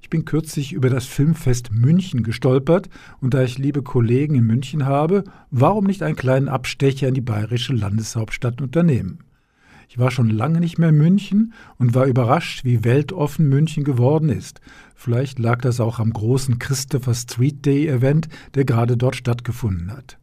Ich 0.00 0.10
bin 0.10 0.24
kürzlich 0.24 0.72
über 0.72 0.90
das 0.90 1.06
Filmfest 1.06 1.72
München 1.72 2.22
gestolpert 2.22 2.88
und 3.20 3.34
da 3.34 3.42
ich 3.42 3.58
liebe 3.58 3.82
Kollegen 3.82 4.34
in 4.34 4.44
München 4.44 4.84
habe, 4.84 5.24
warum 5.50 5.84
nicht 5.84 6.02
einen 6.02 6.16
kleinen 6.16 6.48
Abstecher 6.48 7.08
in 7.08 7.14
die 7.14 7.20
bayerische 7.20 7.72
Landeshauptstadt 7.72 8.60
unternehmen? 8.60 9.20
Ich 9.88 9.98
war 9.98 10.10
schon 10.10 10.30
lange 10.30 10.60
nicht 10.60 10.78
mehr 10.78 10.88
in 10.90 10.98
München 10.98 11.52
und 11.78 11.94
war 11.94 12.06
überrascht, 12.06 12.64
wie 12.64 12.84
weltoffen 12.84 13.48
München 13.48 13.84
geworden 13.84 14.28
ist. 14.28 14.60
Vielleicht 14.94 15.38
lag 15.38 15.60
das 15.60 15.80
auch 15.80 15.98
am 15.98 16.12
großen 16.12 16.58
Christopher 16.58 17.14
Street 17.14 17.64
Day 17.64 17.88
Event, 17.88 18.28
der 18.54 18.64
gerade 18.64 18.96
dort 18.96 19.16
stattgefunden 19.16 19.92
hat. 19.92 20.18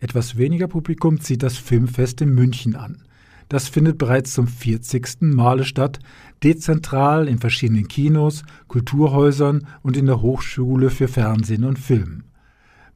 Etwas 0.00 0.38
weniger 0.38 0.66
Publikum 0.66 1.20
zieht 1.20 1.42
das 1.42 1.58
Filmfest 1.58 2.22
in 2.22 2.34
München 2.34 2.74
an. 2.74 3.02
Das 3.50 3.68
findet 3.68 3.98
bereits 3.98 4.32
zum 4.32 4.46
40. 4.46 5.20
Male 5.20 5.64
statt, 5.64 5.98
dezentral 6.42 7.28
in 7.28 7.38
verschiedenen 7.38 7.86
Kinos, 7.86 8.42
Kulturhäusern 8.68 9.66
und 9.82 9.96
in 9.96 10.06
der 10.06 10.22
Hochschule 10.22 10.88
für 10.88 11.08
Fernsehen 11.08 11.64
und 11.64 11.78
Film. 11.78 12.24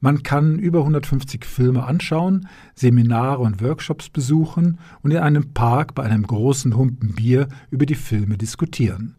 Man 0.01 0.23
kann 0.23 0.59
über 0.59 0.81
150 0.81 1.45
Filme 1.45 1.85
anschauen, 1.85 2.49
Seminare 2.75 3.39
und 3.39 3.61
Workshops 3.63 4.09
besuchen 4.09 4.79
und 5.03 5.11
in 5.11 5.19
einem 5.19 5.53
Park 5.53 5.95
bei 5.95 6.05
einem 6.05 6.27
großen 6.27 6.77
Humpen 6.77 7.15
Bier 7.15 7.49
über 7.71 7.85
die 7.85 7.95
Filme 7.95 8.39
diskutieren. 8.39 9.17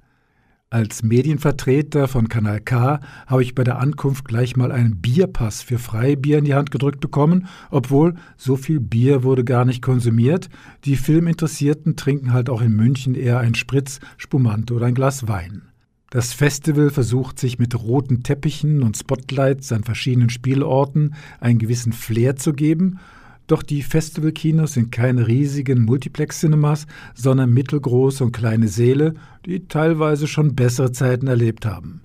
Als 0.76 1.04
Medienvertreter 1.04 2.10
von 2.10 2.28
Kanal 2.28 2.60
K 2.60 3.00
habe 3.28 3.42
ich 3.42 3.56
bei 3.56 3.64
der 3.64 3.80
Ankunft 3.80 4.26
gleich 4.26 4.58
mal 4.58 4.74
einen 4.74 4.98
Bierpass 4.98 5.62
für 5.62 5.80
Freibier 5.80 6.40
in 6.40 6.44
die 6.44 6.54
Hand 6.54 6.70
gedrückt 6.70 7.00
bekommen, 7.00 7.48
obwohl 7.72 8.16
so 8.36 8.58
viel 8.58 8.82
Bier 8.82 9.24
wurde 9.24 9.46
gar 9.46 9.64
nicht 9.64 9.82
konsumiert. 9.82 10.50
Die 10.84 10.98
Filminteressierten 10.98 11.96
trinken 11.96 12.34
halt 12.34 12.50
auch 12.50 12.62
in 12.62 12.74
München 12.74 13.16
eher 13.16 13.40
ein 13.40 13.56
Spritz, 13.56 14.02
Spumante 14.18 14.74
oder 14.74 14.88
ein 14.88 14.96
Glas 14.96 15.30
Wein. 15.30 15.62
Das 16.10 16.34
Festival 16.34 16.90
versucht 16.90 17.40
sich 17.40 17.58
mit 17.58 17.74
roten 17.82 18.24
Teppichen 18.24 18.84
und 18.84 18.98
Spotlights 18.98 19.72
an 19.72 19.86
verschiedenen 19.86 20.30
Spielorten 20.30 21.16
einen 21.40 21.58
gewissen 21.58 21.94
Flair 21.94 22.36
zu 22.36 22.52
geben, 22.52 23.00
doch 23.48 23.64
die 23.64 23.84
Festivalkinos 23.84 24.74
sind 24.74 24.92
keine 24.92 25.28
riesigen 25.28 25.86
Multiplex-Cinemas, 25.86 26.88
sondern 27.14 27.54
mittelgroße 27.54 28.24
und 28.24 28.32
kleine 28.32 28.68
Säle, 28.68 29.14
die 29.46 29.68
teilweise 29.68 30.28
schon 30.28 30.56
bessere 30.56 30.92
Zeiten 30.92 31.28
erlebt 31.28 31.66
haben. 31.66 32.02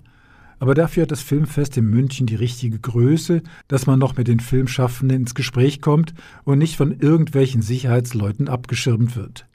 Aber 0.59 0.75
dafür 0.75 1.03
hat 1.03 1.11
das 1.11 1.23
Filmfest 1.23 1.75
in 1.77 1.85
München 1.89 2.27
die 2.27 2.35
richtige 2.35 2.77
Größe, 2.77 3.41
dass 3.67 3.87
man 3.87 3.97
noch 3.97 4.15
mit 4.15 4.27
den 4.27 4.39
Filmschaffenden 4.39 5.21
ins 5.21 5.33
Gespräch 5.33 5.81
kommt 5.81 6.13
und 6.43 6.59
nicht 6.59 6.75
von 6.75 6.99
irgendwelchen 6.99 7.63
Sicherheitsleuten 7.63 8.47
abgeschirmt 8.47 9.15
wird. 9.15 9.47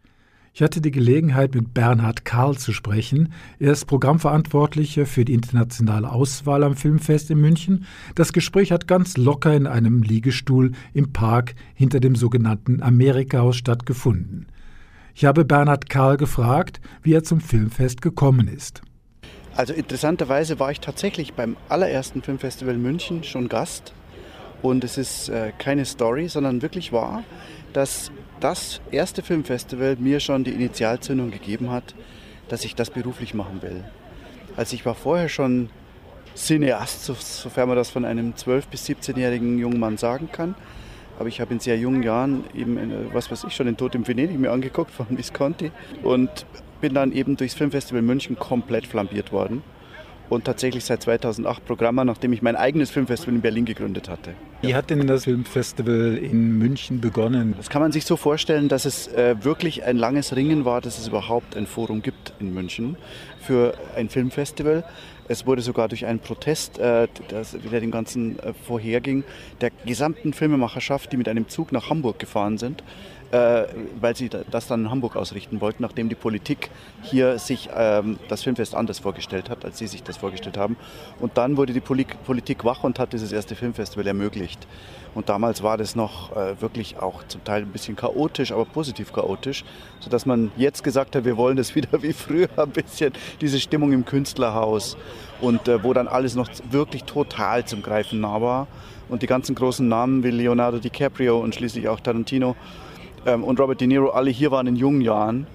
Ich 0.57 0.63
hatte 0.63 0.81
die 0.81 0.91
Gelegenheit, 0.91 1.55
mit 1.55 1.75
Bernhard 1.75 2.25
Karl 2.25 2.57
zu 2.57 2.73
sprechen. 2.73 3.35
Er 3.59 3.73
ist 3.73 3.85
Programmverantwortlicher 3.85 5.05
für 5.05 5.27
die 5.27 5.35
internationale 5.35 6.11
Auswahl 6.11 6.65
am 6.65 6.77
Filmfest 6.77 7.31
in 7.31 7.43
München. 7.43 7.85
Das 8.15 8.33
Gespräch 8.33 8.73
hat 8.73 8.89
ganz 8.89 9.19
locker 9.19 9.53
in 9.53 9.67
einem 9.67 10.03
Liegestuhl 10.03 10.73
im 10.95 11.13
Park 11.13 11.57
hinter 11.75 12.01
dem 12.01 12.17
sogenannten 12.17 12.83
Amerikahaus 12.83 13.57
stattgefunden. 13.57 14.47
Ich 15.15 15.27
habe 15.27 15.45
Bernhard 15.45 15.91
Karl 15.91 16.17
gefragt, 16.17 16.81
wie 17.03 17.13
er 17.13 17.23
zum 17.23 17.43
Filmfest 17.43 18.01
gekommen 18.01 18.49
ist. 18.49 18.81
Also 19.57 19.75
interessanterweise 19.75 20.59
war 20.59 20.71
ich 20.71 20.81
tatsächlich 20.81 21.35
beim 21.35 21.59
allerersten 21.69 22.23
Filmfestival 22.23 22.79
München 22.79 23.25
schon 23.25 23.51
Gast. 23.51 23.93
Und 24.63 24.85
es 24.85 24.97
ist 24.97 25.29
äh, 25.29 25.53
keine 25.59 25.85
Story, 25.85 26.29
sondern 26.29 26.63
wirklich 26.63 26.93
wahr, 26.93 27.25
dass 27.75 28.11
das 28.41 28.81
erste 28.91 29.23
Filmfestival 29.23 29.97
mir 29.97 30.21
schon 30.21 30.45
die 30.45 30.53
Initialzündung 30.53 31.31
gegeben 31.31 31.71
hat, 31.71 31.95
dass 32.49 32.65
ich 32.65 32.75
das 32.75 32.91
beruflich 32.91 33.35
machen 33.35 33.63
will. 33.63 33.85
Also 34.57 34.75
ich 34.75 34.87
war 34.87 34.95
vorher 34.95 35.29
schon 35.29 35.71
Cineast, 36.35 37.05
sofern 37.05 37.69
man 37.69 37.77
das 37.77 37.91
von 37.91 38.05
einem 38.05 38.33
12- 38.33 38.65
bis 38.71 38.87
17-jährigen 38.87 39.59
jungen 39.59 39.81
Mann 39.81 39.97
sagen 39.97 40.29
kann. 40.31 40.55
Aber 41.19 41.29
ich 41.29 41.41
habe 41.41 41.55
in 41.55 41.61
sehr 41.61 41.79
jungen 41.79 42.03
Jahren 42.03 42.45
eben, 42.55 43.09
was 43.13 43.31
weiß 43.31 43.45
ich, 43.45 43.55
schon 43.57 43.67
den 43.67 43.79
Tod 43.79 43.95
in 43.95 44.07
Venedig 44.07 44.39
mir 44.39 44.53
angeguckt 44.53 44.91
von 44.91 45.07
Visconti 45.11 45.73
und 46.03 46.45
bin 46.83 46.93
dann 46.93 47.13
eben 47.13 47.37
durchs 47.37 47.55
Filmfestival 47.55 48.03
München 48.03 48.39
komplett 48.39 48.87
flambiert 48.87 49.33
worden 49.33 49.63
und 50.29 50.45
tatsächlich 50.45 50.85
seit 50.85 51.03
2008 51.03 51.65
Programmer, 51.65 52.05
nachdem 52.05 52.33
ich 52.33 52.43
mein 52.43 52.57
eigenes 52.57 52.91
Filmfestival 52.91 53.35
in 53.35 53.41
Berlin 53.41 53.65
gegründet 53.65 54.09
hatte. 54.09 54.33
Wie 54.63 54.75
hat 54.75 54.91
denn 54.91 55.07
das 55.07 55.25
Filmfestival 55.25 56.17
in 56.17 56.59
München 56.59 57.01
begonnen? 57.01 57.55
Das 57.57 57.71
kann 57.71 57.83
man 57.83 57.93
sich 57.93 58.05
so 58.05 58.17
vorstellen, 58.17 58.69
dass 58.69 58.85
es 58.85 59.09
äh, 59.09 59.37
wirklich 59.43 59.85
ein 59.85 59.97
langes 59.97 60.35
Ringen 60.35 60.65
war, 60.65 60.81
dass 60.81 60.99
es 60.99 61.09
überhaupt 61.09 61.57
ein 61.57 61.67
Forum 61.67 62.03
gibt 62.03 62.33
in 62.41 62.53
München 62.55 62.97
für 63.41 63.75
ein 63.95 64.09
Filmfestival. 64.09 64.85
Es 65.29 65.47
wurde 65.47 65.63
sogar 65.63 65.89
durch 65.89 66.07
einen 66.07 66.21
Protest, 66.21 66.79
äh, 66.79 67.09
das, 67.29 67.57
der 67.71 67.81
dem 67.81 67.91
Ganzen 67.91 68.39
äh, 68.39 68.53
vorherging, 68.55 69.25
der 69.61 69.71
gesamten 69.85 70.33
Filmemacherschaft, 70.33 71.13
die 71.13 71.17
mit 71.17 71.29
einem 71.29 71.49
Zug 71.49 71.73
nach 71.73 71.91
Hamburg 71.91 72.19
gefahren 72.19 72.59
sind, 72.59 72.83
weil 73.31 74.17
sie 74.17 74.29
das 74.29 74.67
dann 74.67 74.85
in 74.85 74.91
Hamburg 74.91 75.17
ausrichten 75.17 75.61
wollten, 75.61 75.83
nachdem 75.83 76.09
die 76.09 76.15
Politik 76.15 76.71
hier 77.03 77.39
sich 77.39 77.69
ähm, 77.77 78.19
das 78.29 78.43
Filmfest 78.43 78.75
anders 78.75 78.99
vorgestellt 78.99 79.51
hat, 79.51 79.65
als 79.65 79.79
sie 79.79 79.87
sich 79.87 80.03
das 80.03 80.17
vorgestellt 80.17 80.57
haben. 80.57 80.77
Und 81.21 81.37
dann 81.37 81.57
wurde 81.57 81.73
die 81.73 81.81
Politik 81.81 82.65
wach 82.65 82.85
und 82.85 82.99
hat 82.99 83.13
dieses 83.13 83.33
erste 83.33 83.55
Filmfestival 83.55 84.07
ermöglicht. 84.07 84.67
Und 85.17 85.31
damals 85.31 85.63
war 85.63 85.79
das 85.79 85.97
noch 85.97 86.37
äh, 86.37 86.61
wirklich 86.61 86.99
auch 86.99 87.27
zum 87.27 87.43
Teil 87.43 87.63
ein 87.63 87.73
bisschen 87.73 87.97
chaotisch, 87.97 88.53
aber 88.53 88.67
positiv 88.67 89.15
chaotisch, 89.15 89.65
sodass 89.99 90.27
man 90.27 90.53
jetzt 90.59 90.85
gesagt 90.85 91.17
hat, 91.17 91.25
wir 91.25 91.39
wollen 91.39 91.57
das 91.57 91.75
wieder 91.75 92.03
wie 92.03 92.13
früher 92.13 92.51
ein 92.59 92.71
bisschen, 92.71 93.15
diese 93.41 93.59
Stimmung 93.59 93.93
im 93.93 94.05
Künstlerhaus 94.05 94.99
und 95.41 95.69
äh, 95.69 95.83
wo 95.83 95.95
dann 95.95 96.07
alles 96.07 96.35
noch 96.35 96.51
wirklich 96.71 97.05
total 97.05 97.65
zum 97.65 97.81
Greifen 97.81 98.21
nah 98.21 98.43
war. 98.43 98.67
Und 99.09 99.23
die 99.23 99.27
ganzen 99.27 99.55
großen 99.55 99.89
Namen 99.89 100.23
wie 100.23 100.31
Leonardo 100.31 100.79
DiCaprio 100.79 101.39
und 101.39 101.55
schließlich 101.55 101.89
auch 101.89 102.01
Tarantino 102.01 102.55
ähm, 103.27 103.45
und 103.45 103.61
Robert 103.61 103.81
De 103.81 103.87
Niro 103.87 104.11
alle 104.11 104.31
hier 104.31 104.51
waren 104.51 104.67
in 104.67 104.77
jungen 104.77 105.01
Jahren 105.01 105.47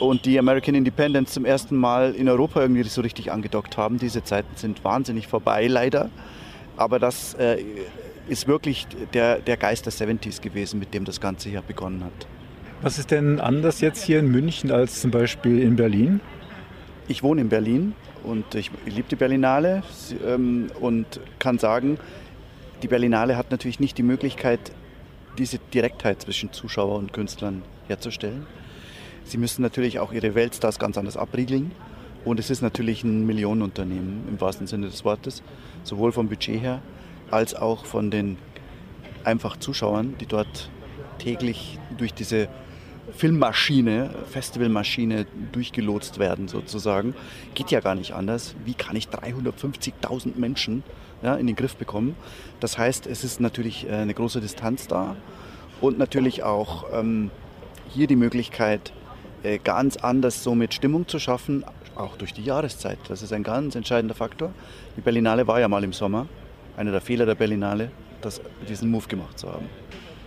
und 0.00 0.24
die 0.24 0.38
American 0.38 0.74
Independence 0.74 1.32
zum 1.32 1.44
ersten 1.44 1.76
Mal 1.76 2.14
in 2.14 2.28
Europa 2.28 2.60
irgendwie 2.60 2.82
so 2.84 3.02
richtig 3.02 3.30
angedockt 3.30 3.76
haben. 3.76 3.98
Diese 3.98 4.24
Zeiten 4.24 4.56
sind 4.56 4.82
wahnsinnig 4.84 5.28
vorbei, 5.28 5.66
leider. 5.66 6.10
Aber 6.76 6.98
das 6.98 7.34
äh, 7.34 7.62
ist 8.28 8.48
wirklich 8.48 8.86
der, 9.12 9.38
der 9.38 9.56
Geist 9.56 9.86
der 9.86 9.92
70s 9.92 10.40
gewesen, 10.40 10.80
mit 10.80 10.94
dem 10.94 11.04
das 11.04 11.20
Ganze 11.20 11.50
hier 11.50 11.62
begonnen 11.62 12.02
hat. 12.04 12.26
Was 12.80 12.98
ist 12.98 13.10
denn 13.10 13.38
anders 13.38 13.80
jetzt 13.80 14.02
hier 14.02 14.18
in 14.18 14.28
München 14.28 14.72
als 14.72 15.00
zum 15.00 15.10
Beispiel 15.10 15.60
in 15.60 15.76
Berlin? 15.76 16.20
Ich 17.06 17.22
wohne 17.22 17.42
in 17.42 17.48
Berlin 17.48 17.94
und 18.24 18.54
ich 18.54 18.70
liebe 18.86 19.08
die 19.08 19.16
Berlinale 19.16 19.82
ähm, 20.26 20.68
und 20.80 21.20
kann 21.38 21.58
sagen, 21.58 21.98
die 22.82 22.88
Berlinale 22.88 23.36
hat 23.36 23.50
natürlich 23.50 23.78
nicht 23.78 23.98
die 23.98 24.02
Möglichkeit, 24.02 24.72
diese 25.38 25.58
Direktheit 25.58 26.22
zwischen 26.22 26.52
Zuschauer 26.52 26.98
und 26.98 27.12
Künstlern 27.12 27.62
herzustellen. 27.88 28.46
Sie 29.24 29.38
müssen 29.38 29.62
natürlich 29.62 29.98
auch 29.98 30.12
ihre 30.12 30.34
Weltstars 30.34 30.78
ganz 30.78 30.98
anders 30.98 31.16
abriegeln. 31.16 31.72
Und 32.24 32.38
es 32.38 32.50
ist 32.50 32.62
natürlich 32.62 33.02
ein 33.02 33.26
Millionenunternehmen 33.26 34.28
im 34.28 34.40
wahrsten 34.40 34.66
Sinne 34.66 34.86
des 34.86 35.04
Wortes, 35.04 35.42
sowohl 35.82 36.12
vom 36.12 36.28
Budget 36.28 36.60
her 36.60 36.80
als 37.30 37.54
auch 37.54 37.84
von 37.84 38.10
den 38.10 38.38
einfach 39.24 39.56
Zuschauern, 39.56 40.14
die 40.20 40.26
dort 40.26 40.70
täglich 41.18 41.78
durch 41.96 42.14
diese 42.14 42.48
Filmmaschine, 43.16 44.10
Festivalmaschine 44.30 45.26
durchgelotst 45.50 46.18
werden 46.18 46.46
sozusagen. 46.46 47.14
Geht 47.54 47.70
ja 47.70 47.80
gar 47.80 47.94
nicht 47.94 48.12
anders. 48.12 48.54
Wie 48.64 48.74
kann 48.74 48.94
ich 48.94 49.08
350.000 49.08 50.36
Menschen 50.36 50.84
ja, 51.22 51.36
in 51.36 51.46
den 51.46 51.56
Griff 51.56 51.76
bekommen? 51.76 52.16
Das 52.60 52.78
heißt, 52.78 53.06
es 53.06 53.24
ist 53.24 53.40
natürlich 53.40 53.88
äh, 53.88 53.92
eine 53.92 54.14
große 54.14 54.40
Distanz 54.40 54.86
da 54.88 55.16
und 55.80 55.98
natürlich 55.98 56.42
auch 56.42 56.86
ähm, 56.92 57.30
hier 57.88 58.06
die 58.06 58.16
Möglichkeit, 58.16 58.92
äh, 59.42 59.58
ganz 59.58 59.96
anders 59.96 60.42
so 60.42 60.54
mit 60.54 60.74
Stimmung 60.74 61.08
zu 61.08 61.18
schaffen, 61.18 61.64
auch 61.96 62.16
durch 62.16 62.32
die 62.32 62.44
Jahreszeit. 62.44 62.98
Das 63.08 63.22
ist 63.22 63.32
ein 63.32 63.42
ganz 63.42 63.74
entscheidender 63.74 64.14
Faktor. 64.14 64.52
Die 64.96 65.00
Berlinale 65.00 65.46
war 65.46 65.60
ja 65.60 65.68
mal 65.68 65.84
im 65.84 65.92
Sommer. 65.92 66.26
Einer 66.76 66.90
der 66.90 67.00
Fehler 67.00 67.26
der 67.26 67.34
Berlinale, 67.34 67.90
das, 68.22 68.40
diesen 68.68 68.90
Move 68.90 69.06
gemacht 69.08 69.38
zu 69.38 69.48
haben. 69.48 69.66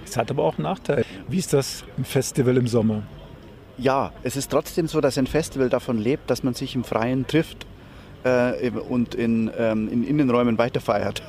Es 0.06 0.16
hat 0.16 0.30
aber 0.30 0.44
auch 0.44 0.58
einen 0.58 0.64
Nachteil. 0.64 1.04
Wie 1.28 1.40
ist 1.40 1.54
das 1.54 1.84
ein 1.98 2.06
Festival 2.06 2.58
im 2.58 2.68
Sommer? 2.68 3.04
Ja, 3.78 4.14
es 4.24 4.38
ist 4.38 4.52
trotzdem 4.52 4.88
so, 4.88 5.02
dass 5.02 5.18
ein 5.18 5.28
Festival 5.28 5.70
davon 5.70 5.98
lebt, 5.98 6.30
dass 6.30 6.44
man 6.44 6.54
sich 6.54 6.76
im 6.76 6.84
Freien 6.84 7.26
trifft 7.26 7.66
äh, 8.26 8.72
und 8.90 9.16
in, 9.16 9.50
ähm, 9.58 9.90
in 9.90 10.04
Innenräumen 10.04 10.58
weiterfeiert 10.58 11.22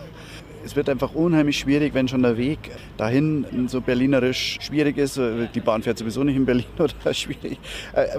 es 0.66 0.74
wird 0.74 0.88
einfach 0.88 1.14
unheimlich 1.14 1.58
schwierig, 1.58 1.94
wenn 1.94 2.08
schon 2.08 2.22
der 2.22 2.36
Weg 2.36 2.72
dahin 2.96 3.46
so 3.68 3.80
berlinerisch 3.80 4.58
schwierig 4.60 4.98
ist. 4.98 5.16
Die 5.54 5.60
Bahn 5.60 5.82
fährt 5.82 5.96
sowieso 5.96 6.24
nicht 6.24 6.34
in 6.34 6.44
Berlin 6.44 6.64
oder 6.78 7.14
schwierig. 7.14 7.58
Äh, 7.92 8.18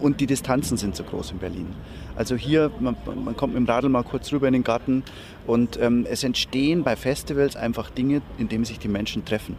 und 0.00 0.20
die 0.20 0.26
Distanzen 0.26 0.76
sind 0.76 0.94
so 0.94 1.02
groß 1.02 1.32
in 1.32 1.38
Berlin. 1.38 1.66
Also 2.14 2.36
hier, 2.36 2.70
man, 2.78 2.96
man 3.24 3.36
kommt 3.36 3.54
mit 3.54 3.60
dem 3.60 3.68
Radl 3.68 3.88
mal 3.88 4.04
kurz 4.04 4.32
rüber 4.32 4.46
in 4.46 4.52
den 4.52 4.62
Garten 4.62 5.02
und 5.44 5.80
ähm, 5.82 6.06
es 6.08 6.22
entstehen 6.22 6.84
bei 6.84 6.94
Festivals 6.94 7.56
einfach 7.56 7.90
Dinge, 7.90 8.22
in 8.38 8.48
denen 8.48 8.64
sich 8.64 8.78
die 8.78 8.88
Menschen 8.88 9.24
treffen. 9.24 9.56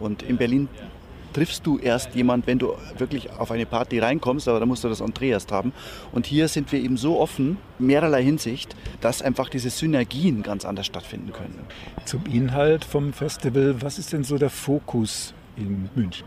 Und 0.00 0.24
in 0.24 0.36
Berlin 0.36 0.68
triffst 1.38 1.64
du 1.64 1.78
erst 1.78 2.16
jemand, 2.16 2.48
wenn 2.48 2.58
du 2.58 2.74
wirklich 2.96 3.30
auf 3.30 3.52
eine 3.52 3.64
Party 3.64 4.00
reinkommst, 4.00 4.48
aber 4.48 4.58
da 4.58 4.66
musst 4.66 4.82
du 4.82 4.88
das 4.88 5.00
Entree 5.00 5.30
erst 5.30 5.52
haben. 5.52 5.72
Und 6.10 6.26
hier 6.26 6.48
sind 6.48 6.72
wir 6.72 6.80
eben 6.80 6.96
so 6.96 7.20
offen, 7.20 7.58
mehrerlei 7.78 8.24
Hinsicht, 8.24 8.74
dass 9.00 9.22
einfach 9.22 9.48
diese 9.48 9.70
Synergien 9.70 10.42
ganz 10.42 10.64
anders 10.64 10.86
stattfinden 10.86 11.32
können. 11.32 11.60
Zum 12.06 12.26
Inhalt 12.26 12.84
vom 12.84 13.12
Festival, 13.12 13.76
was 13.80 14.00
ist 14.00 14.12
denn 14.12 14.24
so 14.24 14.36
der 14.36 14.50
Fokus 14.50 15.32
in 15.56 15.88
München? 15.94 16.26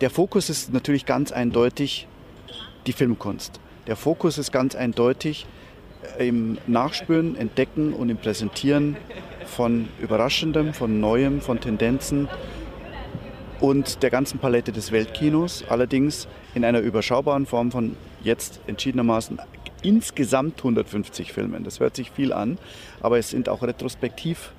Der 0.00 0.08
Fokus 0.08 0.48
ist 0.48 0.72
natürlich 0.72 1.04
ganz 1.04 1.30
eindeutig 1.30 2.08
die 2.86 2.94
Filmkunst. 2.94 3.60
Der 3.86 3.96
Fokus 3.96 4.38
ist 4.38 4.50
ganz 4.50 4.74
eindeutig 4.74 5.44
äh, 6.18 6.26
im 6.26 6.56
Nachspüren, 6.66 7.36
Entdecken 7.36 7.92
und 7.92 8.08
im 8.08 8.16
Präsentieren 8.16 8.96
von 9.44 9.88
Überraschendem, 10.00 10.72
von 10.72 11.00
Neuem, 11.00 11.42
von 11.42 11.60
Tendenzen, 11.60 12.28
und 13.60 14.02
der 14.02 14.10
ganzen 14.10 14.38
Palette 14.38 14.72
des 14.72 14.92
Weltkinos, 14.92 15.64
allerdings 15.68 16.28
in 16.54 16.64
einer 16.64 16.80
überschaubaren 16.80 17.46
Form 17.46 17.70
von 17.70 17.96
jetzt 18.22 18.60
entschiedenermaßen 18.66 19.40
insgesamt 19.82 20.58
150 20.58 21.32
Filmen. 21.32 21.64
Das 21.64 21.80
hört 21.80 21.96
sich 21.96 22.10
viel 22.10 22.32
an, 22.32 22.58
aber 23.00 23.18
es 23.18 23.30
sind 23.30 23.48
auch 23.48 23.62
retrospektiv 23.62 24.52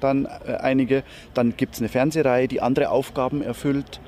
dann 0.00 0.26
äh, 0.26 0.54
einige. 0.60 1.02
Dann 1.34 1.56
gibt 1.56 1.74
es 1.74 1.80
eine 1.80 1.88
Fernsehreihe, 1.88 2.48
die 2.48 2.60
andere 2.60 2.90
Aufgaben 2.90 3.42
erfüllt, 3.42 4.00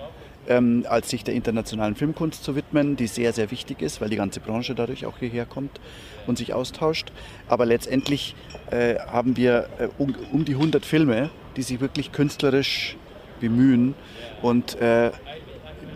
ähm, 0.48 0.84
als 0.88 1.10
sich 1.10 1.24
der 1.24 1.34
internationalen 1.34 1.94
Filmkunst 1.94 2.44
zu 2.44 2.56
widmen, 2.56 2.96
die 2.96 3.06
sehr, 3.06 3.32
sehr 3.32 3.50
wichtig 3.50 3.82
ist, 3.82 4.00
weil 4.00 4.10
die 4.10 4.16
ganze 4.16 4.40
Branche 4.40 4.74
dadurch 4.74 5.06
auch 5.06 5.18
hierher 5.18 5.46
kommt 5.46 5.80
und 6.26 6.38
sich 6.38 6.54
austauscht. 6.54 7.12
Aber 7.48 7.66
letztendlich 7.66 8.34
äh, 8.70 8.96
haben 8.96 9.36
wir 9.36 9.68
äh, 9.78 9.88
um, 9.98 10.14
um 10.32 10.44
die 10.44 10.54
100 10.54 10.84
Filme, 10.84 11.30
die 11.56 11.62
sich 11.62 11.80
wirklich 11.80 12.12
künstlerisch 12.12 12.96
bemühen 13.38 13.94
und 14.42 14.80
äh, 14.80 15.10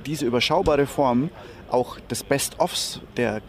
diese 0.06 0.26
überschaubare 0.26 0.86
Form 0.86 1.30
auch 1.70 1.98
des 2.00 2.22
Best-ofs 2.22 3.00
der 3.16 3.40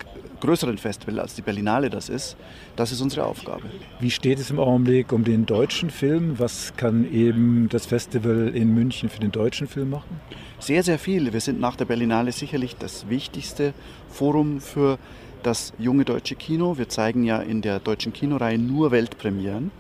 größeren 0.44 0.78
Festival 0.78 1.20
als 1.20 1.36
die 1.36 1.42
Berlinale 1.42 1.90
das 1.90 2.10
ist, 2.10 2.36
das 2.76 2.92
ist 2.92 3.00
unsere 3.00 3.26
Aufgabe. 3.26 3.64
Wie 4.02 4.12
steht 4.12 4.40
es 4.40 4.52
im 4.52 4.60
Augenblick 4.60 5.14
um 5.14 5.24
den 5.24 5.46
deutschen 5.46 5.90
Film? 5.90 6.38
Was 6.38 6.76
kann 6.76 7.10
eben 7.12 7.70
das 7.70 7.86
Festival 7.86 8.52
in 8.54 8.74
München 8.74 9.10
für 9.10 9.22
den 9.22 9.32
deutschen 9.32 9.68
Film 9.68 9.92
machen? 9.92 10.20
Sehr, 10.60 10.84
sehr 10.84 11.00
viel. 11.00 11.32
Wir 11.32 11.40
sind 11.40 11.62
nach 11.62 11.78
der 11.78 11.86
Berlinale 11.86 12.34
sicherlich 12.34 12.76
das 12.76 13.10
wichtigste 13.10 13.74
Forum 14.10 14.60
für 14.60 15.00
das 15.44 15.74
junge 15.78 16.04
deutsche 16.04 16.36
Kino. 16.36 16.78
Wir 16.78 16.90
zeigen 16.90 17.24
ja 17.24 17.42
in 17.42 17.62
der 17.62 17.80
deutschen 17.80 18.12
Kinoreihe 18.12 18.58
nur 18.58 18.92
Weltpremieren. 18.92 19.72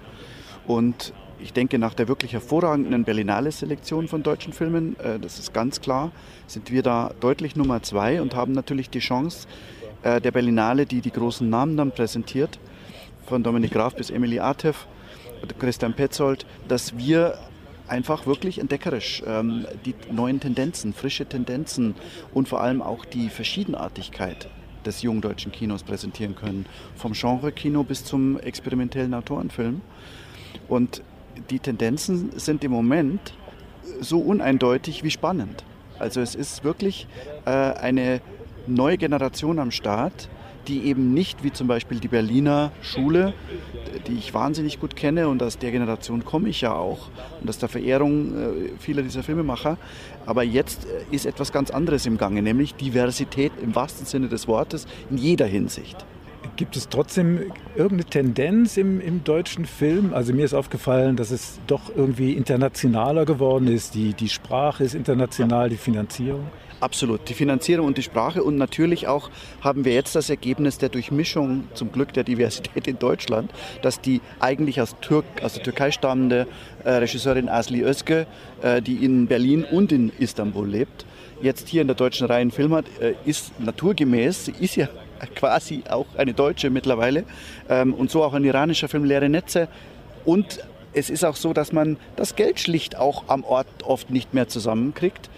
Und 0.65 1.13
ich 1.39 1.53
denke, 1.53 1.77
nach 1.77 1.93
der 1.93 2.07
wirklich 2.07 2.33
hervorragenden 2.33 3.03
Berlinale-Selektion 3.03 4.07
von 4.07 4.23
deutschen 4.23 4.53
Filmen, 4.53 4.97
äh, 4.99 5.19
das 5.19 5.39
ist 5.39 5.53
ganz 5.53 5.81
klar, 5.81 6.11
sind 6.47 6.71
wir 6.71 6.83
da 6.83 7.11
deutlich 7.19 7.55
Nummer 7.55 7.81
zwei 7.83 8.21
und 8.21 8.35
haben 8.35 8.53
natürlich 8.53 8.89
die 8.89 8.99
Chance 8.99 9.47
äh, 10.03 10.21
der 10.21 10.31
Berlinale, 10.31 10.85
die 10.85 11.01
die 11.01 11.11
großen 11.11 11.49
Namen 11.49 11.77
dann 11.77 11.91
präsentiert, 11.91 12.59
von 13.25 13.43
Dominik 13.43 13.71
Graf 13.71 13.95
bis 13.95 14.09
Emily 14.09 14.39
Artev, 14.39 14.85
Christian 15.59 15.93
Petzold, 15.93 16.45
dass 16.67 16.97
wir 16.97 17.37
einfach 17.87 18.25
wirklich 18.25 18.59
entdeckerisch 18.59 19.23
ähm, 19.27 19.65
die 19.85 19.93
neuen 20.11 20.39
Tendenzen, 20.39 20.93
frische 20.93 21.25
Tendenzen 21.25 21.95
und 22.33 22.47
vor 22.47 22.61
allem 22.61 22.81
auch 22.81 23.05
die 23.05 23.29
Verschiedenartigkeit 23.29 24.47
des 24.85 25.01
jungen 25.01 25.21
deutschen 25.21 25.51
Kinos 25.51 25.83
präsentieren 25.83 26.35
können. 26.35 26.65
Vom 26.95 27.13
Genre-Kino 27.13 27.83
bis 27.83 28.03
zum 28.03 28.39
experimentellen 28.39 29.13
Autorenfilm. 29.13 29.81
Und 30.67 31.01
die 31.49 31.59
Tendenzen 31.59 32.31
sind 32.37 32.63
im 32.63 32.71
Moment 32.71 33.33
so 34.01 34.19
uneindeutig 34.19 35.03
wie 35.03 35.11
spannend. 35.11 35.63
Also 35.99 36.21
es 36.21 36.35
ist 36.35 36.63
wirklich 36.63 37.07
äh, 37.45 37.49
eine 37.49 38.21
neue 38.67 38.97
Generation 38.97 39.59
am 39.59 39.71
Start, 39.71 40.29
die 40.67 40.83
eben 40.83 41.13
nicht 41.13 41.43
wie 41.43 41.51
zum 41.51 41.67
Beispiel 41.67 41.99
die 41.99 42.07
Berliner 42.07 42.71
Schule, 42.81 43.33
die 44.07 44.13
ich 44.13 44.33
wahnsinnig 44.33 44.79
gut 44.79 44.95
kenne 44.95 45.27
und 45.27 45.43
aus 45.43 45.57
der 45.57 45.71
Generation 45.71 46.23
komme 46.23 46.49
ich 46.49 46.61
ja 46.61 46.73
auch 46.73 47.09
und 47.41 47.49
aus 47.49 47.57
der 47.57 47.69
Verehrung 47.69 48.33
äh, 48.35 48.69
vieler 48.79 49.01
dieser 49.01 49.23
Filmemacher. 49.23 49.77
Aber 50.25 50.43
jetzt 50.43 50.85
äh, 50.85 51.15
ist 51.15 51.25
etwas 51.25 51.51
ganz 51.51 51.69
anderes 51.69 52.05
im 52.05 52.17
Gange, 52.17 52.41
nämlich 52.41 52.75
Diversität 52.75 53.51
im 53.61 53.75
wahrsten 53.75 54.05
Sinne 54.05 54.29
des 54.29 54.47
Wortes 54.47 54.87
in 55.09 55.17
jeder 55.17 55.45
Hinsicht. 55.45 56.05
Gibt 56.63 56.77
es 56.77 56.87
trotzdem 56.87 57.51
irgendeine 57.75 58.05
Tendenz 58.05 58.77
im, 58.77 59.01
im, 59.01 59.25
deutschen 59.25 59.65
Film? 59.65 60.13
Also 60.13 60.33
mir 60.33 60.45
ist 60.45 60.53
aufgefallen, 60.53 61.17
dass 61.17 61.29
es 61.29 61.59
doch 61.67 61.93
irgendwie 61.93 62.31
internationaler 62.31 63.25
geworden 63.25 63.67
ist. 63.67 63.95
Die, 63.95 64.13
die 64.13 64.29
Sprache 64.29 64.85
ist 64.85 64.95
international, 64.95 65.67
die 65.67 65.75
Finanzierung. 65.75 66.45
Absolut, 66.79 67.27
die 67.27 67.33
Finanzierung 67.33 67.85
und 67.85 67.97
die 67.97 68.01
Sprache 68.01 68.41
und 68.43 68.55
natürlich 68.55 69.09
auch 69.09 69.29
haben 69.59 69.83
wir 69.83 69.93
jetzt 69.93 70.15
das 70.15 70.29
Ergebnis 70.29 70.77
der 70.77 70.87
Durchmischung, 70.87 71.65
zum 71.73 71.91
Glück 71.91 72.13
der 72.13 72.23
Diversität 72.23 72.87
in 72.87 72.97
Deutschland, 72.97 73.51
dass 73.81 73.99
die 73.99 74.21
eigentlich 74.39 74.79
aus, 74.79 74.95
Türk, 75.01 75.25
aus 75.43 75.55
der 75.55 75.63
Türkei 75.63 75.91
stammende 75.91 76.47
äh, 76.85 76.91
Regisseurin 76.91 77.49
Asli 77.49 77.83
Özge, 77.83 78.25
äh, 78.61 78.81
die 78.81 79.03
in 79.03 79.27
Berlin 79.27 79.65
und 79.65 79.91
in 79.91 80.13
Istanbul 80.17 80.65
lebt, 80.65 81.05
jetzt 81.41 81.67
hier 81.67 81.81
in 81.81 81.87
der 81.87 81.97
deutschen 81.97 82.25
Reihe 82.25 82.39
einen 82.39 82.51
Film 82.51 82.73
hat, 82.73 82.85
äh, 83.01 83.15
ist 83.25 83.59
naturgemäß, 83.59 84.45
sie 84.45 84.53
ist 84.61 84.77
ja 84.77 84.87
quasi 85.35 85.83
auch 85.89 86.07
eine 86.17 86.33
Deutsche 86.33 86.69
mittlerweile 86.69 87.23
ähm, 87.69 87.93
und 87.93 88.11
so 88.11 88.23
auch 88.23 88.33
ein 88.33 88.43
iranischer 88.43 88.87
Film 88.87 89.03
Leere 89.05 89.29
Netze 89.29 89.67
und 90.25 90.59
es 90.93 91.09
ist 91.09 91.25
auch 91.25 91.35
so, 91.35 91.53
dass 91.53 91.71
man 91.71 91.97
das 92.15 92.35
Geld 92.35 92.59
schlicht 92.59 92.95
auch 92.95 93.23
am 93.27 93.43
Ort 93.43 93.67
oft 93.83 94.09
nicht 94.11 94.33
mehr 94.33 94.47
zusammenkriegt. 94.47 95.29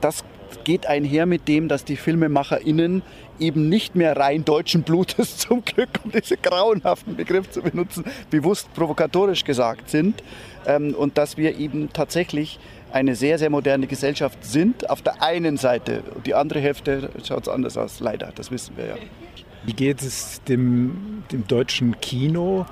Das 0.00 0.24
geht 0.64 0.86
einher 0.86 1.26
mit 1.26 1.48
dem, 1.48 1.68
dass 1.68 1.84
die 1.84 1.96
FilmemacherInnen 1.96 3.02
eben 3.38 3.68
nicht 3.68 3.94
mehr 3.94 4.16
rein 4.16 4.44
deutschen 4.44 4.82
Blutes 4.82 5.36
zum 5.38 5.64
Glück, 5.64 5.88
um 6.04 6.12
diesen 6.12 6.40
grauenhaften 6.42 7.16
Begriff 7.16 7.50
zu 7.50 7.62
benutzen, 7.62 8.04
bewusst 8.30 8.72
provokatorisch 8.74 9.44
gesagt 9.44 9.90
sind. 9.90 10.22
Ähm, 10.66 10.94
und 10.94 11.16
dass 11.18 11.36
wir 11.36 11.58
eben 11.58 11.92
tatsächlich 11.92 12.58
eine 12.92 13.14
sehr, 13.14 13.38
sehr 13.38 13.50
moderne 13.50 13.86
Gesellschaft 13.86 14.44
sind. 14.44 14.88
Auf 14.90 15.02
der 15.02 15.22
einen 15.22 15.56
Seite. 15.56 16.02
Die 16.26 16.34
andere 16.34 16.60
Hälfte 16.60 17.10
schaut 17.24 17.42
es 17.42 17.48
anders 17.48 17.76
aus, 17.76 18.00
leider. 18.00 18.32
Das 18.34 18.50
wissen 18.50 18.76
wir 18.76 18.86
ja. 18.86 18.94
Wie 19.64 19.74
geht 19.74 20.02
es 20.02 20.42
dem, 20.44 21.22
dem 21.30 21.46
deutschen 21.46 22.00
Kino? 22.00 22.66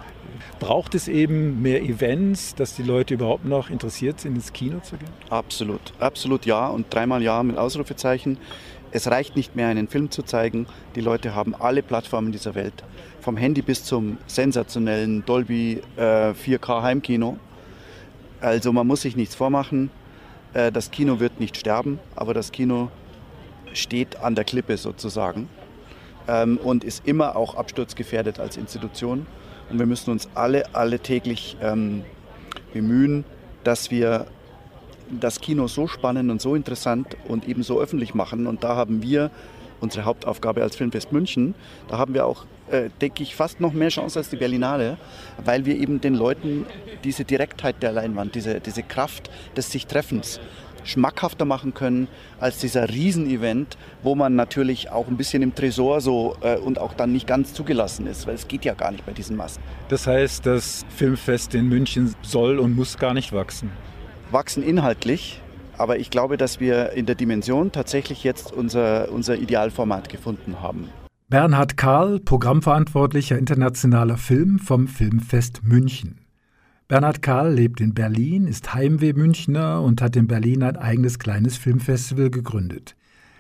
Braucht 0.59 0.95
es 0.95 1.07
eben 1.07 1.63
mehr 1.63 1.83
Events, 1.83 2.55
dass 2.55 2.75
die 2.75 2.83
Leute 2.83 3.15
überhaupt 3.15 3.45
noch 3.45 3.71
interessiert 3.71 4.21
sind, 4.21 4.37
ins 4.37 4.53
Kino 4.53 4.81
zu 4.81 4.97
gehen? 4.97 5.09
Absolut, 5.31 5.93
absolut 6.01 6.47
ja 6.47 6.67
und 6.69 6.93
dreimal 6.93 7.23
ja 7.23 7.43
mit 7.43 7.59
Ausrufezeichen. 7.59 8.39
Es 8.91 9.11
reicht 9.11 9.37
nicht 9.37 9.55
mehr, 9.55 9.69
einen 9.69 9.87
Film 9.87 10.11
zu 10.11 10.23
zeigen. 10.23 10.67
Die 10.95 11.01
Leute 11.01 11.35
haben 11.35 11.55
alle 11.55 11.83
Plattformen 11.83 12.33
dieser 12.33 12.55
Welt. 12.55 12.85
Vom 13.21 13.37
Handy 13.37 13.61
bis 13.61 13.85
zum 13.85 14.17
sensationellen 14.27 15.25
Dolby 15.27 15.83
äh, 15.97 16.31
4K 16.31 16.83
Heimkino. 16.83 17.37
Also 18.41 18.73
man 18.73 18.87
muss 18.87 19.03
sich 19.03 19.15
nichts 19.15 19.35
vormachen. 19.35 19.91
Äh, 20.55 20.73
das 20.73 20.91
Kino 20.91 21.21
wird 21.21 21.41
nicht 21.41 21.57
sterben, 21.57 21.99
aber 22.17 22.35
das 22.35 22.53
Kino 22.53 22.91
steht 23.73 24.17
an 24.17 24.35
der 24.35 24.45
Klippe 24.45 24.77
sozusagen 24.77 25.49
ähm, 26.27 26.59
und 26.59 26.85
ist 26.85 27.07
immer 27.07 27.37
auch 27.37 27.55
absturzgefährdet 27.55 28.39
als 28.39 28.57
Institution. 28.57 29.27
Und 29.71 29.79
wir 29.79 29.87
müssen 29.87 30.11
uns 30.11 30.29
alle, 30.35 30.75
alle 30.75 31.01
täglich 31.01 31.57
ähm, 31.61 32.05
bemühen, 32.73 33.25
dass 33.65 33.91
wir 33.91 34.27
das 35.11 35.41
Kino 35.41 35.69
so 35.69 35.87
spannend 35.87 36.31
und 36.31 36.41
so 36.41 36.55
interessant 36.55 37.17
und 37.27 37.49
eben 37.49 37.63
so 37.63 37.81
öffentlich 37.81 38.15
machen. 38.15 38.47
Und 38.47 38.65
da 38.65 38.77
haben 38.77 39.03
wir 39.03 39.31
unsere 39.81 40.05
Hauptaufgabe 40.05 40.63
als 40.63 40.77
Filmfest 40.77 41.13
München. 41.13 41.55
Da 41.89 41.99
haben 41.99 42.15
wir 42.15 42.27
auch, 42.27 42.45
äh, 42.71 42.91
denke 43.01 43.23
ich, 43.23 43.35
fast 43.35 43.61
noch 43.61 43.73
mehr 43.73 43.89
Chance 43.89 44.19
als 44.19 44.31
die 44.31 44.37
Berlinale, 44.37 44.99
weil 45.45 45.65
wir 45.65 45.77
eben 45.77 46.01
den 46.01 46.15
Leuten 46.15 46.67
diese 47.05 47.25
Direktheit 47.25 47.83
der 47.83 47.93
Leinwand, 47.93 48.35
diese, 48.35 48.61
diese 48.61 48.83
Kraft 48.83 49.31
des 49.57 49.71
sich 49.71 49.87
Treffens 49.87 50.41
schmackhafter 50.85 51.45
machen 51.45 51.75
können 51.75 52.09
als 52.41 52.59
dieser 52.59 52.89
Riesenevent, 52.89 53.77
wo 54.03 54.15
man 54.15 54.35
natürlich 54.37 54.91
auch 54.91 55.09
ein 55.09 55.17
bisschen 55.17 55.43
im 55.43 55.55
Tresor 55.55 56.01
so 56.01 56.37
äh, 56.41 56.57
und 56.57 56.79
auch 56.79 56.95
dann 56.95 57.13
nicht 57.13 57.27
ganz 57.27 57.53
zugelassen 57.53 58.07
ist, 58.07 58.27
weil 58.27 58.35
es 58.35 58.49
geht 58.49 58.65
ja 58.65 58.75
gar 58.75 58.91
nicht 58.91 59.05
bei 59.05 59.13
diesen 59.13 59.37
Massen. 59.37 59.61
Das 59.89 60.07
heißt, 60.07 60.47
das 60.47 60.85
Filmfest 60.97 61.55
in 61.55 61.69
München 61.69 62.15
soll 62.23 62.59
und 62.59 62.75
muss 62.75 62.99
gar 62.99 63.15
nicht 63.15 63.33
wachsen. 63.33 63.71
Wachsen 64.31 64.63
inhaltlich, 64.63 65.41
aber 65.79 65.99
ich 65.99 66.11
glaube, 66.11 66.37
dass 66.37 66.61
wir 66.61 66.93
in 66.93 67.07
der 67.07 67.15
Dimension 67.15 67.73
tatsächlich 67.73 68.25
jetzt 68.25 68.53
unser, 68.53 69.11
unser 69.11 69.37
Idealformat 69.37 70.09
gefunden 70.09 70.61
haben. 70.61 70.89
Bernhard 71.29 71.77
Karl, 71.77 72.21
Programmverantwortlicher 72.21 73.39
internationaler 73.39 74.17
Film 74.17 74.59
vom 74.59 74.89
Filmfest 74.89 75.63
München. 75.63 76.21
Bernhard 76.89 77.21
Karl 77.21 77.53
lebt 77.53 77.83
in 77.83 77.93
Berlin, 77.93 78.47
ist 78.47 78.73
Heimweh-Münchner 78.73 79.83
und 79.83 80.01
hat 80.01 80.17
in 80.17 80.27
Berlin 80.27 80.63
ein 80.63 80.79
eigenes 80.79 81.19
kleines 81.19 81.59
Filmfestival 81.59 82.31
gegründet. 82.31 82.97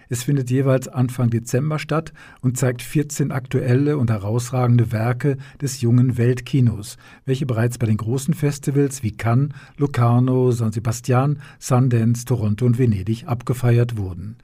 Es 0.09 0.22
findet 0.22 0.50
jeweils 0.50 0.88
Anfang 0.88 1.30
Dezember 1.30 1.78
statt 1.78 2.12
und 2.40 2.56
zeigt 2.56 2.82
14 2.82 3.30
aktuelle 3.30 3.98
und 3.98 4.11
herausragende 4.11 4.90
Werke 4.92 5.36
des 5.61 5.80
jungen 5.80 6.16
Weltkinos, 6.16 6.96
welche 7.26 7.46
bereits 7.46 7.78
bei 7.78 7.86
den 7.86 7.98
großen 7.98 8.34
Festivals 8.34 9.02
wie 9.02 9.12
Cannes, 9.12 9.50
Locarno, 9.76 10.52
San 10.52 10.72
Sebastian, 10.72 11.40
Sundance, 11.59 12.24
Toronto 12.24 12.64
und 12.64 12.78
Venedig 12.78 13.26
abgefeiert 13.26 13.96
wurden. 13.96 14.36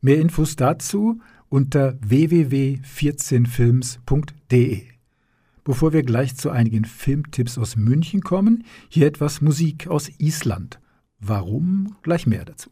Mehr 0.00 0.20
Infos 0.20 0.54
dazu 0.56 1.20
unter 1.48 1.96
www.14films.de. 2.00 4.82
Bevor 5.64 5.92
wir 5.92 6.02
gleich 6.02 6.34
zu 6.34 6.50
einigen 6.50 6.84
Filmtipps 6.84 7.56
aus 7.56 7.76
München 7.76 8.22
kommen, 8.22 8.64
hier 8.88 9.06
etwas 9.06 9.40
Musik 9.40 9.86
aus 9.86 10.10
Island. 10.18 10.80
Warum? 11.20 11.94
Gleich 12.02 12.26
mehr 12.26 12.44
dazu. 12.44 12.70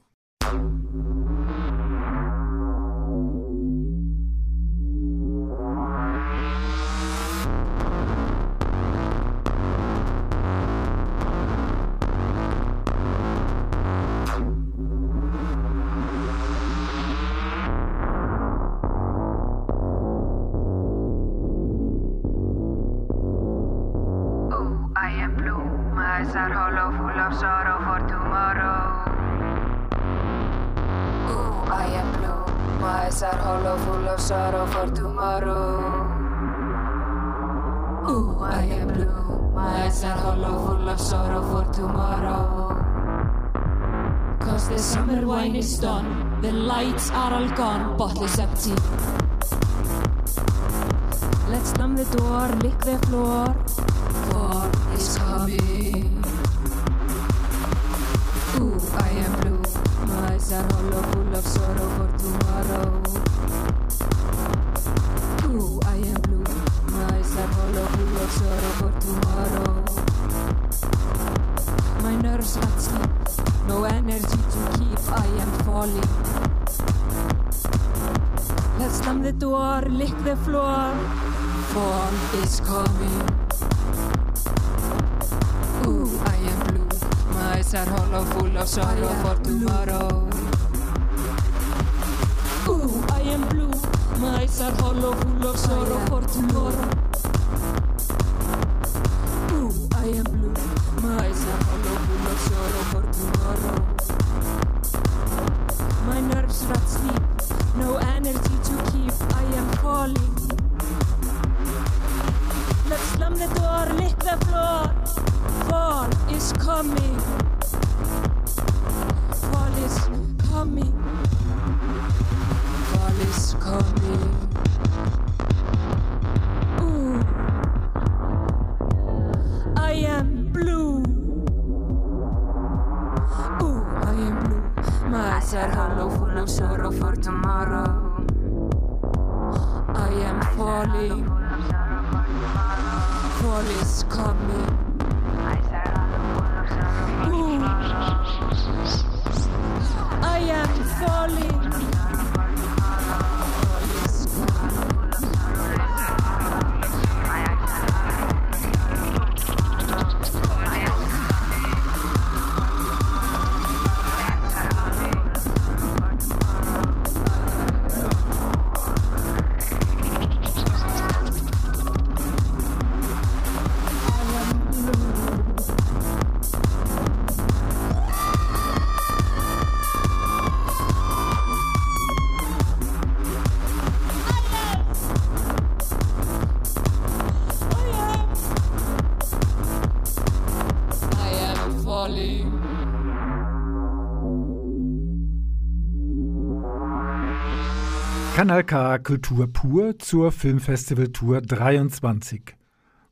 Kanal 198.50 198.64
K 198.64 198.98
Kultur 198.98 199.46
pur 199.46 199.96
zur 200.00 200.32
Filmfestival 200.32 201.10
Tour 201.12 201.40
23. 201.40 202.56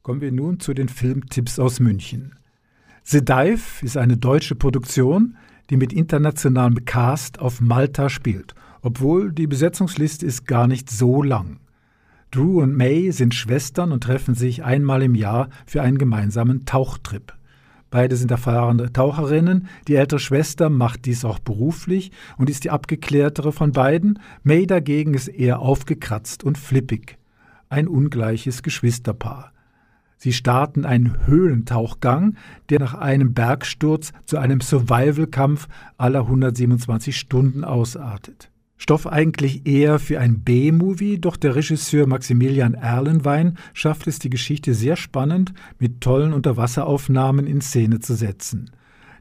Kommen 0.03 0.21
wir 0.21 0.33
nun 0.33 0.59
zu 0.59 0.75
den 0.75 0.89
Filmtipps 0.89 1.61
aus 1.61 1.79
München. 1.79 2.35
The 3.05 3.25
Dive 3.25 3.63
ist 3.83 3.97
eine 3.97 4.17
deutsche 4.17 4.57
Produktion, 4.57 5.37
die 5.71 5.77
mit 5.77 5.93
internationalem 5.93 6.85
Cast 6.87 7.39
auf 7.39 7.61
Malta 7.61 8.09
spielt, 8.09 8.57
obwohl 8.83 9.31
die 9.31 9.47
Besetzungsliste 9.47 10.27
ist 10.27 10.45
gar 10.45 10.67
nicht 10.67 10.91
so 10.91 11.23
lang. 11.23 11.61
Drew 12.33 12.61
und 12.61 12.77
May 12.77 13.13
sind 13.13 13.33
Schwestern 13.33 13.93
und 13.93 14.03
treffen 14.03 14.35
sich 14.35 14.65
einmal 14.65 15.05
im 15.05 15.15
Jahr 15.15 15.51
für 15.67 15.83
einen 15.83 15.99
gemeinsamen 15.99 16.65
Tauchtrip. 16.65 17.38
Beide 17.91 18.17
sind 18.17 18.31
erfahrene 18.31 18.93
Taucherinnen. 18.93 19.69
Die 19.87 19.95
ältere 19.95 20.21
Schwester 20.21 20.69
macht 20.69 21.07
dies 21.07 21.25
auch 21.25 21.39
beruflich 21.39 22.13
und 22.37 22.51
ist 22.51 22.65
die 22.65 22.71
abgeklärtere 22.71 23.53
von 23.53 23.73
beiden. 23.73 24.19
May 24.43 24.67
dagegen 24.67 25.15
ist 25.15 25.29
eher 25.29 25.61
aufgekratzt 25.61 26.45
und 26.45 26.59
flippig. 26.59 27.19
Ein 27.71 27.89
ungleiches 27.89 28.63
Geschwisterpaar. 28.63 29.53
Sie 30.17 30.33
starten 30.33 30.85
einen 30.85 31.27
Höhlentauchgang, 31.27 32.37
der 32.71 32.81
nach 32.81 32.95
einem 32.95 33.35
Bergsturz 33.35 34.13
zu 34.25 34.37
einem 34.37 34.61
Survival-Kampf 34.61 35.69
aller 35.97 36.23
127 36.23 37.17
Stunden 37.17 37.63
ausartet. 37.63 38.51
Stoff 38.81 39.09
eigentlich 39.09 39.67
eher 39.67 39.99
für 39.99 40.21
ein 40.21 40.41
B-Movie, 40.41 41.21
doch 41.21 41.37
der 41.37 41.57
Regisseur 41.57 42.07
Maximilian 42.07 42.75
Erlenwein 42.75 43.59
schafft 43.75 44.07
es, 44.07 44.21
die 44.21 44.31
Geschichte 44.31 44.73
sehr 44.73 44.97
spannend 44.97 45.53
mit 45.81 46.01
tollen 46.01 46.33
Unterwasseraufnahmen 46.33 47.47
in 47.47 47.61
Szene 47.61 47.99
zu 47.99 48.15
setzen. 48.15 48.71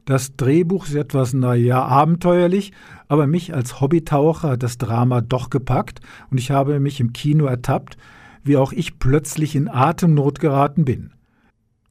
Das 0.04 0.36
Drehbuch 0.36 0.86
ist 0.86 0.94
etwas, 0.94 1.34
naja, 1.34 1.84
abenteuerlich, 1.84 2.72
aber 3.08 3.26
mich 3.26 3.52
als 3.52 3.80
Hobbytaucher 3.80 4.50
hat 4.50 4.62
das 4.62 4.78
Drama 4.78 5.20
doch 5.20 5.50
gepackt 5.50 6.00
und 6.30 6.38
ich 6.38 6.50
habe 6.52 6.80
mich 6.80 7.00
im 7.00 7.12
Kino 7.12 7.44
ertappt, 7.44 7.98
wie 8.44 8.56
auch 8.56 8.72
ich 8.72 8.98
plötzlich 9.00 9.56
in 9.56 9.68
Atemnot 9.68 10.38
geraten 10.38 10.84
bin. 10.84 11.10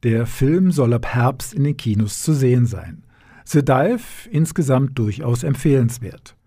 Der 0.02 0.26
Film 0.26 0.72
soll 0.72 0.94
ab 0.94 1.06
Herbst 1.06 1.52
in 1.52 1.64
den 1.64 1.76
Kinos 1.76 2.22
zu 2.22 2.32
sehen 2.32 2.66
sein. 2.66 3.04
The 3.44 3.64
Dive 3.64 4.28
insgesamt 4.30 4.98
durchaus 4.98 5.42
empfehlenswert. 5.42 6.37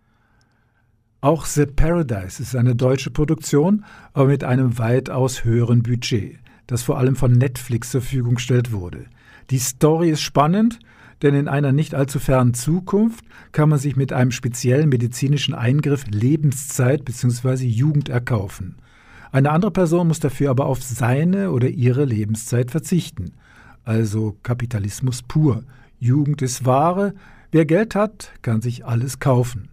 Auch 1.24 1.46
The 1.46 1.68
Paradise 1.68 2.42
ist 2.42 2.56
eine 2.56 2.76
deutsche 2.76 3.12
Produktion, 3.12 3.86
aber 4.14 4.26
mit 4.26 4.44
einem 4.44 4.80
weitaus 4.80 5.44
höheren 5.44 5.84
Budget, 5.84 6.40
das 6.66 6.82
vor 6.82 6.98
allem 6.98 7.16
von 7.16 7.32
Netflix 7.34 7.92
zur 7.92 8.02
Verfügung 8.02 8.36
gestellt 8.36 8.72
wurde. 8.72 9.06
Die 9.52 9.60
Story 9.60 10.10
ist 10.10 10.22
spannend, 10.22 10.80
denn 11.22 11.36
in 11.36 11.48
einer 11.48 11.74
nicht 11.74 11.94
allzu 11.94 12.18
fernen 12.18 12.56
Zukunft 12.56 13.24
kann 13.52 13.70
man 13.70 13.78
sich 13.78 13.96
mit 13.96 14.12
einem 14.12 14.32
speziellen 14.32 14.90
medizinischen 14.90 15.54
Eingriff 15.54 16.06
Lebenszeit 16.08 17.06
bzw. 17.06 17.68
Jugend 17.68 18.10
erkaufen. 18.10 18.78
Eine 19.32 19.52
andere 19.52 19.72
Person 19.72 20.08
muss 20.08 20.20
dafür 20.20 20.50
aber 20.50 20.66
auf 20.66 20.82
seine 20.82 21.52
oder 21.52 21.70
ihre 21.70 22.06
Lebenszeit 22.06 22.72
verzichten. 22.72 23.34
Also 23.84 24.38
Kapitalismus 24.42 25.22
pur. 25.22 25.66
Jugend 26.00 26.42
ist 26.42 26.66
Ware. 26.66 27.14
Wer 27.52 27.66
Geld 27.66 27.94
hat, 27.94 28.32
kann 28.42 28.62
sich 28.62 28.86
alles 28.86 29.20
kaufen. 29.20 29.71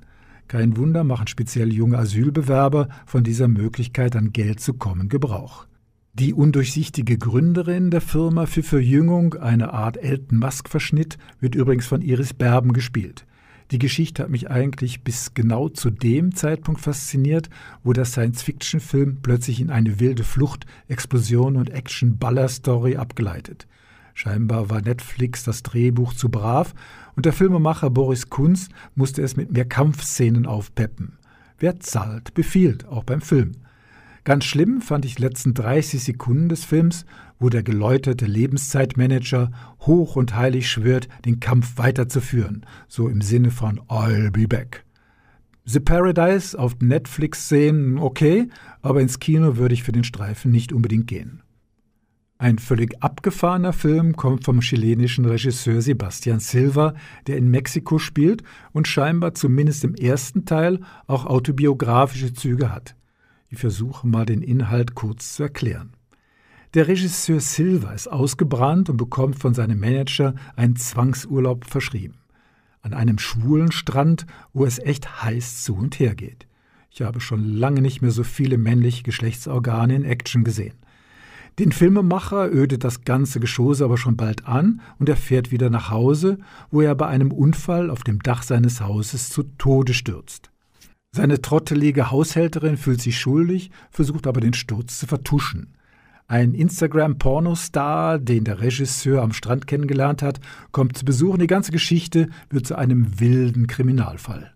Kein 0.48 0.78
Wunder 0.78 1.04
machen 1.04 1.26
speziell 1.26 1.72
junge 1.72 1.98
Asylbewerber 1.98 2.88
von 3.04 3.22
dieser 3.22 3.48
Möglichkeit 3.48 4.16
an 4.16 4.32
Geld 4.32 4.60
zu 4.60 4.74
kommen 4.74 5.10
Gebrauch. 5.10 5.66
Die 6.14 6.32
undurchsichtige 6.32 7.18
Gründerin 7.18 7.90
der 7.90 8.00
Firma 8.00 8.46
für 8.46 8.62
Verjüngung, 8.62 9.34
eine 9.34 9.74
Art 9.74 9.98
Elton 9.98 10.38
Musk-Verschnitt, 10.38 11.18
wird 11.38 11.54
übrigens 11.54 11.86
von 11.86 12.00
Iris 12.00 12.32
Berben 12.32 12.72
gespielt. 12.72 13.26
Die 13.70 13.78
Geschichte 13.78 14.22
hat 14.22 14.30
mich 14.30 14.50
eigentlich 14.50 15.04
bis 15.04 15.34
genau 15.34 15.68
zu 15.68 15.90
dem 15.90 16.34
Zeitpunkt 16.34 16.80
fasziniert, 16.80 17.50
wo 17.84 17.92
der 17.92 18.06
Science-Fiction-Film 18.06 19.18
plötzlich 19.20 19.60
in 19.60 19.68
eine 19.68 20.00
wilde 20.00 20.24
Flucht, 20.24 20.64
Explosion 20.88 21.56
und 21.56 21.68
Action-Baller-Story 21.68 22.96
abgeleitet. 22.96 23.68
Scheinbar 24.14 24.70
war 24.70 24.80
Netflix 24.80 25.44
das 25.44 25.62
Drehbuch 25.62 26.14
zu 26.14 26.30
brav 26.30 26.74
und 27.18 27.26
der 27.26 27.32
Filmemacher 27.32 27.90
Boris 27.90 28.30
Kunz 28.30 28.68
musste 28.94 29.22
es 29.22 29.34
mit 29.34 29.50
mehr 29.50 29.64
Kampfszenen 29.64 30.46
aufpeppen. 30.46 31.18
Wer 31.58 31.80
zahlt, 31.80 32.32
befiehlt, 32.32 32.86
auch 32.86 33.02
beim 33.02 33.20
Film. 33.20 33.56
Ganz 34.22 34.44
schlimm 34.44 34.80
fand 34.80 35.04
ich 35.04 35.16
die 35.16 35.22
letzten 35.22 35.52
30 35.52 36.00
Sekunden 36.00 36.48
des 36.48 36.64
Films, 36.64 37.06
wo 37.40 37.48
der 37.48 37.64
geläuterte 37.64 38.24
Lebenszeitmanager 38.24 39.50
hoch 39.80 40.14
und 40.14 40.36
heilig 40.36 40.70
schwört, 40.70 41.08
den 41.24 41.40
Kampf 41.40 41.76
weiterzuführen, 41.76 42.64
so 42.86 43.08
im 43.08 43.20
Sinne 43.20 43.50
von 43.50 43.80
I'll 43.88 44.30
be 44.30 44.46
back. 44.46 44.84
The 45.64 45.80
Paradise 45.80 46.56
auf 46.56 46.76
Netflix 46.78 47.48
sehen, 47.48 47.98
okay, 47.98 48.48
aber 48.80 49.00
ins 49.00 49.18
Kino 49.18 49.56
würde 49.56 49.74
ich 49.74 49.82
für 49.82 49.90
den 49.90 50.04
Streifen 50.04 50.52
nicht 50.52 50.72
unbedingt 50.72 51.08
gehen. 51.08 51.42
Ein 52.40 52.60
völlig 52.60 53.02
abgefahrener 53.02 53.72
Film 53.72 54.14
kommt 54.14 54.44
vom 54.44 54.60
chilenischen 54.60 55.24
Regisseur 55.24 55.82
Sebastian 55.82 56.38
Silva, 56.38 56.94
der 57.26 57.36
in 57.36 57.50
Mexiko 57.50 57.98
spielt 57.98 58.44
und 58.70 58.86
scheinbar 58.86 59.34
zumindest 59.34 59.82
im 59.82 59.96
ersten 59.96 60.44
Teil 60.44 60.78
auch 61.08 61.26
autobiografische 61.26 62.32
Züge 62.32 62.72
hat. 62.72 62.94
Ich 63.48 63.58
versuche 63.58 64.06
mal 64.06 64.24
den 64.24 64.42
Inhalt 64.42 64.94
kurz 64.94 65.34
zu 65.34 65.42
erklären. 65.42 65.94
Der 66.74 66.86
Regisseur 66.86 67.40
Silva 67.40 67.92
ist 67.92 68.06
ausgebrannt 68.06 68.88
und 68.88 68.98
bekommt 68.98 69.40
von 69.40 69.52
seinem 69.52 69.80
Manager 69.80 70.36
einen 70.54 70.76
Zwangsurlaub 70.76 71.64
verschrieben. 71.64 72.18
An 72.82 72.94
einem 72.94 73.18
schwulen 73.18 73.72
Strand, 73.72 74.26
wo 74.52 74.64
es 74.64 74.78
echt 74.78 75.24
heiß 75.24 75.64
zu 75.64 75.74
und 75.74 75.98
her 75.98 76.14
geht. 76.14 76.46
Ich 76.92 77.02
habe 77.02 77.20
schon 77.20 77.42
lange 77.42 77.82
nicht 77.82 78.00
mehr 78.00 78.12
so 78.12 78.22
viele 78.22 78.58
männliche 78.58 79.02
Geschlechtsorgane 79.02 79.96
in 79.96 80.04
Action 80.04 80.44
gesehen. 80.44 80.74
Den 81.58 81.72
Filmemacher 81.72 82.52
ödet 82.52 82.84
das 82.84 83.02
ganze 83.02 83.40
Geschosse 83.40 83.84
aber 83.84 83.98
schon 83.98 84.16
bald 84.16 84.46
an 84.46 84.80
und 85.00 85.08
er 85.08 85.16
fährt 85.16 85.50
wieder 85.50 85.70
nach 85.70 85.90
Hause, 85.90 86.38
wo 86.70 86.82
er 86.82 86.94
bei 86.94 87.08
einem 87.08 87.32
Unfall 87.32 87.90
auf 87.90 88.04
dem 88.04 88.22
Dach 88.22 88.44
seines 88.44 88.80
Hauses 88.80 89.30
zu 89.30 89.42
Tode 89.58 89.92
stürzt. 89.92 90.50
Seine 91.10 91.42
trottelige 91.42 92.12
Haushälterin 92.12 92.76
fühlt 92.76 93.00
sich 93.00 93.18
schuldig, 93.18 93.72
versucht 93.90 94.28
aber 94.28 94.40
den 94.40 94.54
Sturz 94.54 95.00
zu 95.00 95.06
vertuschen. 95.06 95.74
Ein 96.28 96.54
Instagram-Pornostar, 96.54 98.18
den 98.20 98.44
der 98.44 98.60
Regisseur 98.60 99.22
am 99.22 99.32
Strand 99.32 99.66
kennengelernt 99.66 100.22
hat, 100.22 100.38
kommt 100.70 100.96
zu 100.96 101.04
Besuch 101.04 101.32
und 101.32 101.42
die 101.42 101.46
ganze 101.48 101.72
Geschichte 101.72 102.28
wird 102.50 102.66
zu 102.66 102.76
einem 102.76 103.18
wilden 103.18 103.66
Kriminalfall. 103.66 104.52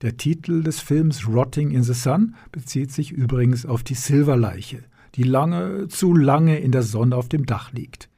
Der 0.00 0.16
Titel 0.16 0.62
des 0.62 0.80
Films 0.80 1.28
Rotting 1.28 1.72
in 1.72 1.82
the 1.82 1.92
Sun 1.92 2.36
bezieht 2.52 2.90
sich 2.90 3.10
übrigens 3.10 3.66
auf 3.66 3.82
die 3.82 3.94
Silverleiche, 3.94 4.84
die 5.14 5.22
lange, 5.22 5.88
zu 5.88 6.14
lange 6.14 6.58
in 6.58 6.72
der 6.72 6.82
Sonne 6.82 7.16
auf 7.16 7.28
dem 7.28 7.46
Dach 7.46 7.72
liegt. 7.72 8.08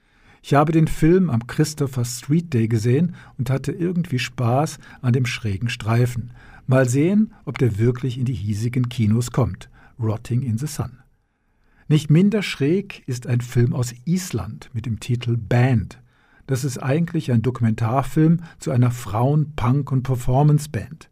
Ich 0.42 0.54
habe 0.54 0.72
den 0.72 0.88
Film 0.88 1.30
am 1.30 1.46
Christopher 1.46 2.04
Street 2.04 2.52
Day 2.52 2.68
gesehen 2.68 3.14
und 3.38 3.48
hatte 3.48 3.72
irgendwie 3.72 4.18
Spaß 4.18 4.78
an 5.00 5.12
dem 5.12 5.24
schrägen 5.24 5.70
Streifen. 5.70 6.32
Mal 6.66 6.88
sehen, 6.88 7.32
ob 7.44 7.58
der 7.58 7.78
wirklich 7.78 8.18
in 8.18 8.26
die 8.26 8.34
hiesigen 8.34 8.88
Kinos 8.88 9.30
kommt. 9.30 9.70
Rotting 9.98 10.42
in 10.42 10.58
the 10.58 10.66
Sun. 10.66 10.98
Nicht 11.88 12.10
minder 12.10 12.42
schräg 12.42 13.02
ist 13.06 13.26
ein 13.26 13.40
Film 13.40 13.74
aus 13.74 13.94
Island 14.04 14.70
mit 14.72 14.86
dem 14.86 15.00
Titel 15.00 15.36
Band. 15.36 16.00
Das 16.46 16.64
ist 16.64 16.78
eigentlich 16.78 17.32
ein 17.32 17.42
Dokumentarfilm 17.42 18.40
zu 18.58 18.70
einer 18.70 18.90
Frauen-, 18.90 19.54
Punk- 19.56 19.92
und 19.92 20.02
Performance-Band. 20.02 21.10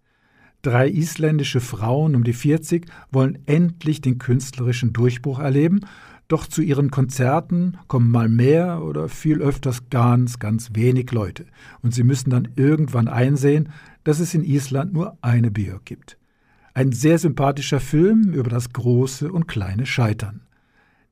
Drei 0.63 0.89
isländische 0.89 1.61
Frauen 1.61 2.15
um 2.15 2.25
die 2.25 2.33
40 2.33 2.87
wollen 3.11 3.39
endlich 3.47 4.01
den 4.01 4.19
künstlerischen 4.19 4.93
Durchbruch 4.93 5.39
erleben 5.39 5.81
doch 6.33 6.47
zu 6.47 6.63
ihren 6.63 6.91
Konzerten 6.91 7.77
kommen 7.89 8.11
mal 8.11 8.27
mehr 8.27 8.83
oder 8.83 9.11
viel 9.11 9.43
öfters 9.43 9.91
ganz, 9.91 10.39
ganz 10.39 10.71
wenig 10.73 11.13
Leute. 11.13 11.45
Und 11.83 11.93
sie 11.93 12.05
müssen 12.05 12.31
dann 12.31 12.49
irgendwann 12.57 13.07
einsehen, 13.07 13.69
dass 14.03 14.19
es 14.19 14.33
in 14.33 14.43
Island 14.43 14.95
nur 14.95 15.19
eine 15.21 15.51
Bier 15.51 15.79
gibt. 15.85 16.17
Ein 16.73 16.93
sehr 16.93 17.19
sympathischer 17.19 17.81
Film 17.81 18.33
über 18.33 18.49
das 18.49 18.73
große 18.73 19.31
und 19.31 19.47
kleine 19.47 19.85
Scheitern. 19.85 20.41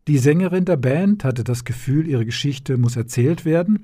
Die 0.09 0.17
Sängerin 0.17 0.65
der 0.65 0.79
Band 0.79 1.23
hatte 1.23 1.45
das 1.45 1.67
Gefühl, 1.67 2.09
ihre 2.09 2.25
Geschichte 2.25 2.79
muss 2.79 2.97
erzählt 2.97 3.45
werden, 3.45 3.81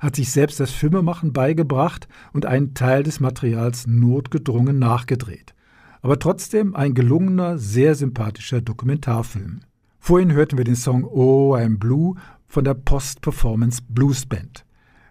hat 0.00 0.16
sich 0.16 0.30
selbst 0.30 0.60
das 0.60 0.70
Filmemachen 0.70 1.32
beigebracht 1.32 2.08
und 2.32 2.46
einen 2.46 2.74
Teil 2.74 3.02
des 3.02 3.20
Materials 3.20 3.86
notgedrungen 3.86 4.78
nachgedreht. 4.78 5.54
Aber 6.00 6.18
trotzdem 6.18 6.74
ein 6.76 6.94
gelungener, 6.94 7.58
sehr 7.58 7.94
sympathischer 7.94 8.60
Dokumentarfilm. 8.60 9.60
Vorhin 9.98 10.32
hörten 10.32 10.56
wir 10.56 10.64
den 10.64 10.76
Song 10.76 11.04
Oh 11.04 11.54
I'm 11.56 11.78
Blue 11.78 12.14
von 12.46 12.64
der 12.64 12.74
Post 12.74 13.20
Performance 13.20 13.82
Blues 13.88 14.24
Band. 14.26 14.64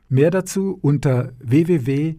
Mehr 0.09 0.31
dazu 0.31 0.79
unter 0.81 1.33
www.zpbb.com. 1.39 2.17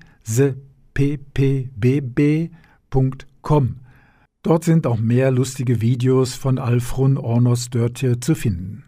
Dort 4.42 4.64
sind 4.64 4.86
auch 4.86 4.98
mehr 4.98 5.30
lustige 5.30 5.80
Videos 5.80 6.34
von 6.34 6.58
Alfrun 6.58 7.16
Ornos 7.16 7.70
Dörtje 7.70 8.20
zu 8.20 8.34
finden. 8.34 8.84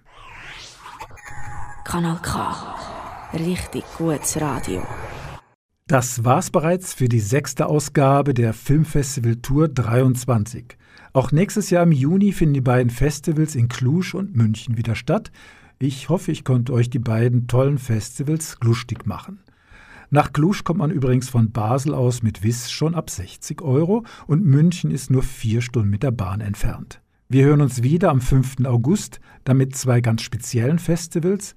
K. 1.85 2.80
Richtig 3.33 3.85
gutes 3.97 4.41
Radio. 4.41 4.83
Das 5.87 6.25
war's 6.25 6.51
bereits 6.51 6.95
für 6.95 7.09
die 7.09 7.21
sechste 7.21 7.67
Ausgabe 7.67 8.35
der 8.35 8.53
Filmfestival 8.53 9.37
Tour 9.37 9.69
23. 9.69 10.77
Auch 11.13 11.31
nächstes 11.31 11.71
Jahr 11.71 11.85
im 11.85 11.93
Juni 11.93 12.33
finden 12.33 12.55
die 12.55 12.61
beiden 12.61 12.91
Festivals 12.91 13.55
in 13.55 13.69
Cluj 13.69 14.15
und 14.15 14.35
München 14.35 14.77
wieder 14.77 14.97
statt. 14.97 15.31
Ich 15.79 16.09
hoffe, 16.09 16.33
ich 16.33 16.43
konnte 16.43 16.73
euch 16.73 16.91
die 16.91 16.99
beiden 16.99 17.47
tollen 17.47 17.79
Festivals 17.79 18.57
lustig 18.63 19.07
machen. 19.07 19.39
Nach 20.11 20.33
Cluj 20.33 20.65
kommt 20.65 20.81
man 20.81 20.91
übrigens 20.91 21.29
von 21.29 21.53
Basel 21.53 21.95
aus 21.95 22.25
mit 22.25 22.43
Wiss 22.43 22.69
schon 22.69 22.97
ab 22.97 23.11
60 23.11 23.63
Euro 23.63 24.05
und 24.27 24.45
München 24.45 24.91
ist 24.91 25.09
nur 25.09 25.23
vier 25.23 25.61
Stunden 25.61 25.91
mit 25.91 26.03
der 26.03 26.11
Bahn 26.11 26.41
entfernt. 26.41 27.01
Wir 27.29 27.45
hören 27.45 27.61
uns 27.61 27.85
wieder 27.85 28.11
am 28.11 28.21
5. 28.21 28.67
August, 28.67 29.21
damit 29.45 29.77
zwei 29.77 30.01
ganz 30.01 30.23
speziellen 30.23 30.81
Festivals, 30.81 31.55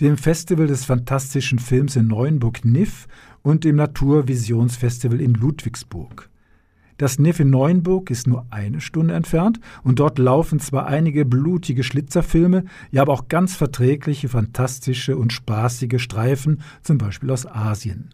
dem 0.00 0.16
Festival 0.16 0.66
des 0.66 0.84
fantastischen 0.84 1.58
Films 1.58 1.96
in 1.96 2.08
Neuenburg-Niff 2.08 3.06
und 3.42 3.64
dem 3.64 3.76
Naturvisionsfestival 3.76 5.20
in 5.20 5.34
Ludwigsburg. 5.34 6.30
Das 6.96 7.18
Niff 7.18 7.40
in 7.40 7.50
Neuenburg 7.50 8.10
ist 8.10 8.28
nur 8.28 8.46
eine 8.50 8.80
Stunde 8.80 9.14
entfernt 9.14 9.58
und 9.82 9.98
dort 9.98 10.18
laufen 10.18 10.60
zwar 10.60 10.86
einige 10.86 11.24
blutige 11.24 11.82
Schlitzerfilme, 11.82 12.64
ja 12.92 13.02
aber 13.02 13.12
auch 13.12 13.28
ganz 13.28 13.56
verträgliche, 13.56 14.28
fantastische 14.28 15.16
und 15.16 15.32
spaßige 15.32 16.00
Streifen, 16.00 16.60
zum 16.82 16.98
Beispiel 16.98 17.30
aus 17.30 17.46
Asien. 17.46 18.10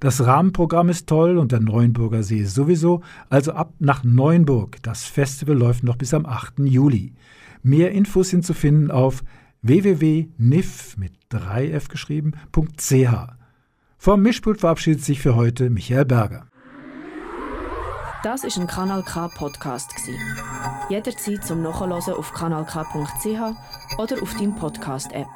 Das 0.00 0.24
Rahmenprogramm 0.24 0.90
ist 0.90 1.08
toll 1.08 1.38
und 1.38 1.52
der 1.52 1.60
Neuenburger 1.60 2.22
See 2.22 2.44
sowieso, 2.44 3.02
also 3.30 3.52
ab 3.52 3.72
nach 3.78 4.04
Neuenburg. 4.04 4.76
Das 4.82 5.04
Festival 5.04 5.56
läuft 5.56 5.82
noch 5.82 5.96
bis 5.96 6.14
am 6.14 6.24
8. 6.24 6.60
Juli. 6.60 7.14
Mehr 7.62 7.92
Infos 7.92 8.28
sind 8.28 8.44
zu 8.44 8.54
finden 8.54 8.90
auf 8.90 9.24
www.nif 9.62 10.96
mit 10.96 11.12
3f 11.32 11.88
geschrieben.ch. 11.88 13.38
Vom 13.98 14.22
Mischpult 14.22 14.60
verabschiedet 14.60 15.02
sich 15.02 15.20
für 15.20 15.34
heute 15.34 15.70
Michael 15.70 16.04
Berger. 16.04 16.46
Das 18.22 18.42
ist 18.42 18.58
ein 18.58 18.66
Kanal 18.66 19.04
K 19.04 19.28
Podcast 19.28 19.94
Jederzeit 20.88 21.44
zum 21.44 21.62
Nachhören 21.62 21.92
auf 21.92 22.32
kanalk.ch 22.32 23.98
oder 23.98 24.22
auf 24.22 24.34
deinem 24.34 24.56
Podcast 24.56 25.12
App. 25.12 25.28